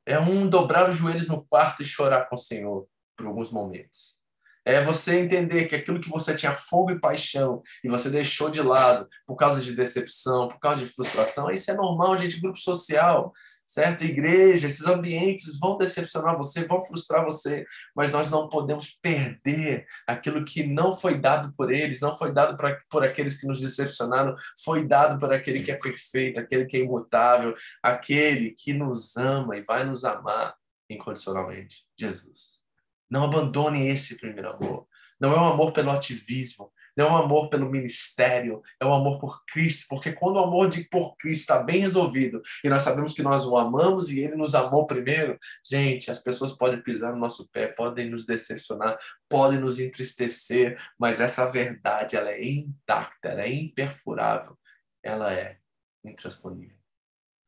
É 0.05 0.19
um 0.19 0.49
dobrar 0.49 0.89
os 0.89 0.95
joelhos 0.95 1.27
no 1.27 1.45
quarto 1.45 1.83
e 1.83 1.85
chorar 1.85 2.27
com 2.27 2.35
o 2.35 2.39
Senhor 2.39 2.87
por 3.15 3.27
alguns 3.27 3.51
momentos. 3.51 4.21
É 4.65 4.81
você 4.81 5.19
entender 5.19 5.65
que 5.65 5.75
aquilo 5.75 5.99
que 5.99 6.09
você 6.09 6.35
tinha 6.35 6.55
fogo 6.55 6.91
e 6.91 6.99
paixão 6.99 7.61
e 7.83 7.89
você 7.89 8.09
deixou 8.09 8.49
de 8.49 8.61
lado 8.61 9.07
por 9.27 9.35
causa 9.35 9.61
de 9.61 9.75
decepção, 9.75 10.47
por 10.47 10.59
causa 10.59 10.79
de 10.79 10.91
frustração, 10.91 11.51
isso 11.51 11.69
é 11.69 11.73
normal, 11.73 12.17
gente, 12.17 12.39
grupo 12.39 12.57
social 12.57 13.33
certo? 13.65 14.03
Igreja, 14.03 14.67
esses 14.67 14.85
ambientes 14.85 15.59
vão 15.59 15.77
decepcionar 15.77 16.37
você, 16.37 16.65
vão 16.65 16.83
frustrar 16.83 17.23
você, 17.23 17.65
mas 17.95 18.11
nós 18.11 18.29
não 18.29 18.47
podemos 18.49 18.91
perder 19.01 19.85
aquilo 20.07 20.45
que 20.45 20.67
não 20.67 20.95
foi 20.95 21.19
dado 21.19 21.53
por 21.55 21.71
eles, 21.71 22.01
não 22.01 22.15
foi 22.15 22.31
dado 22.31 22.55
pra, 22.55 22.79
por 22.89 23.03
aqueles 23.03 23.39
que 23.39 23.47
nos 23.47 23.59
decepcionaram, 23.59 24.33
foi 24.63 24.87
dado 24.87 25.19
por 25.19 25.33
aquele 25.33 25.63
que 25.63 25.71
é 25.71 25.75
perfeito, 25.75 26.39
aquele 26.39 26.65
que 26.65 26.77
é 26.77 26.81
imutável, 26.81 27.55
aquele 27.81 28.51
que 28.51 28.73
nos 28.73 29.17
ama 29.17 29.57
e 29.57 29.63
vai 29.63 29.83
nos 29.83 30.05
amar 30.05 30.55
incondicionalmente, 30.89 31.85
Jesus. 31.97 32.61
Não 33.09 33.25
abandone 33.25 33.87
esse 33.87 34.19
primeiro 34.19 34.49
amor. 34.49 34.87
Não 35.19 35.31
é 35.31 35.39
um 35.39 35.47
amor 35.47 35.71
pelo 35.71 35.91
ativismo, 35.91 36.71
não 36.95 37.07
é 37.07 37.11
um 37.11 37.17
amor 37.17 37.49
pelo 37.49 37.69
ministério, 37.69 38.61
é 38.79 38.85
um 38.85 38.93
amor 38.93 39.19
por 39.19 39.43
Cristo, 39.45 39.87
porque 39.89 40.11
quando 40.13 40.35
o 40.35 40.43
amor 40.43 40.69
de 40.69 40.83
por 40.85 41.15
Cristo 41.17 41.41
está 41.41 41.61
bem 41.61 41.81
resolvido 41.81 42.41
e 42.63 42.69
nós 42.69 42.83
sabemos 42.83 43.13
que 43.13 43.23
nós 43.23 43.45
o 43.45 43.57
amamos 43.57 44.09
e 44.09 44.19
ele 44.19 44.35
nos 44.35 44.53
amou 44.53 44.85
primeiro, 44.85 45.39
gente, 45.65 46.11
as 46.11 46.23
pessoas 46.23 46.53
podem 46.53 46.81
pisar 46.81 47.11
no 47.13 47.19
nosso 47.19 47.49
pé, 47.49 47.67
podem 47.67 48.09
nos 48.09 48.25
decepcionar, 48.25 48.97
podem 49.27 49.59
nos 49.59 49.79
entristecer, 49.79 50.79
mas 50.97 51.19
essa 51.19 51.49
verdade 51.49 52.15
ela 52.15 52.29
é 52.29 52.43
intacta, 52.43 53.29
ela 53.29 53.41
é 53.41 53.51
imperfurável, 53.51 54.57
ela 55.01 55.33
é 55.33 55.57
intransponível. 56.03 56.77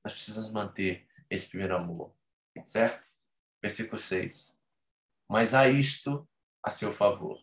Nós 0.04 0.14
precisamos 0.14 0.52
manter 0.52 1.08
esse 1.30 1.50
primeiro 1.50 1.76
amor, 1.76 2.14
certo? 2.64 3.10
Versículo 3.62 3.98
6. 3.98 4.58
Mas 5.30 5.54
há 5.54 5.68
isto 5.68 6.28
a 6.64 6.70
seu 6.70 6.92
favor. 6.92 7.40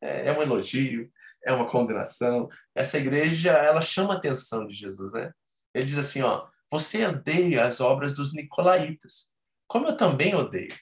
É, 0.00 0.28
é 0.28 0.38
um 0.38 0.42
elogio, 0.42 1.10
é 1.44 1.52
uma 1.52 1.68
condenação. 1.68 2.48
Essa 2.74 2.98
igreja, 2.98 3.52
ela 3.52 3.80
chama 3.80 4.14
a 4.14 4.16
atenção 4.16 4.66
de 4.66 4.74
Jesus, 4.74 5.12
né? 5.12 5.32
Ele 5.74 5.84
diz 5.84 5.98
assim, 5.98 6.22
ó, 6.22 6.46
você 6.70 7.04
odeia 7.06 7.64
as 7.64 7.80
obras 7.80 8.14
dos 8.14 8.32
nicolaítas, 8.34 9.32
como 9.66 9.88
eu 9.88 9.96
também 9.96 10.34
odeio. 10.34 10.74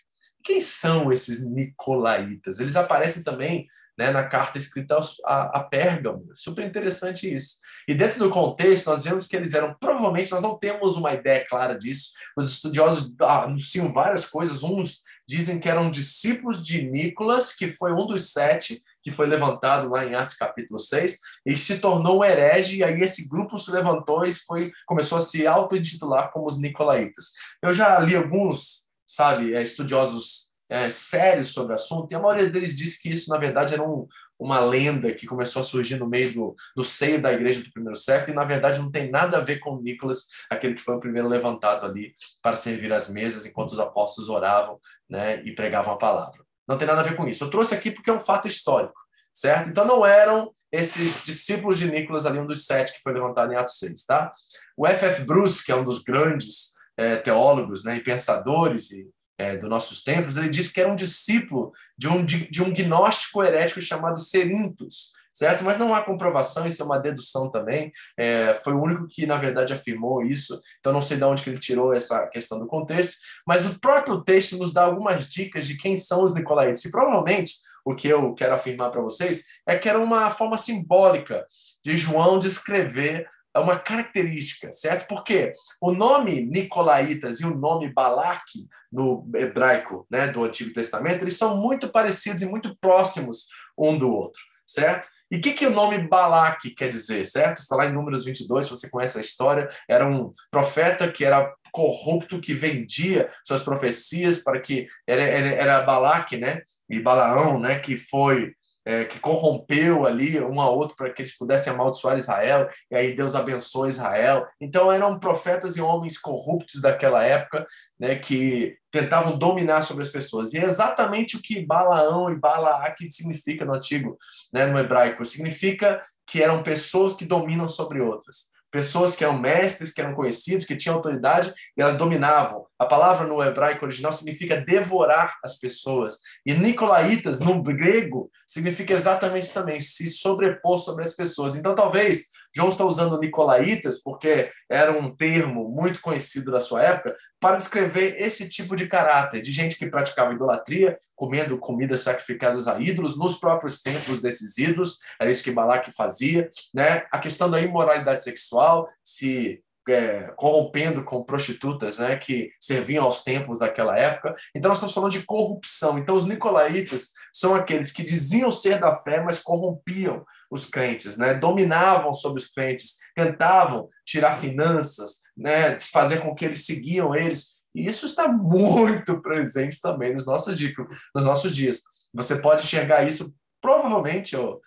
Quem 0.42 0.60
são 0.60 1.12
esses 1.12 1.44
nicolaítas? 1.46 2.60
Eles 2.60 2.76
aparecem 2.76 3.22
também 3.22 3.66
né, 3.98 4.10
na 4.10 4.26
carta 4.26 4.56
escrita 4.56 4.98
a, 5.24 5.58
a 5.58 5.64
Pérgamo. 5.64 6.26
Super 6.34 6.64
interessante 6.64 7.32
isso. 7.32 7.58
E 7.86 7.94
dentro 7.94 8.18
do 8.18 8.30
contexto, 8.30 8.86
nós 8.88 9.04
vemos 9.04 9.26
que 9.26 9.36
eles 9.36 9.52
eram, 9.52 9.74
provavelmente, 9.78 10.30
nós 10.30 10.42
não 10.42 10.58
temos 10.58 10.96
uma 10.96 11.12
ideia 11.12 11.44
clara 11.46 11.76
disso. 11.76 12.12
Os 12.36 12.50
estudiosos 12.50 13.12
anunciam 13.20 13.92
várias 13.92 14.24
coisas. 14.24 14.62
Uns 14.62 15.02
dizem 15.28 15.60
que 15.60 15.68
eram 15.68 15.90
discípulos 15.90 16.64
de 16.64 16.90
Nicolas, 16.90 17.54
que 17.54 17.68
foi 17.68 17.92
um 17.92 18.06
dos 18.06 18.32
sete 18.32 18.82
que 19.02 19.10
foi 19.10 19.26
levantado 19.26 19.88
lá 19.88 20.04
em 20.04 20.14
Atos 20.14 20.36
capítulo 20.36 20.78
6, 20.78 21.18
e 21.46 21.56
se 21.56 21.80
tornou 21.80 22.20
um 22.20 22.24
herege, 22.24 22.78
e 22.78 22.84
aí 22.84 23.00
esse 23.00 23.28
grupo 23.28 23.58
se 23.58 23.70
levantou 23.70 24.24
e 24.24 24.32
foi, 24.32 24.70
começou 24.86 25.18
a 25.18 25.20
se 25.20 25.46
auto-intitular 25.46 26.30
como 26.30 26.46
os 26.46 26.58
Nicolaitas. 26.58 27.32
Eu 27.62 27.72
já 27.72 27.98
li 27.98 28.16
alguns, 28.16 28.88
sabe, 29.06 29.54
é, 29.54 29.62
estudiosos 29.62 30.50
é, 30.68 30.88
sérios 30.88 31.48
sobre 31.48 31.72
o 31.72 31.74
assunto, 31.74 32.12
e 32.12 32.14
a 32.14 32.20
maioria 32.20 32.48
deles 32.48 32.76
disse 32.76 33.02
que 33.02 33.10
isso, 33.10 33.28
na 33.28 33.36
verdade, 33.36 33.74
era 33.74 33.82
um, 33.82 34.06
uma 34.38 34.60
lenda 34.60 35.12
que 35.12 35.26
começou 35.26 35.60
a 35.60 35.64
surgir 35.64 35.96
no 35.96 36.08
meio 36.08 36.32
do, 36.32 36.56
do 36.76 36.84
seio 36.84 37.20
da 37.20 37.32
igreja 37.32 37.62
do 37.62 37.72
primeiro 37.72 37.98
século, 37.98 38.32
e 38.32 38.34
na 38.36 38.44
verdade 38.44 38.78
não 38.78 38.90
tem 38.90 39.10
nada 39.10 39.38
a 39.38 39.40
ver 39.40 39.58
com 39.58 39.80
Nicolas, 39.80 40.26
aquele 40.48 40.74
que 40.74 40.80
foi 40.80 40.94
o 40.94 41.00
primeiro 41.00 41.28
levantado 41.28 41.84
ali 41.84 42.14
para 42.40 42.56
servir 42.56 42.92
as 42.92 43.10
mesas 43.10 43.44
enquanto 43.44 43.72
os 43.72 43.80
apóstolos 43.80 44.30
oravam 44.30 44.80
né, 45.08 45.42
e 45.44 45.52
pregavam 45.54 45.92
a 45.92 45.98
palavra. 45.98 46.42
Não 46.70 46.78
tem 46.78 46.87
nada 46.87 47.00
a 47.00 47.04
ver 47.04 47.16
com 47.16 47.26
isso. 47.26 47.42
Eu 47.42 47.50
trouxe 47.50 47.74
aqui 47.74 47.90
porque 47.90 48.11
é 48.11 48.12
um 48.12 48.20
fato 48.20 48.46
histórico, 48.46 48.94
certo? 49.35 49.68
Então 49.68 49.85
não 49.85 50.06
eram 50.06 50.52
esses 50.70 51.24
discípulos 51.24 51.80
de 51.80 51.90
Nicolas 51.90 52.26
ali, 52.26 52.38
um 52.38 52.46
dos 52.46 52.64
sete 52.64 52.92
que 52.92 53.02
foi 53.02 53.12
levantado 53.12 53.52
em 53.52 53.56
Atos 53.56 53.76
6, 53.80 54.04
tá? 54.04 54.30
O 54.76 54.87
F.F. 54.87 55.24
Bruce, 55.24 55.64
que 55.64 55.72
é 55.72 55.74
um 55.74 55.83
dos 55.83 56.04
grandes 56.04 56.74
é, 56.96 57.16
teólogos 57.16 57.83
né, 57.83 57.96
e 57.96 58.02
pensadores 58.04 58.92
e, 58.92 59.11
é, 59.37 59.56
dos 59.56 59.68
nossos 59.68 60.04
tempos, 60.04 60.37
ele 60.37 60.48
disse 60.48 60.72
que 60.72 60.80
era 60.80 60.92
um 60.92 60.94
discípulo 60.94 61.72
de 61.98 62.06
um, 62.06 62.24
de, 62.24 62.48
de 62.48 62.62
um 62.62 62.72
gnóstico 62.72 63.42
herético 63.42 63.80
chamado 63.80 64.20
Serintos, 64.20 65.12
certo? 65.32 65.64
Mas 65.64 65.78
não 65.78 65.94
há 65.94 66.02
comprovação, 66.02 66.66
isso 66.66 66.82
é 66.82 66.84
uma 66.84 66.98
dedução 66.98 67.50
também. 67.50 67.92
É, 68.16 68.56
foi 68.62 68.72
o 68.74 68.82
único 68.82 69.06
que, 69.08 69.26
na 69.26 69.36
verdade, 69.36 69.72
afirmou 69.72 70.22
isso, 70.22 70.60
então 70.78 70.92
não 70.92 71.00
sei 71.00 71.16
de 71.16 71.24
onde 71.24 71.42
que 71.42 71.50
ele 71.50 71.58
tirou 71.58 71.94
essa 71.94 72.26
questão 72.28 72.58
do 72.58 72.66
contexto, 72.66 73.18
mas 73.46 73.66
o 73.66 73.78
próprio 73.80 74.22
texto 74.22 74.56
nos 74.56 74.72
dá 74.72 74.82
algumas 74.82 75.26
dicas 75.26 75.66
de 75.66 75.76
quem 75.76 75.96
são 75.96 76.24
os 76.24 76.34
Nicolaitas. 76.34 76.84
E 76.84 76.90
provavelmente 76.90 77.54
o 77.84 77.94
que 77.94 78.08
eu 78.08 78.34
quero 78.34 78.54
afirmar 78.54 78.90
para 78.90 79.00
vocês 79.00 79.46
é 79.66 79.78
que 79.78 79.88
era 79.88 79.98
uma 79.98 80.30
forma 80.30 80.56
simbólica 80.56 81.44
de 81.82 81.96
João 81.96 82.38
descrever 82.38 83.26
uma 83.56 83.78
característica, 83.78 84.70
certo? 84.70 85.08
Porque 85.08 85.52
o 85.80 85.90
nome 85.90 86.42
Nicolaitas 86.42 87.40
e 87.40 87.46
o 87.46 87.54
nome 87.54 87.92
Balaque 87.92 88.68
no 88.92 89.28
hebraico, 89.34 90.06
né, 90.08 90.28
do 90.28 90.44
Antigo 90.44 90.72
Testamento, 90.72 91.22
eles 91.22 91.36
são 91.36 91.56
muito 91.56 91.88
parecidos 91.88 92.42
e 92.42 92.46
muito 92.46 92.76
próximos 92.80 93.48
um 93.76 93.98
do 93.98 94.12
outro 94.12 94.49
certo? 94.70 95.09
E 95.30 95.37
o 95.37 95.40
que, 95.40 95.52
que 95.52 95.66
o 95.66 95.70
nome 95.70 95.98
Balaque 95.98 96.70
quer 96.70 96.88
dizer, 96.88 97.24
certo? 97.26 97.59
Está 97.59 97.76
lá 97.76 97.87
em 97.87 97.92
Números 97.92 98.24
22, 98.24 98.66
se 98.66 98.70
você 98.70 98.90
conhece 98.90 99.18
a 99.18 99.20
história, 99.20 99.68
era 99.88 100.06
um 100.06 100.30
profeta 100.50 101.11
que 101.11 101.24
era 101.24 101.52
corrupto, 101.72 102.40
que 102.40 102.54
vendia 102.54 103.30
suas 103.44 103.62
profecias 103.62 104.42
para 104.42 104.61
que... 104.61 104.88
Era, 105.06 105.22
era, 105.22 105.48
era 105.48 105.80
Balaque, 105.83 106.37
né? 106.37 106.62
E 106.88 107.00
Balaão, 107.00 107.61
né? 107.61 107.78
Que 107.78 107.96
foi 107.96 108.52
é, 108.90 109.05
que 109.05 109.20
corrompeu 109.20 110.05
ali 110.05 110.40
um 110.40 110.61
ao 110.61 110.76
outro 110.76 110.96
para 110.96 111.11
que 111.11 111.22
eles 111.22 111.38
pudessem 111.38 111.72
amaldiçoar 111.72 112.18
Israel, 112.18 112.68
e 112.91 112.97
aí 112.97 113.14
Deus 113.14 113.36
abençoou 113.36 113.88
Israel. 113.88 114.45
Então 114.61 114.91
eram 114.91 115.18
profetas 115.18 115.76
e 115.76 115.80
homens 115.80 116.18
corruptos 116.18 116.82
daquela 116.82 117.22
época, 117.22 117.64
né, 117.99 118.16
que 118.16 118.76
tentavam 118.91 119.38
dominar 119.38 119.82
sobre 119.82 120.03
as 120.03 120.11
pessoas. 120.11 120.53
E 120.53 120.59
é 120.59 120.64
exatamente 120.64 121.36
o 121.36 121.43
que 121.43 121.64
Balaão 121.64 122.30
e 122.30 122.38
Balaque 122.38 123.09
significa 123.11 123.64
no 123.64 123.74
antigo, 123.74 124.18
né, 124.53 124.66
no 124.66 124.78
hebraico. 124.78 125.24
Significa 125.24 126.01
que 126.26 126.43
eram 126.43 126.62
pessoas 126.62 127.14
que 127.14 127.24
dominam 127.24 127.68
sobre 127.68 128.01
outras 128.01 128.51
pessoas 128.70 129.16
que 129.16 129.24
eram 129.24 129.36
mestres, 129.36 129.93
que 129.93 130.01
eram 130.01 130.14
conhecidos, 130.14 130.64
que 130.64 130.76
tinham 130.76 130.95
autoridade 130.95 131.53
e 131.76 131.82
elas 131.82 131.97
dominavam. 131.97 132.66
A 132.81 132.87
palavra 132.87 133.26
no 133.26 133.43
hebraico 133.43 133.85
original 133.85 134.11
significa 134.11 134.57
devorar 134.57 135.37
as 135.45 135.59
pessoas. 135.59 136.20
E 136.47 136.55
Nicolaitas, 136.55 137.41
no 137.41 137.62
grego, 137.62 138.31
significa 138.47 138.95
exatamente 138.95 139.53
também, 139.53 139.78
se 139.78 140.09
sobrepor 140.09 140.78
sobre 140.78 141.05
as 141.05 141.14
pessoas. 141.14 141.57
Então, 141.57 141.74
talvez 141.74 142.31
João 142.57 142.70
está 142.70 142.83
usando 142.87 143.20
Nicolaitas, 143.20 144.03
porque 144.03 144.51
era 144.66 144.93
um 144.93 145.14
termo 145.14 145.68
muito 145.68 146.01
conhecido 146.01 146.51
da 146.51 146.59
sua 146.59 146.83
época, 146.83 147.14
para 147.39 147.59
descrever 147.59 148.16
esse 148.18 148.49
tipo 148.49 148.74
de 148.74 148.87
caráter, 148.87 149.43
de 149.43 149.53
gente 149.53 149.76
que 149.76 149.91
praticava 149.91 150.33
idolatria, 150.33 150.97
comendo 151.14 151.59
comidas 151.59 152.01
sacrificadas 152.01 152.66
a 152.66 152.81
ídolos 152.81 153.18
nos 153.18 153.39
próprios 153.39 153.83
templos 153.83 154.22
desses 154.22 154.57
ídolos, 154.57 154.99
era 155.20 155.31
isso 155.31 155.45
que 155.45 155.53
Balaque 155.53 155.93
fazia, 155.93 156.51
né? 156.72 157.05
A 157.12 157.18
questão 157.18 157.51
da 157.51 157.61
imoralidade 157.61 158.24
sexual, 158.24 158.89
se 159.05 159.62
é, 159.93 160.32
corrompendo 160.36 161.05
com 161.05 161.24
prostitutas 161.24 161.99
né, 161.99 162.16
que 162.16 162.51
serviam 162.61 163.05
aos 163.05 163.22
templos 163.24 163.59
daquela 163.59 163.97
época. 163.99 164.34
Então, 164.55 164.68
nós 164.68 164.78
estamos 164.78 164.95
falando 164.95 165.12
de 165.12 165.24
corrupção. 165.24 165.99
Então, 165.99 166.16
os 166.16 166.26
nicolaítas 166.26 167.12
são 167.32 167.55
aqueles 167.55 167.93
que 167.93 168.03
diziam 168.03 168.51
ser 168.51 168.78
da 168.78 168.97
fé, 168.99 169.22
mas 169.22 169.41
corrompiam 169.41 170.24
os 170.51 170.66
crentes, 170.66 171.16
né? 171.16 171.32
dominavam 171.32 172.12
sobre 172.12 172.41
os 172.41 172.49
crentes, 172.49 172.99
tentavam 173.14 173.88
tirar 174.05 174.34
finanças, 174.34 175.20
né? 175.36 175.78
fazer 175.78 176.18
com 176.18 176.34
que 176.34 176.45
eles 176.45 176.66
seguiam 176.66 177.14
eles. 177.14 177.61
E 177.74 177.86
isso 177.86 178.07
está 178.07 178.26
muito 178.28 179.22
presente 179.22 179.80
também 179.80 180.12
nos 180.12 180.26
nossos, 180.26 180.59
dias, 180.59 180.74
nos 181.14 181.24
nossos 181.24 181.55
dias. 181.55 181.82
Você 182.12 182.41
pode 182.43 182.64
enxergar 182.64 183.07
isso 183.07 183.32
provavelmente, 183.61 184.36
ou 184.36 184.61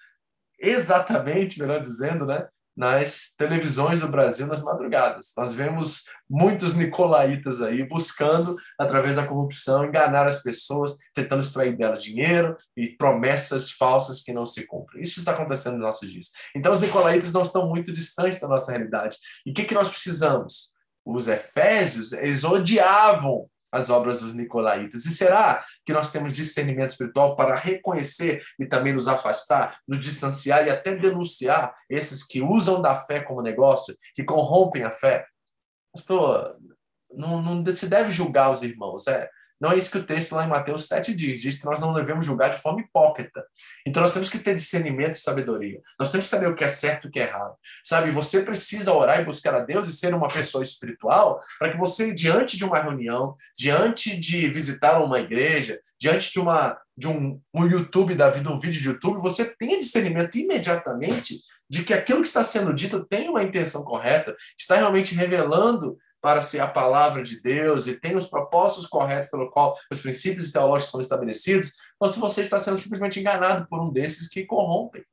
exatamente, 0.59 1.59
melhor 1.59 1.81
dizendo, 1.81 2.25
né? 2.25 2.47
Nas 2.75 3.35
televisões 3.37 4.01
do 4.01 4.07
Brasil 4.07 4.47
nas 4.47 4.63
madrugadas. 4.63 5.33
Nós 5.37 5.53
vemos 5.53 6.05
muitos 6.29 6.73
nicolaítas 6.73 7.61
aí 7.61 7.87
buscando, 7.87 8.55
através 8.79 9.15
da 9.15 9.27
corrupção, 9.27 9.85
enganar 9.85 10.27
as 10.27 10.41
pessoas, 10.41 10.97
tentando 11.13 11.41
extrair 11.41 11.77
delas 11.77 12.03
dinheiro 12.03 12.57
e 12.75 12.89
promessas 12.89 13.71
falsas 13.71 14.21
que 14.21 14.33
não 14.33 14.45
se 14.45 14.65
cumprem. 14.65 15.03
Isso 15.03 15.19
está 15.19 15.31
acontecendo 15.31 15.73
nos 15.73 15.83
nossos 15.83 16.11
dias. 16.11 16.31
Então, 16.55 16.73
os 16.73 16.81
nicolaítas 16.81 17.31
não 17.33 17.43
estão 17.43 17.69
muito 17.69 17.91
distantes 17.91 18.39
da 18.39 18.47
nossa 18.47 18.71
realidade. 18.71 19.17
E 19.45 19.51
o 19.51 19.53
que, 19.53 19.65
que 19.65 19.75
nós 19.75 19.89
precisamos? 19.89 20.71
Os 21.05 21.27
efésios, 21.27 22.13
eles 22.13 22.43
odiavam 22.43 23.47
as 23.73 23.89
obras 23.89 24.19
dos 24.19 24.33
nicolaítas? 24.33 25.05
E 25.05 25.13
será 25.13 25.65
que 25.85 25.91
nós 25.91 26.11
temos 26.11 26.31
discernimento 26.31 26.91
espiritual 26.91 27.35
para 27.35 27.55
reconhecer 27.55 28.41
e 28.59 28.65
também 28.65 28.93
nos 28.93 29.07
afastar, 29.07 29.79
nos 29.87 29.99
distanciar 29.99 30.67
e 30.67 30.69
até 30.69 30.95
denunciar 30.95 31.73
esses 31.89 32.23
que 32.23 32.41
usam 32.41 32.81
da 32.81 32.95
fé 32.95 33.19
como 33.19 33.41
negócio, 33.41 33.95
que 34.13 34.23
corrompem 34.23 34.83
a 34.83 34.91
fé? 34.91 35.25
Pastor, 35.91 36.55
não, 37.11 37.41
não 37.41 37.73
se 37.73 37.87
deve 37.87 38.11
julgar 38.11 38.51
os 38.51 38.61
irmãos, 38.61 39.07
é. 39.07 39.27
Não 39.59 39.71
é 39.71 39.77
isso 39.77 39.91
que 39.91 39.97
o 39.97 40.03
texto 40.03 40.35
lá 40.35 40.45
em 40.45 40.49
Mateus 40.49 40.87
7 40.87 41.13
diz. 41.13 41.41
Diz 41.41 41.59
que 41.59 41.65
nós 41.65 41.79
não 41.79 41.93
devemos 41.93 42.25
julgar 42.25 42.49
de 42.49 42.61
forma 42.61 42.81
hipócrita. 42.81 43.45
Então 43.85 44.01
nós 44.01 44.13
temos 44.13 44.29
que 44.29 44.39
ter 44.39 44.55
discernimento 44.55 45.15
e 45.15 45.19
sabedoria. 45.19 45.81
Nós 45.99 46.11
temos 46.11 46.25
que 46.25 46.31
saber 46.31 46.47
o 46.47 46.55
que 46.55 46.63
é 46.63 46.69
certo 46.69 47.05
e 47.05 47.07
o 47.07 47.11
que 47.11 47.19
é 47.19 47.23
errado. 47.23 47.55
Sabe, 47.83 48.11
você 48.11 48.43
precisa 48.43 48.93
orar 48.93 49.21
e 49.21 49.25
buscar 49.25 49.55
a 49.55 49.59
Deus 49.59 49.87
e 49.87 49.93
ser 49.93 50.13
uma 50.13 50.27
pessoa 50.27 50.63
espiritual 50.63 51.39
para 51.59 51.71
que 51.71 51.77
você, 51.77 52.13
diante 52.13 52.57
de 52.57 52.65
uma 52.65 52.79
reunião, 52.79 53.35
diante 53.57 54.17
de 54.17 54.47
visitar 54.49 55.01
uma 55.01 55.19
igreja, 55.19 55.79
diante 55.99 56.31
de 56.31 56.39
uma 56.39 56.77
de 56.95 57.07
um, 57.07 57.41
um 57.53 57.65
YouTube 57.65 58.13
da 58.13 58.29
vida, 58.29 58.51
um 58.51 58.59
vídeo 58.59 58.79
de 58.79 58.87
YouTube, 58.87 59.19
você 59.19 59.45
tenha 59.55 59.79
discernimento 59.79 60.37
imediatamente 60.37 61.41
de 61.67 61.83
que 61.83 61.93
aquilo 61.93 62.21
que 62.21 62.27
está 62.27 62.43
sendo 62.43 62.71
dito 62.71 63.03
tem 63.03 63.29
uma 63.29 63.43
intenção 63.43 63.83
correta, 63.83 64.35
está 64.57 64.75
realmente 64.75 65.15
revelando 65.15 65.97
para 66.23 66.41
ser 66.41 66.61
a 66.61 66.67
palavra 66.69 67.21
de 67.21 67.41
Deus 67.41 67.85
e 67.85 67.99
tem 67.99 68.15
os 68.15 68.27
propósitos 68.27 68.87
corretos 68.87 69.29
pelo 69.29 69.51
qual 69.51 69.77
os 69.91 69.99
princípios 69.99 70.53
teológicos 70.53 70.89
são 70.89 71.01
estabelecidos, 71.01 71.73
ou 71.99 72.07
se 72.07 72.17
você 72.17 72.41
está 72.41 72.57
sendo 72.57 72.77
simplesmente 72.77 73.19
enganado 73.19 73.67
por 73.67 73.81
um 73.81 73.91
desses 73.91 74.29
que 74.29 74.45
corrompem. 74.45 75.03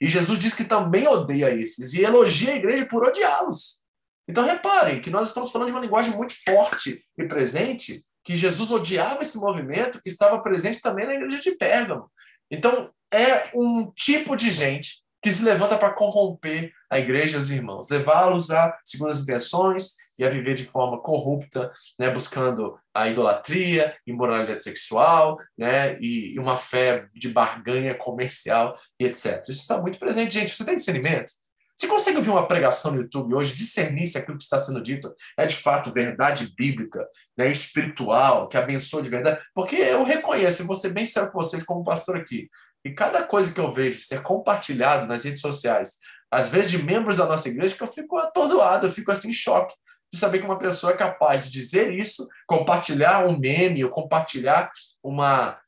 E 0.00 0.06
Jesus 0.06 0.38
diz 0.38 0.54
que 0.54 0.62
também 0.62 1.08
odeia 1.08 1.52
esses 1.52 1.92
e 1.92 2.04
elogia 2.04 2.52
a 2.52 2.56
igreja 2.56 2.86
por 2.86 3.04
odiá-los. 3.04 3.80
Então 4.28 4.44
reparem 4.44 5.02
que 5.02 5.10
nós 5.10 5.28
estamos 5.28 5.50
falando 5.50 5.68
de 5.68 5.74
uma 5.74 5.82
linguagem 5.82 6.14
muito 6.14 6.32
forte 6.44 7.04
e 7.18 7.24
presente, 7.26 8.04
que 8.22 8.36
Jesus 8.36 8.70
odiava 8.70 9.22
esse 9.22 9.36
movimento 9.38 10.00
que 10.00 10.08
estava 10.08 10.40
presente 10.40 10.80
também 10.80 11.04
na 11.04 11.14
igreja 11.14 11.40
de 11.40 11.50
Pérgamo. 11.56 12.08
Então 12.48 12.92
é 13.12 13.50
um 13.56 13.90
tipo 13.90 14.36
de 14.36 14.52
gente 14.52 15.02
que 15.20 15.32
se 15.32 15.42
levanta 15.42 15.76
para 15.76 15.94
corromper 15.94 16.72
a 16.88 17.00
igreja 17.00 17.38
e 17.38 17.40
os 17.40 17.50
irmãos, 17.50 17.88
levá-los 17.90 18.52
a 18.52 18.78
segundas 18.84 19.20
intenções 19.20 20.03
e 20.18 20.24
a 20.24 20.30
viver 20.30 20.54
de 20.54 20.64
forma 20.64 21.00
corrupta, 21.00 21.72
né, 21.98 22.10
buscando 22.10 22.78
a 22.92 23.08
idolatria, 23.08 23.96
imoralidade 24.06 24.62
sexual, 24.62 25.38
né, 25.56 25.98
e, 26.00 26.38
uma 26.38 26.56
fé 26.56 27.08
de 27.14 27.28
barganha 27.28 27.94
comercial 27.94 28.78
e 28.98 29.06
etc. 29.06 29.42
Isso 29.48 29.60
está 29.60 29.78
muito 29.78 29.98
presente, 29.98 30.34
gente. 30.34 30.54
Você 30.54 30.64
tem 30.64 30.76
discernimento? 30.76 31.32
Você 31.76 31.88
consegue 31.88 32.18
ouvir 32.18 32.30
uma 32.30 32.46
pregação 32.46 32.92
no 32.92 33.02
YouTube 33.02 33.34
hoje, 33.34 33.56
discernir 33.56 34.06
se 34.06 34.16
aquilo 34.16 34.38
que 34.38 34.44
está 34.44 34.58
sendo 34.58 34.80
dito 34.80 35.12
é 35.36 35.44
de 35.44 35.56
fato 35.56 35.92
verdade 35.92 36.54
bíblica, 36.56 37.04
né, 37.36 37.50
espiritual, 37.50 38.48
que 38.48 38.56
abençoa 38.56 39.02
de 39.02 39.10
verdade? 39.10 39.40
Porque 39.52 39.74
eu 39.74 40.04
reconheço, 40.04 40.62
e 40.62 40.66
vou 40.66 40.76
ser 40.76 40.92
bem 40.92 41.04
sério 41.04 41.32
com 41.32 41.42
vocês 41.42 41.64
como 41.64 41.82
pastor 41.82 42.16
aqui, 42.16 42.48
e 42.84 42.92
cada 42.92 43.24
coisa 43.24 43.52
que 43.52 43.58
eu 43.58 43.72
vejo 43.72 44.04
ser 44.04 44.22
compartilhado 44.22 45.08
nas 45.08 45.24
redes 45.24 45.40
sociais, 45.40 45.98
às 46.30 46.48
vezes 46.48 46.70
de 46.70 46.82
membros 46.84 47.16
da 47.16 47.26
nossa 47.26 47.48
igreja, 47.48 47.76
que 47.76 47.82
eu 47.82 47.88
fico 47.88 48.18
atordoado, 48.18 48.86
eu 48.86 48.92
fico 48.92 49.10
assim 49.10 49.30
em 49.30 49.32
choque 49.32 49.74
de 50.14 50.20
saber 50.20 50.38
que 50.38 50.44
uma 50.44 50.58
pessoa 50.58 50.92
é 50.92 50.96
capaz 50.96 51.44
de 51.44 51.50
dizer 51.50 51.92
isso, 51.92 52.28
compartilhar 52.46 53.26
um 53.26 53.38
meme 53.38 53.84
ou 53.84 53.90
compartilhar 53.90 54.70
uma 55.02 55.58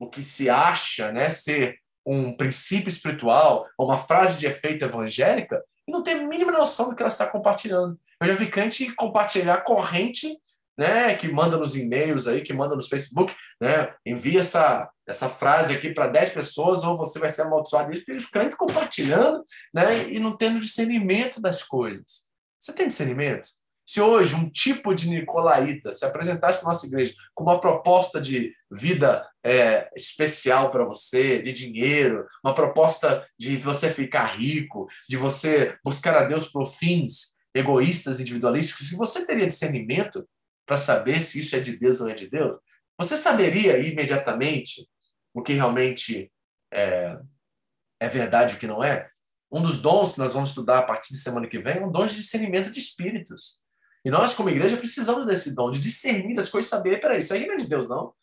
o 0.00 0.08
que 0.08 0.22
se 0.22 0.48
acha, 0.48 1.10
né, 1.10 1.28
ser 1.28 1.76
um 2.06 2.36
princípio 2.36 2.88
espiritual, 2.88 3.66
uma 3.78 3.98
frase 3.98 4.38
de 4.38 4.46
efeito 4.46 4.84
evangélica, 4.84 5.62
e 5.86 5.90
não 5.90 6.02
tem 6.02 6.14
a 6.14 6.26
mínima 6.26 6.52
noção 6.52 6.88
do 6.88 6.94
que 6.94 7.02
ela 7.02 7.08
está 7.08 7.26
compartilhando. 7.26 7.98
Eu 8.20 8.28
já 8.28 8.34
vi 8.34 8.48
crente 8.48 8.94
compartilhar 8.94 9.58
corrente, 9.64 10.38
né, 10.78 11.16
que 11.16 11.28
manda 11.28 11.56
nos 11.56 11.74
e-mails 11.74 12.28
aí, 12.28 12.42
que 12.42 12.52
manda 12.52 12.76
nos 12.76 12.88
Facebook, 12.88 13.34
né, 13.60 13.92
envia 14.06 14.40
essa 14.40 14.88
essa 15.08 15.26
frase 15.26 15.74
aqui 15.74 15.94
para 15.94 16.06
10 16.06 16.30
pessoas 16.30 16.84
ou 16.84 16.94
você 16.94 17.18
vai 17.18 17.30
ser 17.30 17.42
amaldiçoado. 17.42 17.90
E 17.94 18.12
os 18.12 18.26
crentes 18.26 18.58
compartilhando, 18.58 19.42
né, 19.72 20.06
e 20.10 20.20
não 20.20 20.36
tendo 20.36 20.60
discernimento 20.60 21.40
das 21.40 21.62
coisas. 21.62 22.28
Você 22.60 22.74
tem 22.74 22.88
discernimento? 22.88 23.48
Se 23.88 24.02
hoje 24.02 24.34
um 24.34 24.50
tipo 24.50 24.94
de 24.94 25.08
nicolaíta 25.08 25.92
se 25.92 26.04
apresentasse 26.04 26.62
na 26.62 26.68
nossa 26.68 26.86
igreja 26.86 27.14
com 27.32 27.44
uma 27.44 27.58
proposta 27.58 28.20
de 28.20 28.54
vida 28.70 29.26
é, 29.42 29.90
especial 29.96 30.70
para 30.70 30.84
você, 30.84 31.40
de 31.40 31.54
dinheiro, 31.54 32.26
uma 32.44 32.54
proposta 32.54 33.26
de 33.38 33.56
você 33.56 33.88
ficar 33.88 34.26
rico, 34.36 34.86
de 35.08 35.16
você 35.16 35.74
buscar 35.82 36.14
a 36.16 36.24
Deus 36.24 36.46
por 36.50 36.66
fins 36.66 37.34
egoístas, 37.54 38.20
individualistas, 38.20 38.86
se 38.86 38.94
você 38.94 39.26
teria 39.26 39.46
discernimento 39.46 40.28
para 40.66 40.76
saber 40.76 41.22
se 41.22 41.40
isso 41.40 41.56
é 41.56 41.60
de 41.60 41.78
Deus 41.78 41.98
ou 41.98 42.08
não 42.08 42.12
é 42.12 42.14
de 42.14 42.28
Deus, 42.28 42.60
você 42.98 43.16
saberia 43.16 43.78
imediatamente 43.78 44.86
o 45.32 45.42
que 45.42 45.54
realmente 45.54 46.30
é, 46.70 47.18
é 47.98 48.08
verdade 48.10 48.52
e 48.52 48.56
o 48.58 48.60
que 48.60 48.66
não 48.66 48.84
é? 48.84 49.08
Um 49.50 49.62
dos 49.62 49.80
dons 49.80 50.12
que 50.12 50.18
nós 50.18 50.34
vamos 50.34 50.50
estudar 50.50 50.80
a 50.80 50.82
partir 50.82 51.14
de 51.14 51.20
semana 51.20 51.48
que 51.48 51.58
vem 51.58 51.78
é 51.78 51.86
um 51.86 51.90
dom 51.90 52.04
de 52.04 52.16
discernimento 52.16 52.70
de 52.70 52.78
espíritos. 52.78 53.66
E 54.08 54.10
nós, 54.10 54.32
como 54.32 54.48
igreja, 54.48 54.78
precisamos 54.78 55.26
desse 55.26 55.54
dom, 55.54 55.70
de 55.70 55.82
discernir 55.82 56.38
as 56.38 56.48
coisas, 56.48 56.70
saber, 56.70 56.98
peraí, 56.98 57.18
isso 57.18 57.34
aí 57.34 57.46
não 57.46 57.52
é 57.52 57.58
de 57.58 57.68
Deus, 57.68 57.86
não. 57.86 58.14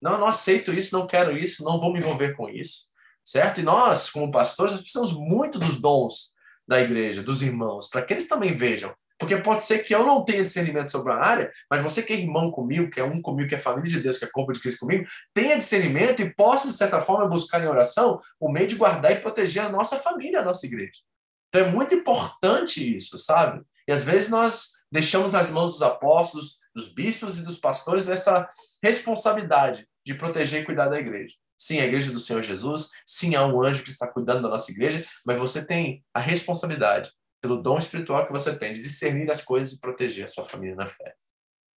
Não, 0.00 0.18
não 0.18 0.26
aceito 0.26 0.72
isso, 0.72 0.98
não 0.98 1.06
quero 1.06 1.36
isso, 1.36 1.62
não 1.62 1.78
vou 1.78 1.92
me 1.92 1.98
envolver 1.98 2.34
com 2.34 2.48
isso. 2.48 2.86
Certo? 3.22 3.60
E 3.60 3.62
nós, 3.62 4.08
como 4.08 4.30
pastores, 4.30 4.72
nós 4.72 4.80
precisamos 4.80 5.12
muito 5.12 5.58
dos 5.58 5.78
dons 5.78 6.32
da 6.66 6.80
igreja, 6.80 7.22
dos 7.22 7.42
irmãos, 7.42 7.86
para 7.86 8.00
que 8.00 8.14
eles 8.14 8.26
também 8.26 8.54
vejam 8.54 8.94
Porque 9.18 9.36
pode 9.36 9.62
ser 9.62 9.80
que 9.80 9.94
eu 9.94 10.06
não 10.06 10.24
tenha 10.24 10.42
discernimento 10.42 10.90
sobre 10.90 11.12
a 11.12 11.16
área, 11.16 11.50
mas 11.70 11.82
você 11.82 12.02
que 12.02 12.14
é 12.14 12.16
irmão 12.16 12.50
comigo, 12.50 12.90
que 12.90 12.98
é 12.98 13.04
um 13.04 13.20
comigo, 13.20 13.50
que 13.50 13.56
é 13.56 13.58
família 13.58 13.90
de 13.90 14.00
Deus, 14.00 14.16
que 14.16 14.24
é 14.24 14.28
corpo 14.32 14.54
de 14.54 14.60
Cristo 14.60 14.80
comigo, 14.80 15.04
tenha 15.34 15.58
discernimento 15.58 16.22
e 16.22 16.32
possa, 16.32 16.66
de 16.66 16.74
certa 16.74 17.02
forma, 17.02 17.28
buscar 17.28 17.62
em 17.62 17.68
oração 17.68 18.18
o 18.40 18.50
meio 18.50 18.68
de 18.68 18.76
guardar 18.76 19.12
e 19.12 19.20
proteger 19.20 19.64
a 19.64 19.68
nossa 19.68 19.98
família, 19.98 20.40
a 20.40 20.44
nossa 20.44 20.64
igreja. 20.64 21.02
Então 21.50 21.60
é 21.60 21.70
muito 21.70 21.94
importante 21.94 22.96
isso, 22.96 23.18
sabe? 23.18 23.62
E 23.86 23.92
às 23.92 24.02
vezes 24.02 24.30
nós 24.30 24.75
deixamos 24.96 25.30
nas 25.30 25.50
mãos 25.50 25.72
dos 25.72 25.82
apóstolos, 25.82 26.58
dos 26.74 26.90
bispos 26.94 27.38
e 27.38 27.44
dos 27.44 27.58
pastores 27.58 28.08
essa 28.08 28.48
responsabilidade 28.82 29.86
de 30.06 30.14
proteger 30.14 30.62
e 30.62 30.64
cuidar 30.64 30.88
da 30.88 30.98
igreja. 30.98 31.34
Sim, 31.58 31.80
a 31.80 31.84
igreja 31.84 32.10
do 32.10 32.18
Senhor 32.18 32.42
Jesus, 32.42 32.92
sim, 33.04 33.34
há 33.34 33.44
um 33.44 33.62
anjo 33.62 33.82
que 33.82 33.90
está 33.90 34.06
cuidando 34.06 34.40
da 34.40 34.48
nossa 34.48 34.70
igreja, 34.72 35.04
mas 35.26 35.38
você 35.38 35.62
tem 35.62 36.02
a 36.14 36.20
responsabilidade, 36.20 37.12
pelo 37.42 37.62
dom 37.62 37.76
espiritual 37.76 38.24
que 38.24 38.32
você 38.32 38.58
tem, 38.58 38.72
de 38.72 38.80
discernir 38.80 39.30
as 39.30 39.44
coisas 39.44 39.74
e 39.74 39.80
proteger 39.80 40.24
a 40.24 40.28
sua 40.28 40.46
família 40.46 40.74
na 40.74 40.86
fé. 40.86 41.14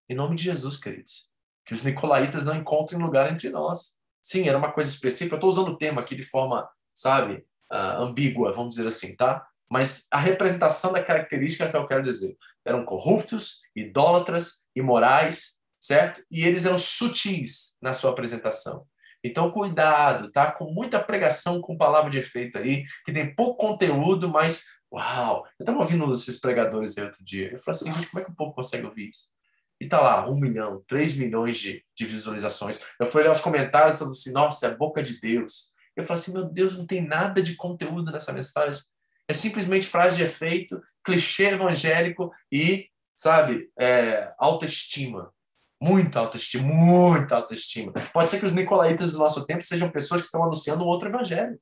Em 0.07 0.15
nome 0.15 0.36
de 0.36 0.43
Jesus, 0.43 0.78
queridos. 0.78 1.28
Que 1.65 1.74
os 1.74 1.82
nicolaítas 1.82 2.45
não 2.45 2.55
encontrem 2.55 3.01
lugar 3.01 3.34
entre 3.34 3.49
nós. 3.49 3.95
Sim, 4.22 4.47
era 4.47 4.59
uma 4.59 4.72
coisa 4.72 4.91
específica. 4.91 5.34
Eu 5.34 5.38
estou 5.38 5.49
usando 5.49 5.70
o 5.70 5.78
termo 5.78 5.99
aqui 5.99 6.15
de 6.15 6.24
forma, 6.24 6.70
sabe, 6.93 7.43
uh, 7.72 8.03
ambígua, 8.03 8.53
vamos 8.53 8.76
dizer 8.76 8.88
assim, 8.88 9.15
tá? 9.15 9.43
Mas 9.70 10.07
a 10.11 10.20
representação 10.20 10.93
da 10.93 11.03
característica 11.03 11.70
que 11.70 11.76
eu 11.76 11.88
quero 11.88 12.03
dizer. 12.03 12.38
Eram 12.68 12.86
corruptos, 12.86 13.61
idólatras, 13.76 14.68
imorais, 14.76 15.57
certo? 15.80 16.22
E 16.30 16.45
eles 16.45 16.65
eram 16.65 16.78
sutis 16.78 17.76
na 17.82 17.93
sua 17.93 18.11
apresentação. 18.11 18.86
Então, 19.24 19.51
cuidado, 19.51 20.32
tá? 20.32 20.51
Com 20.51 20.72
muita 20.72 20.99
pregação 20.99 21.59
com 21.59 21.78
palavra 21.78 22.09
de 22.09 22.20
efeito 22.20 22.57
aí, 22.57 22.84
que 23.05 23.11
tem 23.11 23.34
pouco 23.34 23.57
conteúdo, 23.57 24.30
mas 24.30 24.65
uau! 24.91 25.45
Eu 25.59 25.63
estava 25.63 25.80
ouvindo 25.80 26.05
um 26.05 26.07
dos 26.07 26.26
pregadores 26.39 26.97
aí 26.97 27.03
outro 27.03 27.24
dia. 27.24 27.51
Eu 27.51 27.59
falei 27.59 27.80
assim, 27.80 27.93
gente, 27.93 28.09
como 28.09 28.22
é 28.22 28.26
que 28.26 28.32
o 28.32 28.36
povo 28.36 28.53
consegue 28.53 28.86
ouvir 28.86 29.09
isso? 29.09 29.30
E 29.80 29.88
tá 29.88 30.01
lá, 30.01 30.30
um 30.30 30.39
milhão, 30.39 30.84
três 30.88 31.15
milhões 31.15 31.57
de, 31.57 31.84
de 31.95 32.05
visualizações. 32.05 32.82
Eu 32.99 33.05
fui 33.05 33.22
ler 33.22 33.30
os 33.30 33.41
comentários 33.41 33.99
falando 33.99 34.13
assim, 34.13 34.32
nossa, 34.32 34.68
é 34.68 34.76
boca 34.76 35.03
de 35.03 35.20
Deus. 35.20 35.72
Eu 35.95 36.03
falei 36.03 36.22
assim, 36.22 36.34
meu 36.34 36.45
Deus, 36.45 36.78
não 36.78 36.86
tem 36.86 37.05
nada 37.05 37.41
de 37.41 37.55
conteúdo 37.55 38.11
nessa 38.11 38.34
mensagem. 38.34 38.82
É 39.28 39.34
simplesmente 39.34 39.88
frase 39.88 40.15
de 40.15 40.24
efeito, 40.24 40.82
clichê 41.08 41.51
evangélico 41.51 42.34
e, 42.51 42.89
sabe, 43.16 43.72
é, 43.80 44.34
autoestima. 44.38 45.34
Muita 45.82 46.20
autoestima, 46.20 46.64
muita 46.68 47.36
autoestima. 47.36 47.93
Pode 48.12 48.30
ser 48.30 48.39
que 48.39 48.45
os 48.45 48.53
nicolaítas 48.53 49.14
do 49.14 49.20
nosso 49.20 49.45
tempo 49.45 49.64
sejam 49.64 49.89
pessoas 49.89 50.22
que 50.22 50.26
estão 50.26 50.43
anunciando 50.43 50.84
outro 50.84 51.08
evangelho. 51.08 51.58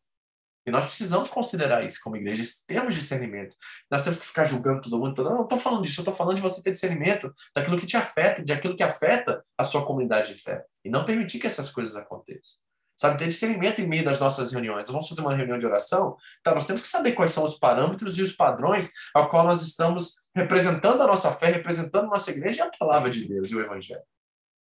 E 0.66 0.72
nós 0.72 0.86
precisamos 0.86 1.30
considerar 1.30 1.86
isso 1.86 2.00
como 2.04 2.18
igreja. 2.18 2.42
Temos 2.66 2.96
discernimento. 2.96 3.56
Nós 3.92 4.04
temos 4.04 4.18
que 4.20 4.26
ficar 4.26 4.46
julgando 4.46 4.82
todo 4.82 4.98
mundo. 4.98 5.24
Não, 5.24 5.44
estou 5.44 5.60
falando 5.60 5.84
disso. 5.84 6.00
Eu 6.00 6.04
estou 6.04 6.16
falando 6.16 6.38
de 6.38 6.42
você 6.42 6.64
ter 6.64 6.72
discernimento 6.72 7.32
daquilo 7.54 7.78
que 7.78 7.86
te 7.86 7.96
afeta, 7.96 8.44
de 8.44 8.52
aquilo 8.52 8.76
que 8.76 8.82
afeta 8.82 9.46
a 9.56 9.64
sua 9.64 9.86
comunidade 9.86 10.34
de 10.34 10.42
fé. 10.42 10.66
E 10.84 10.90
não 10.90 11.06
permitir 11.06 11.40
que 11.40 11.46
essas 11.46 11.70
coisas 11.70 11.96
aconteçam. 11.96 12.64
Sabe, 12.96 13.18
ter 13.18 13.28
discernimento 13.28 13.82
em 13.82 13.88
meio 13.88 14.06
das 14.06 14.20
nossas 14.20 14.54
reuniões. 14.54 14.84
Nós 14.84 14.92
vamos 14.92 15.10
fazer 15.10 15.22
uma 15.22 15.36
reunião 15.36 15.58
de 15.58 15.66
oração. 15.66 16.16
Então, 16.40 16.54
nós 16.54 16.66
temos 16.66 16.82
que 16.82 16.88
saber 16.88 17.12
quais 17.12 17.32
são 17.32 17.44
os 17.44 17.58
parâmetros 17.60 18.18
e 18.18 18.22
os 18.22 18.32
padrões 18.32 18.90
ao 19.14 19.30
qual 19.30 19.46
nós 19.46 19.62
estamos 19.64 20.16
representando 20.34 21.02
a 21.04 21.08
nossa 21.08 21.32
fé, 21.34 21.48
representando 21.48 22.06
a 22.06 22.12
nossa 22.12 22.32
igreja 22.32 22.64
e 22.64 22.68
a 22.68 22.72
palavra 22.78 23.10
de 23.10 23.28
Deus 23.28 23.50
e 23.52 23.56
o 23.56 23.62
Evangelho. 23.62 24.02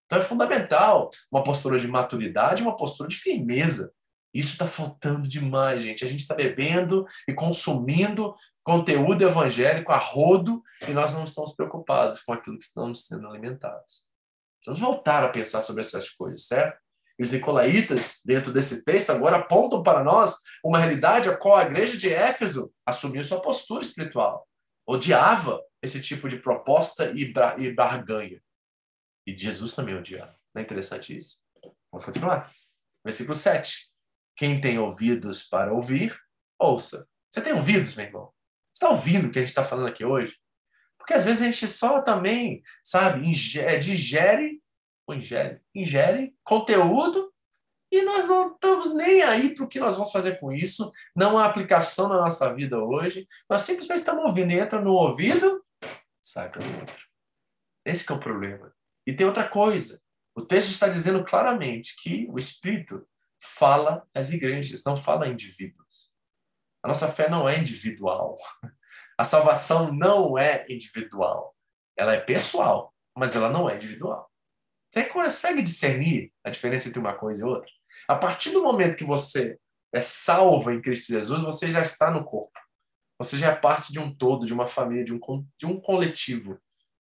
Então, 0.05 0.19
é 0.19 0.21
fundamental 0.21 1.09
uma 1.31 1.43
postura 1.43 1.79
de 1.79 1.87
maturidade, 1.87 2.61
uma 2.61 2.75
postura 2.75 3.07
de 3.07 3.15
firmeza. 3.15 3.93
Isso 4.33 4.51
está 4.51 4.67
faltando 4.67 5.29
demais, 5.29 5.83
gente. 5.83 6.03
A 6.03 6.07
gente 6.07 6.19
está 6.19 6.35
bebendo 6.35 7.05
e 7.27 7.33
consumindo 7.33 8.35
conteúdo 8.63 9.21
evangélico 9.21 9.93
a 9.93 9.97
rodo 9.97 10.61
e 10.87 10.91
nós 10.91 11.13
não 11.13 11.23
estamos 11.23 11.53
preocupados 11.53 12.21
com 12.21 12.33
aquilo 12.33 12.59
que 12.59 12.65
estamos 12.65 13.05
sendo 13.05 13.27
alimentados. 13.27 14.03
Precisamos 14.59 14.79
voltar 14.79 15.23
a 15.23 15.29
pensar 15.29 15.61
sobre 15.61 15.81
essas 15.81 16.09
coisas, 16.09 16.47
certo? 16.47 16.84
E 17.17 17.23
os 17.23 17.31
nicolaítas, 17.31 18.21
dentro 18.25 18.51
desse 18.51 18.83
texto, 18.83 19.09
agora 19.09 19.37
apontam 19.37 19.81
para 19.81 20.03
nós 20.03 20.41
uma 20.63 20.77
realidade 20.77 21.29
a 21.29 21.37
qual 21.37 21.55
a 21.55 21.65
igreja 21.65 21.97
de 21.97 22.13
Éfeso 22.13 22.73
assumiu 22.85 23.23
sua 23.23 23.41
postura 23.41 23.81
espiritual. 23.81 24.47
Odiava 24.85 25.61
esse 25.81 26.01
tipo 26.01 26.27
de 26.27 26.37
proposta 26.37 27.11
e, 27.11 27.33
e 27.59 27.71
barganha. 27.71 28.41
E 29.25 29.35
Jesus 29.35 29.73
também 29.73 29.95
odiava. 29.95 30.35
Não 30.53 30.61
é 30.61 30.65
interessante 30.65 31.15
isso? 31.15 31.39
Vamos 31.91 32.05
continuar. 32.05 32.49
Versículo 33.03 33.33
7. 33.33 33.89
Quem 34.35 34.59
tem 34.59 34.77
ouvidos 34.77 35.43
para 35.43 35.73
ouvir, 35.73 36.15
ouça. 36.59 37.07
Você 37.31 37.41
tem 37.41 37.53
ouvidos, 37.53 37.95
meu 37.95 38.05
irmão? 38.05 38.33
Você 38.73 38.83
está 38.83 38.89
ouvindo 38.89 39.27
o 39.27 39.31
que 39.31 39.39
a 39.39 39.41
gente 39.41 39.49
está 39.49 39.63
falando 39.63 39.87
aqui 39.87 40.03
hoje? 40.03 40.37
Porque 40.97 41.13
às 41.13 41.23
vezes 41.23 41.41
a 41.41 41.45
gente 41.45 41.67
só 41.67 42.01
também, 42.01 42.61
sabe, 42.83 43.27
ingere, 43.27 43.79
digere 43.79 44.61
ou 45.07 45.15
ingere, 45.15 45.61
ingere 45.73 46.34
conteúdo 46.45 47.33
e 47.91 48.01
nós 48.01 48.27
não 48.27 48.53
estamos 48.53 48.95
nem 48.95 49.21
aí 49.21 49.53
para 49.53 49.65
o 49.65 49.67
que 49.67 49.79
nós 49.79 49.95
vamos 49.95 50.11
fazer 50.11 50.39
com 50.39 50.51
isso. 50.51 50.91
Não 51.15 51.37
há 51.37 51.45
aplicação 51.45 52.07
na 52.07 52.17
nossa 52.17 52.53
vida 52.53 52.77
hoje. 52.77 53.27
Nós 53.49 53.61
simplesmente 53.61 53.99
estamos 53.99 54.23
ouvindo. 54.23 54.51
Entra 54.51 54.81
no 54.81 54.91
ouvido, 54.91 55.63
sai 56.21 56.49
para 56.49 56.61
o 56.61 56.79
outro. 56.79 57.05
Esse 57.85 58.11
é 58.11 58.15
o 58.15 58.19
problema. 58.19 58.73
E 59.07 59.13
tem 59.13 59.25
outra 59.25 59.47
coisa. 59.47 60.01
O 60.35 60.41
texto 60.41 60.71
está 60.71 60.87
dizendo 60.87 61.23
claramente 61.23 61.95
que 62.01 62.27
o 62.29 62.37
Espírito 62.37 63.07
fala 63.41 64.05
às 64.13 64.31
igrejas, 64.31 64.83
não 64.83 64.97
fala 64.97 65.27
indivíduos. 65.27 66.11
A 66.83 66.87
nossa 66.87 67.07
fé 67.07 67.29
não 67.29 67.47
é 67.47 67.57
individual. 67.57 68.35
A 69.17 69.23
salvação 69.23 69.93
não 69.93 70.37
é 70.37 70.65
individual. 70.69 71.55
Ela 71.97 72.15
é 72.15 72.19
pessoal, 72.19 72.93
mas 73.17 73.35
ela 73.35 73.49
não 73.49 73.69
é 73.69 73.75
individual. 73.75 74.29
Você 74.95 75.03
consegue 75.03 75.61
discernir 75.61 76.31
a 76.41 76.49
diferença 76.49 76.87
entre 76.87 77.01
uma 77.01 77.13
coisa 77.13 77.41
e 77.41 77.43
outra? 77.43 77.69
A 78.07 78.15
partir 78.15 78.51
do 78.51 78.63
momento 78.63 78.95
que 78.95 79.03
você 79.03 79.59
é 79.93 79.99
salvo 79.99 80.71
em 80.71 80.79
Cristo 80.79 81.11
Jesus, 81.11 81.43
você 81.43 81.69
já 81.69 81.81
está 81.81 82.09
no 82.09 82.23
corpo. 82.23 82.57
Você 83.19 83.35
já 83.35 83.51
é 83.51 83.55
parte 83.55 83.91
de 83.91 83.99
um 83.99 84.15
todo, 84.15 84.45
de 84.45 84.53
uma 84.53 84.69
família, 84.69 85.03
de 85.03 85.13
um, 85.13 85.19
de 85.59 85.65
um 85.65 85.81
coletivo. 85.81 86.57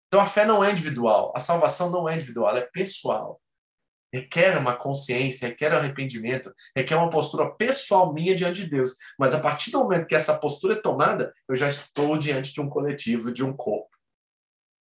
Então 0.09 0.20
a 0.20 0.26
fé 0.26 0.45
não 0.45 0.64
é 0.64 0.72
individual, 0.72 1.32
a 1.36 1.38
salvação 1.38 1.88
não 1.92 2.09
é 2.09 2.16
individual, 2.16 2.49
ela 2.49 2.59
é 2.59 2.68
pessoal. 2.72 3.40
Requer 4.12 4.59
uma 4.59 4.74
consciência, 4.74 5.47
requer 5.47 5.72
arrependimento, 5.72 6.53
requer 6.74 6.97
uma 6.97 7.11
postura 7.11 7.49
pessoal 7.55 8.12
minha 8.12 8.34
diante 8.34 8.64
de 8.64 8.70
Deus. 8.70 8.97
Mas 9.16 9.34
a 9.34 9.40
partir 9.40 9.70
do 9.70 9.78
momento 9.78 10.09
que 10.09 10.16
essa 10.16 10.40
postura 10.40 10.74
é 10.74 10.82
tomada, 10.82 11.32
eu 11.49 11.55
já 11.55 11.68
estou 11.68 12.18
diante 12.18 12.53
de 12.53 12.61
um 12.61 12.68
coletivo, 12.68 13.30
de 13.30 13.45
um 13.45 13.53
corpo. 13.53 13.97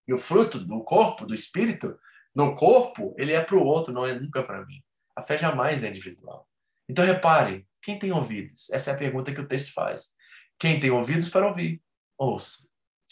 E 0.08 0.14
o 0.16 0.18
fruto 0.18 0.58
do 0.58 0.84
corpo, 0.84 1.28
do 1.28 1.34
espírito, 1.36 1.96
no 2.36 2.56
corpo, 2.56 3.14
ele 3.18 3.34
é 3.34 3.42
para 3.42 3.56
o 3.56 3.64
outro, 3.64 3.94
não 3.94 4.06
é 4.06 4.14
nunca 4.14 4.44
para 4.44 4.66
mim. 4.66 4.82
A 5.16 5.22
fé 5.22 5.38
jamais 5.38 5.84
é 5.84 5.90
individual. 5.90 6.48
Então 6.90 7.06
repare, 7.06 7.68
quem 7.82 8.00
tem 8.00 8.12
ouvidos? 8.12 8.70
Essa 8.72 8.92
é 8.92 8.94
a 8.94 8.98
pergunta 8.98 9.34
que 9.34 9.42
o 9.42 9.48
texto 9.48 9.74
faz. 9.74 10.14
Quem 10.58 10.80
tem 10.80 10.90
ouvidos 10.90 11.30
para 11.30 11.48
ouvir, 11.48 11.82
ouça. 12.18 12.68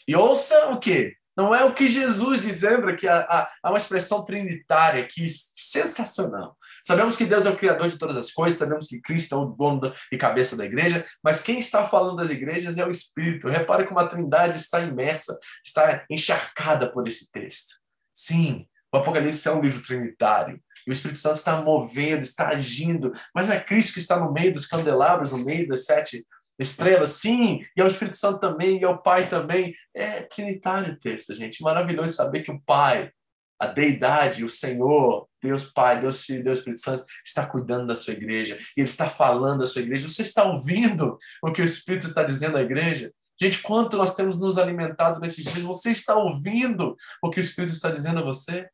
E 0.06 0.16
ouça 0.16 0.70
o 0.70 0.78
quê? 0.78 1.16
Não 1.36 1.54
é 1.54 1.64
o 1.64 1.74
que 1.74 1.88
Jesus 1.88 2.40
diz, 2.40 2.62
lembra 2.62 2.94
que 2.94 3.08
há, 3.08 3.48
há 3.62 3.70
uma 3.70 3.78
expressão 3.78 4.24
trinitária 4.24 5.02
aqui 5.02 5.26
sensacional. 5.54 6.56
Sabemos 6.82 7.16
que 7.16 7.24
Deus 7.24 7.46
é 7.46 7.50
o 7.50 7.56
Criador 7.56 7.88
de 7.88 7.96
todas 7.96 8.16
as 8.16 8.32
coisas, 8.32 8.58
sabemos 8.58 8.88
que 8.88 9.00
Cristo 9.00 9.34
é 9.34 9.38
o 9.38 9.46
dono 9.46 9.92
e 10.10 10.18
cabeça 10.18 10.56
da 10.56 10.64
igreja, 10.64 11.06
mas 11.22 11.40
quem 11.40 11.58
está 11.58 11.86
falando 11.86 12.16
das 12.16 12.30
igrejas 12.30 12.76
é 12.76 12.84
o 12.84 12.90
Espírito. 12.90 13.48
Repare 13.48 13.86
como 13.86 14.00
a 14.00 14.08
trindade 14.08 14.56
está 14.56 14.80
imersa, 14.80 15.38
está 15.64 16.04
encharcada 16.10 16.92
por 16.92 17.06
esse 17.06 17.30
texto. 17.30 17.80
Sim, 18.12 18.66
o 18.92 18.98
Apocalipse 18.98 19.48
é 19.48 19.52
um 19.52 19.60
livro 19.60 19.82
trinitário. 19.82 20.60
E 20.86 20.90
o 20.90 20.92
Espírito 20.92 21.18
Santo 21.18 21.36
está 21.36 21.62
movendo, 21.62 22.22
está 22.22 22.48
agindo. 22.48 23.12
Mas 23.34 23.46
não 23.46 23.54
é 23.54 23.60
Cristo 23.60 23.94
que 23.94 24.00
está 24.00 24.18
no 24.18 24.32
meio 24.32 24.52
dos 24.52 24.66
candelabros, 24.66 25.30
no 25.30 25.44
meio 25.44 25.66
das 25.66 25.86
sete 25.86 26.26
estrelas? 26.58 27.10
Sim, 27.10 27.64
e 27.76 27.80
é 27.80 27.84
o 27.84 27.86
Espírito 27.86 28.16
Santo 28.16 28.38
também, 28.38 28.78
e 28.78 28.84
é 28.84 28.88
o 28.88 28.98
Pai 28.98 29.28
também. 29.28 29.74
É 29.94 30.22
trinitário 30.22 30.92
o 30.92 30.98
texto, 30.98 31.34
gente. 31.34 31.62
Maravilhoso 31.62 32.12
saber 32.12 32.42
que 32.42 32.50
o 32.50 32.60
Pai, 32.60 33.10
a 33.58 33.66
deidade, 33.66 34.44
o 34.44 34.48
Senhor, 34.48 35.26
Deus 35.42 35.72
Pai, 35.72 36.00
Deus 36.00 36.24
Filho, 36.24 36.44
Deus 36.44 36.58
Espírito 36.58 36.82
Santo, 36.82 37.04
está 37.24 37.46
cuidando 37.46 37.86
da 37.86 37.94
sua 37.94 38.12
igreja. 38.12 38.58
E 38.76 38.80
Ele 38.80 38.88
está 38.88 39.08
falando 39.08 39.60
da 39.60 39.66
sua 39.66 39.82
igreja. 39.82 40.08
Você 40.08 40.22
está 40.22 40.44
ouvindo 40.44 41.16
o 41.42 41.52
que 41.52 41.62
o 41.62 41.64
Espírito 41.64 42.06
está 42.06 42.22
dizendo 42.22 42.58
à 42.58 42.62
igreja? 42.62 43.10
Gente, 43.40 43.62
quanto 43.62 43.96
nós 43.96 44.14
temos 44.14 44.38
nos 44.38 44.58
alimentado 44.58 45.18
nesses 45.18 45.44
dias? 45.44 45.64
Você 45.64 45.90
está 45.90 46.14
ouvindo 46.14 46.94
o 47.22 47.30
que 47.30 47.40
o 47.40 47.40
Espírito 47.40 47.72
está 47.72 47.90
dizendo 47.90 48.20
a 48.20 48.22
você? 48.22 48.68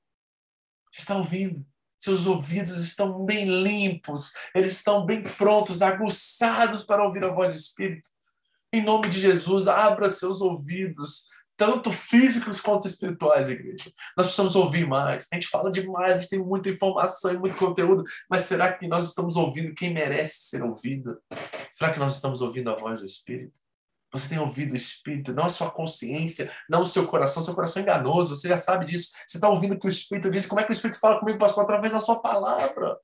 Você 0.91 1.01
está 1.01 1.17
ouvindo? 1.17 1.65
Seus 1.99 2.27
ouvidos 2.27 2.83
estão 2.83 3.25
bem 3.25 3.45
limpos, 3.63 4.33
eles 4.55 4.73
estão 4.73 5.05
bem 5.05 5.25
prontos, 5.25 5.83
aguçados 5.83 6.85
para 6.85 7.05
ouvir 7.05 7.25
a 7.25 7.33
voz 7.33 7.53
do 7.53 7.59
Espírito. 7.59 8.09
Em 8.73 8.85
nome 8.85 9.09
de 9.09 9.19
Jesus, 9.19 9.67
abra 9.67 10.09
seus 10.09 10.41
ouvidos, 10.41 11.29
tanto 11.57 11.91
físicos 11.91 12.61
quanto 12.61 12.87
espirituais, 12.87 13.49
igreja. 13.49 13.91
Nós 14.17 14.27
precisamos 14.27 14.55
ouvir 14.55 14.87
mais. 14.87 15.27
A 15.33 15.35
gente 15.35 15.49
fala 15.49 15.73
demais, 15.73 16.17
a 16.17 16.19
gente 16.21 16.31
tem 16.31 16.39
muita 16.39 16.71
informação 16.71 17.33
e 17.33 17.39
muito 17.39 17.57
conteúdo, 17.57 18.05
mas 18.31 18.43
será 18.43 18.73
que 18.73 18.87
nós 18.87 19.09
estamos 19.09 19.35
ouvindo 19.35 19.75
quem 19.75 19.93
merece 19.93 20.43
ser 20.43 20.63
ouvido? 20.63 21.19
Será 21.73 21.93
que 21.93 21.99
nós 21.99 22.15
estamos 22.15 22.43
ouvindo 22.43 22.71
a 22.71 22.77
voz 22.77 23.01
do 23.01 23.07
Espírito? 23.07 23.59
Você 24.19 24.31
tem 24.31 24.39
ouvido 24.39 24.73
o 24.73 24.77
Espírito, 24.77 25.33
não 25.33 25.45
a 25.45 25.49
sua 25.49 25.71
consciência, 25.71 26.53
não 26.69 26.83
o 26.83 26.87
seu 26.87 27.07
coração. 27.07 27.43
Seu 27.43 27.55
coração 27.55 27.81
é 27.81 27.83
enganoso, 27.83 28.35
você 28.35 28.49
já 28.49 28.57
sabe 28.57 28.85
disso. 28.85 29.11
Você 29.27 29.39
está 29.39 29.49
ouvindo 29.49 29.75
o 29.75 29.79
que 29.79 29.87
o 29.87 29.89
Espírito 29.89 30.31
diz. 30.31 30.47
Como 30.47 30.61
é 30.61 30.65
que 30.65 30.71
o 30.71 30.73
Espírito 30.73 31.01
fala 31.01 31.19
comigo, 31.19 31.39
pastor? 31.39 31.65
Através 31.65 31.93
da 31.93 32.01
sua 32.01 32.21
palavra. 32.21 32.99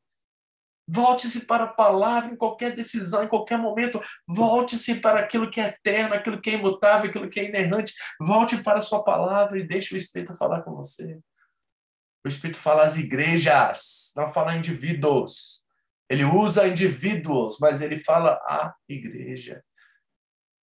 Volte-se 0.86 1.46
para 1.46 1.64
a 1.64 1.68
palavra 1.68 2.32
em 2.32 2.36
qualquer 2.36 2.74
decisão, 2.74 3.24
em 3.24 3.28
qualquer 3.28 3.58
momento. 3.58 4.02
Volte-se 4.28 4.96
para 4.96 5.20
aquilo 5.20 5.50
que 5.50 5.60
é 5.60 5.68
eterno, 5.68 6.14
aquilo 6.14 6.40
que 6.40 6.50
é 6.50 6.54
imutável, 6.54 7.08
aquilo 7.08 7.30
que 7.30 7.40
é 7.40 7.48
inerrante. 7.48 7.94
Volte 8.20 8.62
para 8.62 8.78
a 8.78 8.82
sua 8.82 9.02
palavra 9.02 9.58
e 9.58 9.66
deixe 9.66 9.94
o 9.94 9.96
Espírito 9.96 10.34
falar 10.34 10.62
com 10.62 10.74
você. 10.74 11.18
O 12.24 12.28
Espírito 12.28 12.58
fala 12.58 12.84
às 12.84 12.96
igrejas, 12.96 14.12
não 14.16 14.30
fala 14.30 14.52
a 14.52 14.56
indivíduos. 14.56 15.62
Ele 16.08 16.24
usa 16.24 16.68
indivíduos, 16.68 17.58
mas 17.60 17.80
ele 17.80 17.98
fala 17.98 18.32
à 18.46 18.74
igreja. 18.88 19.62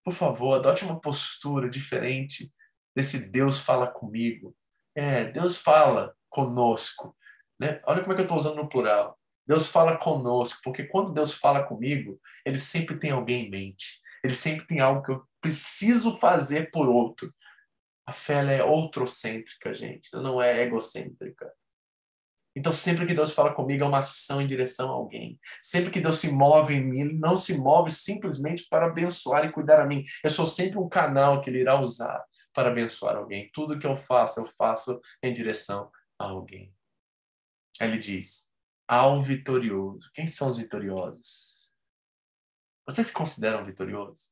Por 0.03 0.13
favor, 0.13 0.55
adote 0.55 0.83
uma 0.83 0.99
postura 0.99 1.69
diferente 1.69 2.51
desse 2.95 3.29
Deus 3.29 3.59
fala 3.59 3.87
comigo. 3.87 4.55
É, 4.95 5.25
Deus 5.25 5.57
fala 5.57 6.15
conosco. 6.29 7.15
Né? 7.59 7.81
Olha 7.85 8.01
como 8.01 8.13
é 8.13 8.15
que 8.15 8.21
eu 8.21 8.25
estou 8.25 8.37
usando 8.37 8.57
no 8.57 8.69
plural. 8.69 9.17
Deus 9.47 9.67
fala 9.67 9.97
conosco, 9.97 10.61
porque 10.63 10.85
quando 10.85 11.13
Deus 11.13 11.33
fala 11.33 11.63
comigo, 11.63 12.19
ele 12.45 12.57
sempre 12.57 12.97
tem 12.97 13.11
alguém 13.11 13.45
em 13.45 13.49
mente. 13.49 13.99
Ele 14.23 14.33
sempre 14.33 14.65
tem 14.67 14.79
algo 14.79 15.01
que 15.03 15.11
eu 15.11 15.23
preciso 15.41 16.17
fazer 16.17 16.71
por 16.71 16.87
outro. 16.87 17.33
A 18.05 18.13
fé 18.13 18.57
é 18.57 18.63
outrocêntrica, 18.63 19.73
gente, 19.73 20.09
ela 20.13 20.23
não 20.23 20.41
é 20.41 20.63
egocêntrica. 20.63 21.51
Então, 22.55 22.73
sempre 22.73 23.07
que 23.07 23.13
Deus 23.13 23.33
fala 23.33 23.53
comigo, 23.53 23.83
é 23.83 23.87
uma 23.87 23.99
ação 23.99 24.41
em 24.41 24.45
direção 24.45 24.89
a 24.89 24.93
alguém. 24.93 25.39
Sempre 25.61 25.91
que 25.91 26.01
Deus 26.01 26.17
se 26.17 26.31
move 26.31 26.73
em 26.73 26.83
mim, 26.83 27.13
não 27.17 27.37
se 27.37 27.57
move 27.57 27.89
simplesmente 27.89 28.67
para 28.69 28.87
abençoar 28.87 29.45
e 29.45 29.51
cuidar 29.51 29.79
a 29.79 29.85
mim. 29.85 30.03
Eu 30.23 30.29
sou 30.29 30.45
sempre 30.45 30.77
um 30.77 30.89
canal 30.89 31.41
que 31.41 31.49
Ele 31.49 31.59
irá 31.59 31.79
usar 31.79 32.21
para 32.53 32.69
abençoar 32.69 33.15
alguém. 33.15 33.49
Tudo 33.53 33.79
que 33.79 33.87
eu 33.87 33.95
faço, 33.95 34.41
eu 34.41 34.45
faço 34.45 34.99
em 35.23 35.31
direção 35.31 35.89
a 36.19 36.25
alguém. 36.25 36.73
Ele 37.79 37.97
diz: 37.97 38.51
ao 38.91 39.17
vitorioso. 39.17 40.11
Quem 40.13 40.27
são 40.27 40.49
os 40.49 40.57
vitoriosos? 40.57 41.71
Você 42.85 43.01
se 43.05 43.13
considera 43.13 43.61
um 43.61 43.65
vitorioso? 43.65 44.31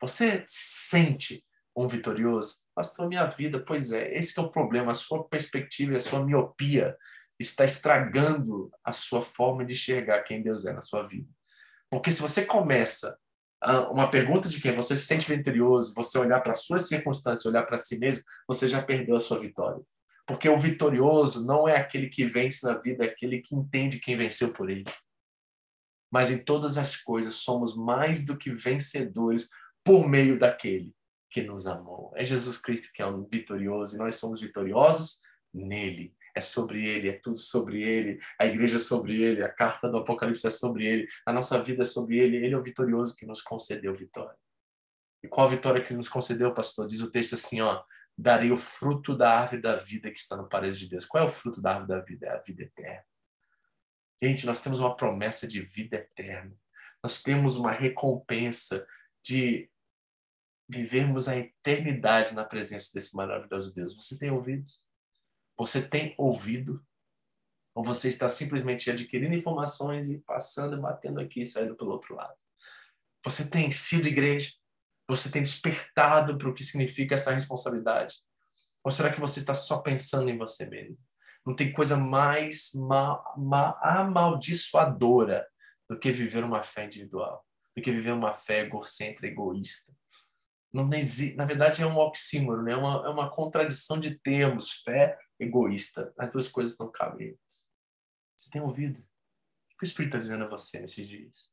Você 0.00 0.42
sente 0.46 1.44
um 1.76 1.86
vitorioso? 1.86 2.64
Pastor, 2.74 3.06
minha 3.06 3.26
vida, 3.26 3.62
pois 3.62 3.92
é, 3.92 4.14
esse 4.14 4.38
é 4.38 4.42
o 4.42 4.50
problema. 4.50 4.92
A 4.92 4.94
sua 4.94 5.28
perspectiva 5.28 5.94
a 5.96 6.00
sua 6.00 6.24
miopia 6.24 6.96
está 7.38 7.64
estragando 7.64 8.70
a 8.84 8.92
sua 8.92 9.20
forma 9.20 9.64
de 9.64 9.72
enxergar 9.72 10.22
quem 10.22 10.42
Deus 10.42 10.66
é 10.66 10.72
na 10.72 10.80
sua 10.80 11.02
vida. 11.02 11.28
Porque 11.90 12.10
se 12.10 12.20
você 12.20 12.44
começa 12.44 13.18
uma 13.90 14.10
pergunta 14.10 14.48
de 14.48 14.60
quem 14.60 14.74
você 14.74 14.96
se 14.96 15.06
sente 15.06 15.34
vitorioso, 15.34 15.94
você 15.94 16.18
olhar 16.18 16.40
para 16.40 16.52
as 16.52 16.64
suas 16.64 16.88
circunstâncias, 16.88 17.46
olhar 17.46 17.64
para 17.64 17.78
si 17.78 17.98
mesmo, 17.98 18.22
você 18.46 18.68
já 18.68 18.82
perdeu 18.82 19.16
a 19.16 19.20
sua 19.20 19.38
vitória. 19.38 19.82
Porque 20.26 20.48
o 20.48 20.58
vitorioso 20.58 21.46
não 21.46 21.68
é 21.68 21.76
aquele 21.76 22.08
que 22.08 22.26
vence 22.26 22.66
na 22.66 22.74
vida, 22.78 23.04
é 23.04 23.08
aquele 23.08 23.40
que 23.40 23.54
entende 23.54 24.00
quem 24.00 24.16
venceu 24.16 24.52
por 24.52 24.68
ele. 24.68 24.84
Mas 26.10 26.30
em 26.30 26.38
todas 26.38 26.78
as 26.78 26.96
coisas 26.96 27.34
somos 27.34 27.76
mais 27.76 28.24
do 28.24 28.36
que 28.36 28.50
vencedores 28.50 29.48
por 29.84 30.08
meio 30.08 30.38
daquele 30.38 30.92
que 31.30 31.42
nos 31.42 31.66
amou. 31.66 32.12
É 32.16 32.24
Jesus 32.24 32.58
Cristo 32.58 32.92
que 32.92 33.02
é 33.02 33.06
um 33.06 33.24
vitorioso 33.24 33.94
e 33.96 33.98
nós 33.98 34.16
somos 34.16 34.40
vitoriosos 34.40 35.20
nele. 35.52 36.14
É 36.36 36.40
sobre 36.42 36.86
ele, 36.86 37.08
é 37.08 37.14
tudo 37.14 37.38
sobre 37.38 37.82
ele. 37.82 38.20
A 38.38 38.44
igreja 38.44 38.76
é 38.76 38.78
sobre 38.78 39.22
ele, 39.22 39.42
a 39.42 39.48
carta 39.48 39.88
do 39.88 39.96
Apocalipse 39.96 40.46
é 40.46 40.50
sobre 40.50 40.86
ele, 40.86 41.08
a 41.24 41.32
nossa 41.32 41.62
vida 41.62 41.80
é 41.80 41.84
sobre 41.86 42.18
ele. 42.18 42.36
Ele 42.36 42.54
é 42.54 42.58
o 42.58 42.62
vitorioso 42.62 43.16
que 43.16 43.24
nos 43.24 43.40
concedeu 43.40 43.94
vitória. 43.94 44.36
E 45.22 45.28
qual 45.28 45.46
a 45.46 45.50
vitória 45.50 45.82
que 45.82 45.94
nos 45.94 46.10
concedeu, 46.10 46.52
pastor? 46.52 46.86
Diz 46.86 47.00
o 47.00 47.10
texto 47.10 47.36
assim, 47.36 47.62
ó: 47.62 47.82
darei 48.16 48.52
o 48.52 48.56
fruto 48.56 49.16
da 49.16 49.40
árvore 49.40 49.62
da 49.62 49.76
vida 49.76 50.10
que 50.10 50.18
está 50.18 50.36
no 50.36 50.46
paraíso 50.46 50.80
de 50.80 50.90
Deus. 50.90 51.06
Qual 51.06 51.24
é 51.24 51.26
o 51.26 51.30
fruto 51.30 51.62
da 51.62 51.70
árvore 51.70 51.88
da 51.88 52.00
vida? 52.00 52.26
É 52.26 52.30
a 52.30 52.40
vida 52.40 52.62
eterna. 52.62 53.04
Gente, 54.22 54.44
nós 54.44 54.62
temos 54.62 54.78
uma 54.78 54.94
promessa 54.94 55.48
de 55.48 55.62
vida 55.62 55.96
eterna. 55.96 56.54
Nós 57.02 57.22
temos 57.22 57.56
uma 57.56 57.70
recompensa 57.70 58.86
de 59.22 59.70
vivermos 60.68 61.28
a 61.28 61.36
eternidade 61.36 62.34
na 62.34 62.44
presença 62.44 62.90
desse 62.92 63.16
maravilhoso 63.16 63.72
Deus. 63.72 63.96
Você 63.96 64.18
tem 64.18 64.30
ouvido? 64.30 64.64
Você 65.58 65.86
tem 65.88 66.14
ouvido? 66.18 66.84
Ou 67.74 67.84
você 67.84 68.08
está 68.08 68.28
simplesmente 68.28 68.90
adquirindo 68.90 69.34
informações 69.34 70.08
e 70.08 70.18
passando, 70.18 70.80
batendo 70.80 71.20
aqui 71.20 71.42
e 71.42 71.46
saindo 71.46 71.76
pelo 71.76 71.92
outro 71.92 72.14
lado? 72.14 72.34
Você 73.24 73.48
tem 73.48 73.70
sido 73.70 74.08
igreja? 74.08 74.52
Você 75.08 75.30
tem 75.30 75.42
despertado 75.42 76.36
para 76.36 76.48
o 76.48 76.54
que 76.54 76.64
significa 76.64 77.14
essa 77.14 77.32
responsabilidade? 77.32 78.16
Ou 78.82 78.90
será 78.90 79.12
que 79.12 79.20
você 79.20 79.40
está 79.40 79.54
só 79.54 79.78
pensando 79.78 80.30
em 80.30 80.38
você 80.38 80.66
mesmo? 80.66 80.98
Não 81.44 81.54
tem 81.54 81.72
coisa 81.72 81.96
mais 81.96 82.70
ma 82.74 83.22
ma 83.36 83.78
amaldiçoadora 83.80 85.46
do 85.88 85.98
que 85.98 86.10
viver 86.10 86.44
uma 86.44 86.62
fé 86.62 86.86
individual, 86.86 87.44
do 87.76 87.82
que 87.82 87.92
viver 87.92 88.12
uma 88.12 88.34
fé 88.34 88.60
egocêntrica, 88.60 89.26
egoísta. 89.26 89.92
Não 90.72 90.90
existe, 90.92 91.36
na 91.36 91.44
verdade, 91.44 91.82
é 91.82 91.86
um 91.86 91.96
oxímoro, 91.96 92.62
né? 92.62 92.72
é, 92.72 92.76
uma, 92.76 93.06
é 93.06 93.08
uma 93.08 93.30
contradição 93.30 93.98
de 93.98 94.18
termos, 94.18 94.82
fé 94.82 95.16
egoísta. 95.38 96.12
As 96.18 96.30
duas 96.30 96.48
coisas 96.48 96.76
não 96.78 96.90
cabem. 96.90 97.38
Você 98.36 98.50
tem 98.50 98.62
ouvido? 98.62 99.00
O 99.00 99.78
que 99.78 99.84
o 99.84 99.86
Espírito 99.86 100.16
está 100.16 100.18
dizendo 100.18 100.44
a 100.44 100.48
você 100.48 100.80
nesses 100.80 101.06
dias? 101.06 101.52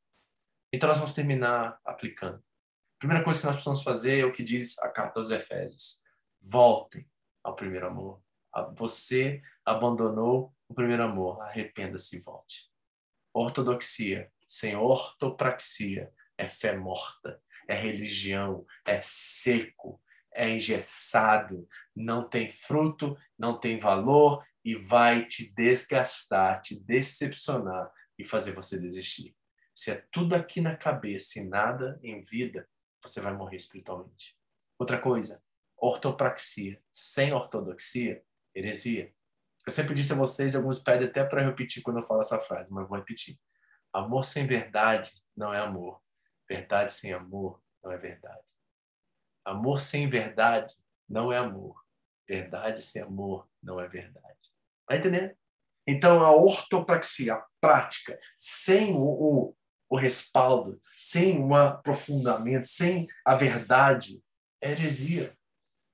Então, 0.72 0.88
nós 0.90 0.98
vamos 0.98 1.14
terminar 1.14 1.80
aplicando 1.86 2.44
primeira 3.04 3.22
coisa 3.22 3.42
que 3.42 3.46
nós 3.48 3.56
precisamos 3.58 3.84
fazer 3.84 4.22
é 4.22 4.26
o 4.26 4.32
que 4.32 4.42
diz 4.42 4.80
a 4.80 4.88
carta 4.88 5.20
aos 5.20 5.30
Efésios: 5.30 6.02
voltem 6.42 7.06
ao 7.44 7.54
primeiro 7.54 7.86
amor. 7.86 8.24
Você 8.78 9.42
abandonou 9.66 10.56
o 10.70 10.74
primeiro 10.74 11.04
amor, 11.04 11.42
arrependa-se 11.42 12.16
e 12.16 12.20
volte. 12.20 12.72
Ortodoxia 13.34 14.32
sem 14.48 14.78
ortopraxia 14.78 16.14
é 16.38 16.48
fé 16.48 16.78
morta, 16.78 17.42
é 17.68 17.76
religião, 17.76 18.66
é 18.86 19.02
seco, 19.02 20.02
é 20.34 20.50
engessado, 20.50 21.68
não 21.96 22.28
tem 22.28 22.50
fruto, 22.50 23.18
não 23.38 23.60
tem 23.60 23.80
valor 23.80 24.44
e 24.64 24.76
vai 24.76 25.26
te 25.26 25.54
desgastar, 25.54 26.62
te 26.62 26.80
decepcionar 26.84 27.92
e 28.18 28.26
fazer 28.26 28.54
você 28.54 28.80
desistir. 28.80 29.36
Se 29.76 29.92
é 29.92 30.06
tudo 30.12 30.36
aqui 30.36 30.62
na 30.62 30.76
cabeça 30.76 31.40
e 31.40 31.48
nada 31.48 32.00
em 32.04 32.22
vida, 32.22 32.68
você 33.02 33.20
vai 33.20 33.34
morrer 33.34 33.58
espiritualmente. 33.58 34.38
Outra 34.78 35.00
coisa, 35.00 35.42
ortopraxia. 35.78 36.82
Sem 36.92 37.34
ortodoxia, 37.34 38.24
heresia. 38.56 39.14
Eu 39.66 39.72
sempre 39.72 39.94
disse 39.94 40.14
a 40.14 40.16
vocês, 40.16 40.56
alguns 40.56 40.80
pedem 40.80 41.08
até 41.08 41.24
para 41.24 41.44
repetir 41.44 41.82
quando 41.82 42.00
eu 42.00 42.04
falo 42.04 42.22
essa 42.22 42.40
frase, 42.40 42.72
mas 42.74 42.88
vou 42.88 42.98
repetir. 42.98 43.40
Amor 43.92 44.24
sem 44.24 44.46
verdade 44.46 45.12
não 45.36 45.54
é 45.54 45.60
amor. 45.60 46.02
Verdade 46.48 46.92
sem 46.92 47.14
amor 47.14 47.62
não 47.84 47.92
é 47.92 47.98
verdade. 47.98 48.54
Amor 49.46 49.80
sem 49.80 50.10
verdade 50.10 50.76
não 51.08 51.32
é 51.32 51.38
amor. 51.38 51.83
Verdade 52.28 52.82
sem 52.82 53.02
amor 53.02 53.48
não 53.62 53.80
é 53.80 53.88
verdade. 53.88 54.54
Tá 54.88 54.98
entendendo? 54.98 55.36
Então, 55.86 56.24
a 56.24 56.32
ortopraxia, 56.32 57.34
a 57.34 57.46
prática, 57.60 58.18
sem 58.38 58.94
o, 58.94 59.02
o, 59.02 59.56
o 59.90 59.98
respaldo, 59.98 60.80
sem 60.94 61.40
um 61.40 61.54
aprofundamento, 61.54 62.66
sem 62.66 63.08
a 63.26 63.36
verdade, 63.36 64.22
é 64.62 64.72
heresia. 64.72 65.36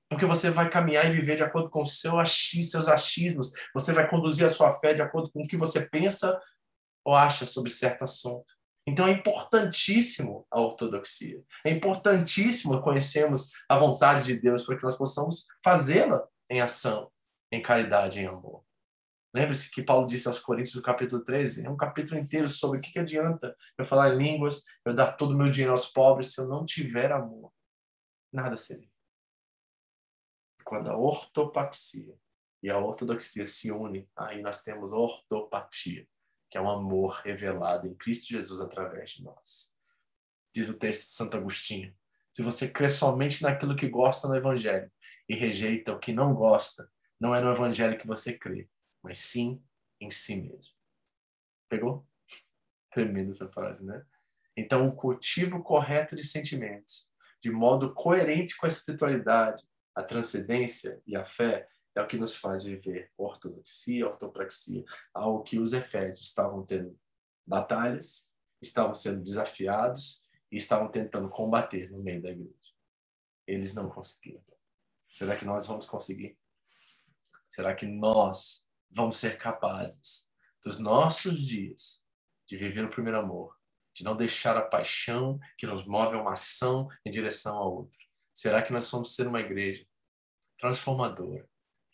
Porque 0.08 0.26
você 0.26 0.50
vai 0.50 0.68
caminhar 0.70 1.06
e 1.06 1.12
viver 1.12 1.36
de 1.36 1.42
acordo 1.42 1.70
com 1.70 1.84
seu 1.84 2.18
achismo, 2.18 2.70
seus 2.70 2.88
achismos, 2.88 3.52
você 3.74 3.92
vai 3.92 4.08
conduzir 4.08 4.46
a 4.46 4.50
sua 4.50 4.72
fé 4.72 4.94
de 4.94 5.02
acordo 5.02 5.30
com 5.30 5.42
o 5.42 5.46
que 5.46 5.56
você 5.56 5.88
pensa 5.88 6.40
ou 7.04 7.14
acha 7.14 7.46
sobre 7.46 7.70
certo 7.70 8.02
assunto. 8.02 8.59
Então 8.90 9.06
é 9.06 9.12
importantíssimo 9.12 10.44
a 10.50 10.60
ortodoxia. 10.60 11.40
É 11.64 11.70
importantíssimo 11.70 12.82
conhecermos 12.82 13.52
a 13.68 13.78
vontade 13.78 14.24
de 14.24 14.36
Deus 14.36 14.66
para 14.66 14.76
que 14.76 14.82
nós 14.82 14.96
possamos 14.96 15.46
fazê-la 15.62 16.26
em 16.50 16.60
ação, 16.60 17.08
em 17.52 17.62
caridade, 17.62 18.18
em 18.18 18.26
amor. 18.26 18.64
Lembre-se 19.32 19.70
que 19.70 19.80
Paulo 19.80 20.08
disse 20.08 20.26
aos 20.26 20.40
Coríntios, 20.40 20.74
no 20.74 20.82
capítulo 20.82 21.24
13, 21.24 21.64
é 21.64 21.70
um 21.70 21.76
capítulo 21.76 22.18
inteiro 22.18 22.48
sobre 22.48 22.78
o 22.78 22.80
que, 22.80 22.98
adianta 22.98 23.56
eu 23.78 23.84
falar 23.84 24.12
em 24.12 24.18
línguas, 24.18 24.64
eu 24.84 24.92
dar 24.92 25.12
todo 25.12 25.34
o 25.34 25.36
meu 25.36 25.48
dinheiro 25.48 25.70
aos 25.70 25.86
pobres, 25.86 26.34
se 26.34 26.40
eu 26.40 26.48
não 26.48 26.66
tiver 26.66 27.12
amor. 27.12 27.52
Nada 28.32 28.56
seria. 28.56 28.90
Quando 30.64 30.90
a 30.90 30.96
ortopaxia 30.96 32.12
e 32.60 32.68
a 32.68 32.76
ortodoxia 32.76 33.46
se 33.46 33.70
unem, 33.70 34.08
aí 34.16 34.42
nós 34.42 34.64
temos 34.64 34.92
ortopatia, 34.92 36.08
que 36.50 36.58
é 36.58 36.60
um 36.60 36.68
amor 36.68 37.20
revelado 37.24 37.86
em 37.86 37.94
Cristo 37.94 38.28
Jesus 38.28 38.60
através 38.60 39.12
de 39.12 39.22
nós. 39.22 39.74
Diz 40.52 40.68
o 40.68 40.78
texto 40.78 41.02
de 41.02 41.14
Santo 41.14 41.36
Agostinho: 41.36 41.94
se 42.32 42.42
você 42.42 42.70
crê 42.70 42.88
somente 42.88 43.42
naquilo 43.42 43.76
que 43.76 43.88
gosta 43.88 44.28
no 44.28 44.36
Evangelho 44.36 44.90
e 45.28 45.34
rejeita 45.34 45.92
o 45.92 45.98
que 45.98 46.12
não 46.12 46.34
gosta, 46.34 46.90
não 47.20 47.34
é 47.34 47.40
no 47.40 47.52
Evangelho 47.52 47.98
que 47.98 48.06
você 48.06 48.36
crê, 48.36 48.68
mas 49.02 49.18
sim 49.18 49.62
em 50.00 50.10
si 50.10 50.40
mesmo. 50.40 50.74
Pegou? 51.68 52.06
Tremenda 52.90 53.30
essa 53.30 53.48
frase, 53.48 53.84
né? 53.84 54.04
Então, 54.56 54.88
o 54.88 54.92
cultivo 54.94 55.62
correto 55.62 56.16
de 56.16 56.24
sentimentos 56.24 57.10
de 57.42 57.50
modo 57.50 57.94
coerente 57.94 58.56
com 58.56 58.66
a 58.66 58.68
espiritualidade, 58.68 59.62
a 59.94 60.02
transcendência 60.02 61.00
e 61.06 61.16
a 61.16 61.24
fé, 61.24 61.66
é 61.94 62.00
o 62.00 62.06
que 62.06 62.16
nos 62.16 62.36
faz 62.36 62.64
viver 62.64 63.12
ortodoxia, 63.16 64.06
ortopraxia, 64.06 64.84
algo 65.12 65.42
que 65.42 65.58
os 65.58 65.72
efésios 65.72 66.26
estavam 66.26 66.64
tendo 66.64 66.98
batalhas, 67.46 68.30
estavam 68.62 68.94
sendo 68.94 69.22
desafiados 69.22 70.24
e 70.50 70.56
estavam 70.56 70.90
tentando 70.90 71.28
combater 71.28 71.90
no 71.90 72.02
meio 72.02 72.22
da 72.22 72.30
igreja. 72.30 72.54
Eles 73.46 73.74
não 73.74 73.88
conseguiram. 73.88 74.42
Será 75.08 75.36
que 75.36 75.44
nós 75.44 75.66
vamos 75.66 75.86
conseguir? 75.86 76.38
Será 77.48 77.74
que 77.74 77.86
nós 77.86 78.68
vamos 78.90 79.16
ser 79.16 79.36
capazes 79.36 80.30
dos 80.64 80.78
nossos 80.78 81.42
dias 81.42 82.04
de 82.46 82.56
viver 82.56 82.84
o 82.84 82.90
primeiro 82.90 83.18
amor, 83.18 83.56
de 83.94 84.04
não 84.04 84.14
deixar 84.14 84.56
a 84.56 84.62
paixão 84.62 85.38
que 85.58 85.66
nos 85.66 85.84
move 85.84 86.16
a 86.16 86.20
uma 86.20 86.32
ação 86.32 86.88
em 87.04 87.10
direção 87.10 87.58
a 87.58 87.64
outra? 87.64 87.98
Será 88.32 88.62
que 88.62 88.72
nós 88.72 88.88
vamos 88.90 89.14
ser 89.14 89.26
uma 89.26 89.40
igreja 89.40 89.84
transformadora, 90.58 91.48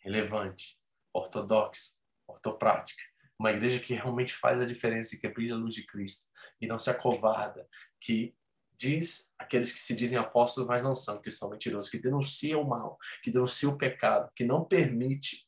relevante, 0.07 0.79
ortodoxa, 1.13 1.97
ortoprática, 2.27 3.03
uma 3.37 3.51
igreja 3.51 3.79
que 3.79 3.93
realmente 3.93 4.33
faz 4.33 4.59
a 4.59 4.65
diferença 4.65 5.15
e 5.15 5.19
que 5.19 5.27
brilha 5.27 5.53
a 5.53 5.57
luz 5.57 5.75
de 5.75 5.85
Cristo 5.85 6.25
e 6.59 6.65
não 6.65 6.77
se 6.77 6.89
acovarda, 6.89 7.67
que 8.01 8.35
diz 8.79 9.31
aqueles 9.37 9.71
que 9.71 9.79
se 9.79 9.95
dizem 9.95 10.17
apóstolos, 10.17 10.67
mas 10.67 10.83
não 10.83 10.95
são, 10.95 11.21
que 11.21 11.29
são 11.29 11.49
mentirosos, 11.49 11.91
que 11.91 11.99
denunciam 11.99 12.61
o 12.61 12.67
mal, 12.67 12.97
que 13.23 13.31
denunciam 13.31 13.73
o 13.73 13.77
pecado, 13.77 14.31
que 14.35 14.45
não 14.45 14.63
permite, 14.63 15.47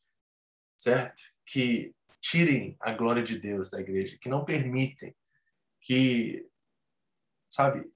certo? 0.78 1.22
Que 1.46 1.96
tirem 2.22 2.76
a 2.80 2.92
glória 2.92 3.24
de 3.24 3.40
Deus 3.40 3.70
da 3.70 3.80
igreja, 3.80 4.18
que 4.22 4.30
não 4.30 4.44
permitem 4.44 5.16
que, 5.82 6.48
sabe, 7.50 7.90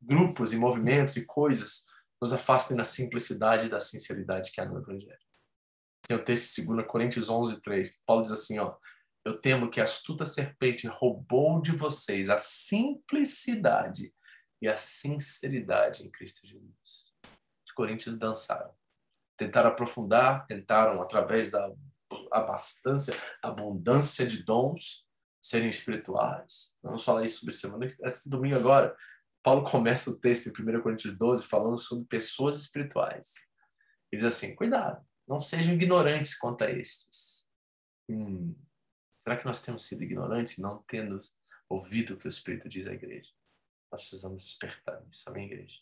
grupos 0.00 0.52
e 0.52 0.56
movimentos 0.56 1.16
e 1.16 1.24
coisas 1.24 1.86
nos 2.20 2.32
afastem 2.32 2.76
da 2.76 2.84
simplicidade 2.84 3.66
e 3.66 3.70
da 3.70 3.80
sinceridade 3.80 4.50
que 4.50 4.60
há 4.60 4.64
no 4.64 4.78
Evangelho. 4.78 5.27
Tem 6.08 6.16
o 6.16 6.24
texto 6.24 6.62
de 6.62 6.66
2 6.66 6.86
Coríntios 6.86 7.28
11, 7.28 7.60
3. 7.60 8.02
Paulo 8.06 8.22
diz 8.22 8.32
assim, 8.32 8.58
ó, 8.58 8.74
eu 9.26 9.38
temo 9.38 9.70
que 9.70 9.78
a 9.78 9.84
astuta 9.84 10.24
serpente 10.24 10.86
roubou 10.86 11.60
de 11.60 11.70
vocês 11.70 12.30
a 12.30 12.38
simplicidade 12.38 14.14
e 14.62 14.66
a 14.66 14.76
sinceridade 14.76 16.06
em 16.06 16.10
Cristo 16.10 16.46
Jesus. 16.46 16.72
Os 17.66 17.72
coríntios 17.72 18.16
dançaram. 18.16 18.72
Tentaram 19.36 19.68
aprofundar, 19.68 20.46
tentaram, 20.46 21.02
através 21.02 21.50
da 21.50 21.70
abundância 23.42 24.26
de 24.26 24.42
dons, 24.42 25.06
serem 25.42 25.68
espirituais. 25.68 26.74
Vamos 26.82 27.04
falar 27.04 27.22
isso 27.24 27.40
sobre 27.40 27.54
semana. 27.54 27.86
Esse 27.86 28.30
domingo 28.30 28.56
agora, 28.56 28.96
Paulo 29.42 29.62
começa 29.62 30.10
o 30.10 30.18
texto 30.18 30.48
em 30.48 30.76
1 30.76 30.80
Coríntios 30.80 31.16
12 31.18 31.44
falando 31.44 31.76
sobre 31.76 32.06
pessoas 32.06 32.58
espirituais. 32.60 33.34
Ele 34.10 34.20
diz 34.20 34.24
assim: 34.24 34.56
cuidado, 34.56 35.06
não 35.28 35.40
sejam 35.40 35.74
ignorantes 35.74 36.36
quanto 36.36 36.64
a 36.64 36.70
estes. 36.70 37.48
Hum, 38.08 38.56
será 39.18 39.36
que 39.36 39.44
nós 39.44 39.60
temos 39.60 39.84
sido 39.84 40.02
ignorantes 40.02 40.58
não 40.58 40.82
tendo 40.88 41.20
ouvido 41.68 42.14
o 42.14 42.16
que 42.16 42.26
o 42.26 42.28
Espírito 42.28 42.68
diz 42.68 42.86
à 42.86 42.94
igreja? 42.94 43.30
Nós 43.92 44.00
precisamos 44.00 44.42
despertar 44.42 45.04
nisso, 45.04 45.28
amém, 45.28 45.46
igreja? 45.46 45.78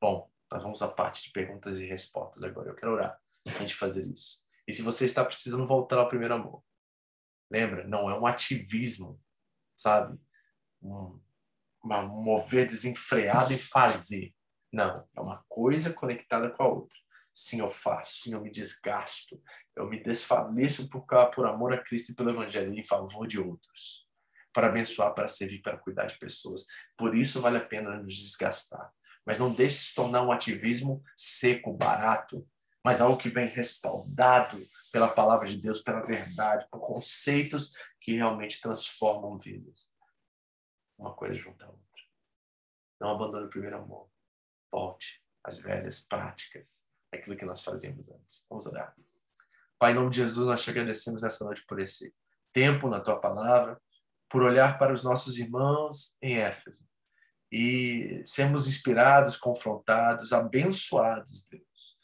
Bom, 0.00 0.32
nós 0.50 0.62
vamos 0.62 0.80
à 0.80 0.88
parte 0.88 1.24
de 1.24 1.30
perguntas 1.30 1.78
e 1.78 1.84
respostas 1.84 2.42
agora. 2.42 2.70
Eu 2.70 2.74
quero 2.74 2.92
orar 2.92 3.20
a 3.46 3.50
gente 3.50 3.74
fazer 3.74 4.06
isso. 4.08 4.42
E 4.66 4.72
se 4.72 4.82
você 4.82 5.04
está 5.04 5.24
precisando 5.24 5.66
voltar 5.66 5.98
ao 5.98 6.08
primeiro 6.08 6.34
amor, 6.34 6.64
lembra, 7.50 7.86
não 7.86 8.10
é 8.10 8.18
um 8.18 8.26
ativismo, 8.26 9.22
sabe? 9.76 10.18
Um, 10.82 11.20
uma, 11.82 12.00
um 12.00 12.22
mover 12.22 12.66
desenfreado 12.66 13.52
e 13.52 13.58
fazer. 13.58 14.34
Não, 14.72 15.06
é 15.14 15.20
uma 15.20 15.44
coisa 15.48 15.92
conectada 15.92 16.50
com 16.50 16.62
a 16.62 16.68
outra. 16.68 16.98
Sim, 17.32 17.60
eu 17.60 17.70
faço, 17.70 18.22
sim, 18.22 18.34
eu 18.34 18.40
me 18.40 18.50
desgasto, 18.50 19.40
eu 19.76 19.88
me 19.88 20.02
desfaleço 20.02 20.88
por, 20.90 21.06
por 21.34 21.46
amor 21.46 21.72
a 21.72 21.82
Cristo 21.82 22.12
e 22.12 22.14
pelo 22.14 22.30
Evangelho 22.30 22.74
em 22.74 22.84
favor 22.84 23.26
de 23.26 23.40
outros 23.40 24.10
para 24.52 24.68
abençoar, 24.68 25.14
para 25.14 25.28
servir, 25.28 25.60
para 25.62 25.78
cuidar 25.78 26.06
de 26.06 26.18
pessoas. 26.18 26.66
Por 26.96 27.16
isso 27.16 27.40
vale 27.40 27.58
a 27.58 27.64
pena 27.64 27.98
nos 27.98 28.14
desgastar. 28.14 28.92
Mas 29.24 29.38
não 29.38 29.52
deixe 29.52 29.76
se 29.76 29.94
tornar 29.94 30.22
um 30.22 30.32
ativismo 30.32 31.02
seco, 31.16 31.72
barato, 31.72 32.46
mas 32.84 33.00
algo 33.00 33.18
que 33.18 33.28
vem 33.28 33.46
respaldado 33.46 34.56
pela 34.92 35.08
palavra 35.08 35.46
de 35.46 35.58
Deus, 35.58 35.80
pela 35.82 36.00
verdade, 36.00 36.66
por 36.70 36.80
conceitos 36.80 37.72
que 38.00 38.12
realmente 38.12 38.60
transformam 38.60 39.38
vidas. 39.38 39.92
Uma 40.98 41.14
coisa 41.14 41.36
junto 41.36 41.62
à 41.64 41.68
outra. 41.68 41.84
Não 43.00 43.10
abandone 43.10 43.46
o 43.46 43.50
primeiro 43.50 43.76
amor. 43.76 44.10
Volte 44.72 45.22
às 45.44 45.60
velhas 45.60 46.00
práticas, 46.00 46.86
aquilo 47.12 47.36
que 47.36 47.44
nós 47.44 47.62
fazíamos 47.62 48.08
antes. 48.08 48.46
Vamos 48.48 48.66
orar. 48.66 48.94
Pai, 49.78 49.92
em 49.92 49.94
nome 49.94 50.10
de 50.10 50.16
Jesus, 50.16 50.46
nós 50.46 50.62
te 50.62 50.70
agradecemos 50.70 51.22
nessa 51.22 51.44
noite 51.44 51.64
por 51.66 51.80
esse 51.80 52.14
tempo 52.52 52.88
na 52.88 53.00
tua 53.00 53.18
palavra 53.18 53.80
por 54.28 54.42
olhar 54.42 54.78
para 54.78 54.92
os 54.92 55.02
nossos 55.02 55.38
irmãos 55.38 56.14
em 56.22 56.38
Éfeso 56.38 56.80
e 57.50 58.22
sermos 58.24 58.68
inspirados, 58.68 59.36
confrontados, 59.36 60.32
abençoados, 60.32 61.44
Deus, 61.50 61.96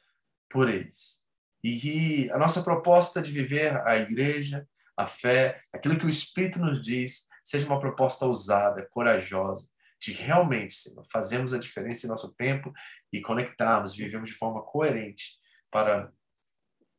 por 0.50 0.68
eles. 0.68 1.22
E 1.62 2.28
a 2.32 2.38
nossa 2.38 2.62
proposta 2.62 3.22
de 3.22 3.30
viver 3.30 3.76
a 3.86 3.96
igreja, 3.96 4.68
a 4.96 5.07
fé, 5.07 5.62
aquilo 5.72 5.98
que 5.98 6.07
o 6.07 6.09
Espírito 6.09 6.59
nos 6.59 6.82
diz, 6.82 7.28
seja 7.44 7.66
uma 7.66 7.78
proposta 7.78 8.26
ousada, 8.26 8.88
corajosa, 8.90 9.70
de 10.07 10.12
realmente, 10.12 10.74
Senhor, 10.74 11.04
fazermos 11.11 11.52
a 11.52 11.59
diferença 11.59 12.07
em 12.07 12.09
nosso 12.09 12.32
tempo 12.34 12.72
e 13.12 13.20
conectarmos, 13.20 13.96
vivemos 13.96 14.30
de 14.30 14.36
forma 14.36 14.62
coerente 14.62 15.36
para 15.70 16.12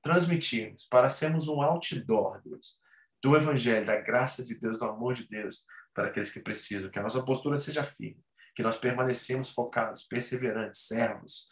transmitirmos, 0.01 0.85
para 0.85 1.09
sermos 1.09 1.47
um 1.47 1.61
outdoor, 1.61 2.41
Deus, 2.41 2.79
do 3.23 3.35
Evangelho, 3.35 3.85
da 3.85 3.95
graça 3.95 4.43
de 4.43 4.59
Deus, 4.59 4.77
do 4.77 4.85
amor 4.85 5.13
de 5.13 5.27
Deus 5.27 5.63
para 5.93 6.09
aqueles 6.09 6.31
que 6.31 6.41
precisam. 6.41 6.89
Que 6.89 6.99
a 6.99 7.03
nossa 7.03 7.23
postura 7.23 7.55
seja 7.55 7.83
firme, 7.83 8.21
que 8.55 8.61
nós 8.61 8.77
permanecemos 8.77 9.51
focados, 9.51 10.03
perseverantes, 10.03 10.81
servos, 10.81 11.47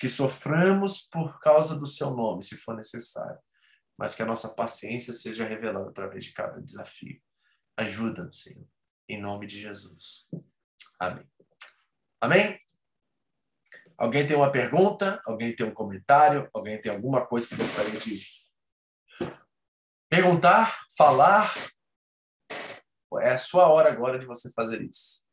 que 0.00 0.08
soframos 0.08 1.08
por 1.08 1.38
causa 1.40 1.78
do 1.78 1.86
seu 1.86 2.10
nome, 2.10 2.42
se 2.42 2.56
for 2.56 2.74
necessário, 2.74 3.38
mas 3.98 4.14
que 4.14 4.22
a 4.22 4.26
nossa 4.26 4.54
paciência 4.54 5.12
seja 5.12 5.46
revelada 5.46 5.90
através 5.90 6.24
de 6.24 6.32
cada 6.32 6.60
desafio. 6.60 7.20
Ajuda-nos, 7.76 8.42
Senhor, 8.42 8.66
em 9.08 9.20
nome 9.20 9.46
de 9.46 9.60
Jesus. 9.60 10.26
Amém. 10.98 11.28
Amém? 12.20 12.60
Alguém 13.98 14.26
tem 14.26 14.36
uma 14.36 14.52
pergunta? 14.52 15.20
Alguém 15.26 15.54
tem 15.54 15.66
um 15.66 15.74
comentário? 15.74 16.48
Alguém 16.52 16.80
tem 16.80 16.92
alguma 16.92 17.26
coisa 17.26 17.48
que 17.48 17.56
gostaria 17.56 17.98
de 17.98 18.20
perguntar, 20.08 20.86
falar. 20.96 21.54
É 23.20 23.30
a 23.30 23.38
sua 23.38 23.68
hora 23.68 23.90
agora 23.90 24.18
de 24.18 24.26
você 24.26 24.52
fazer 24.52 24.82
isso. 24.82 25.25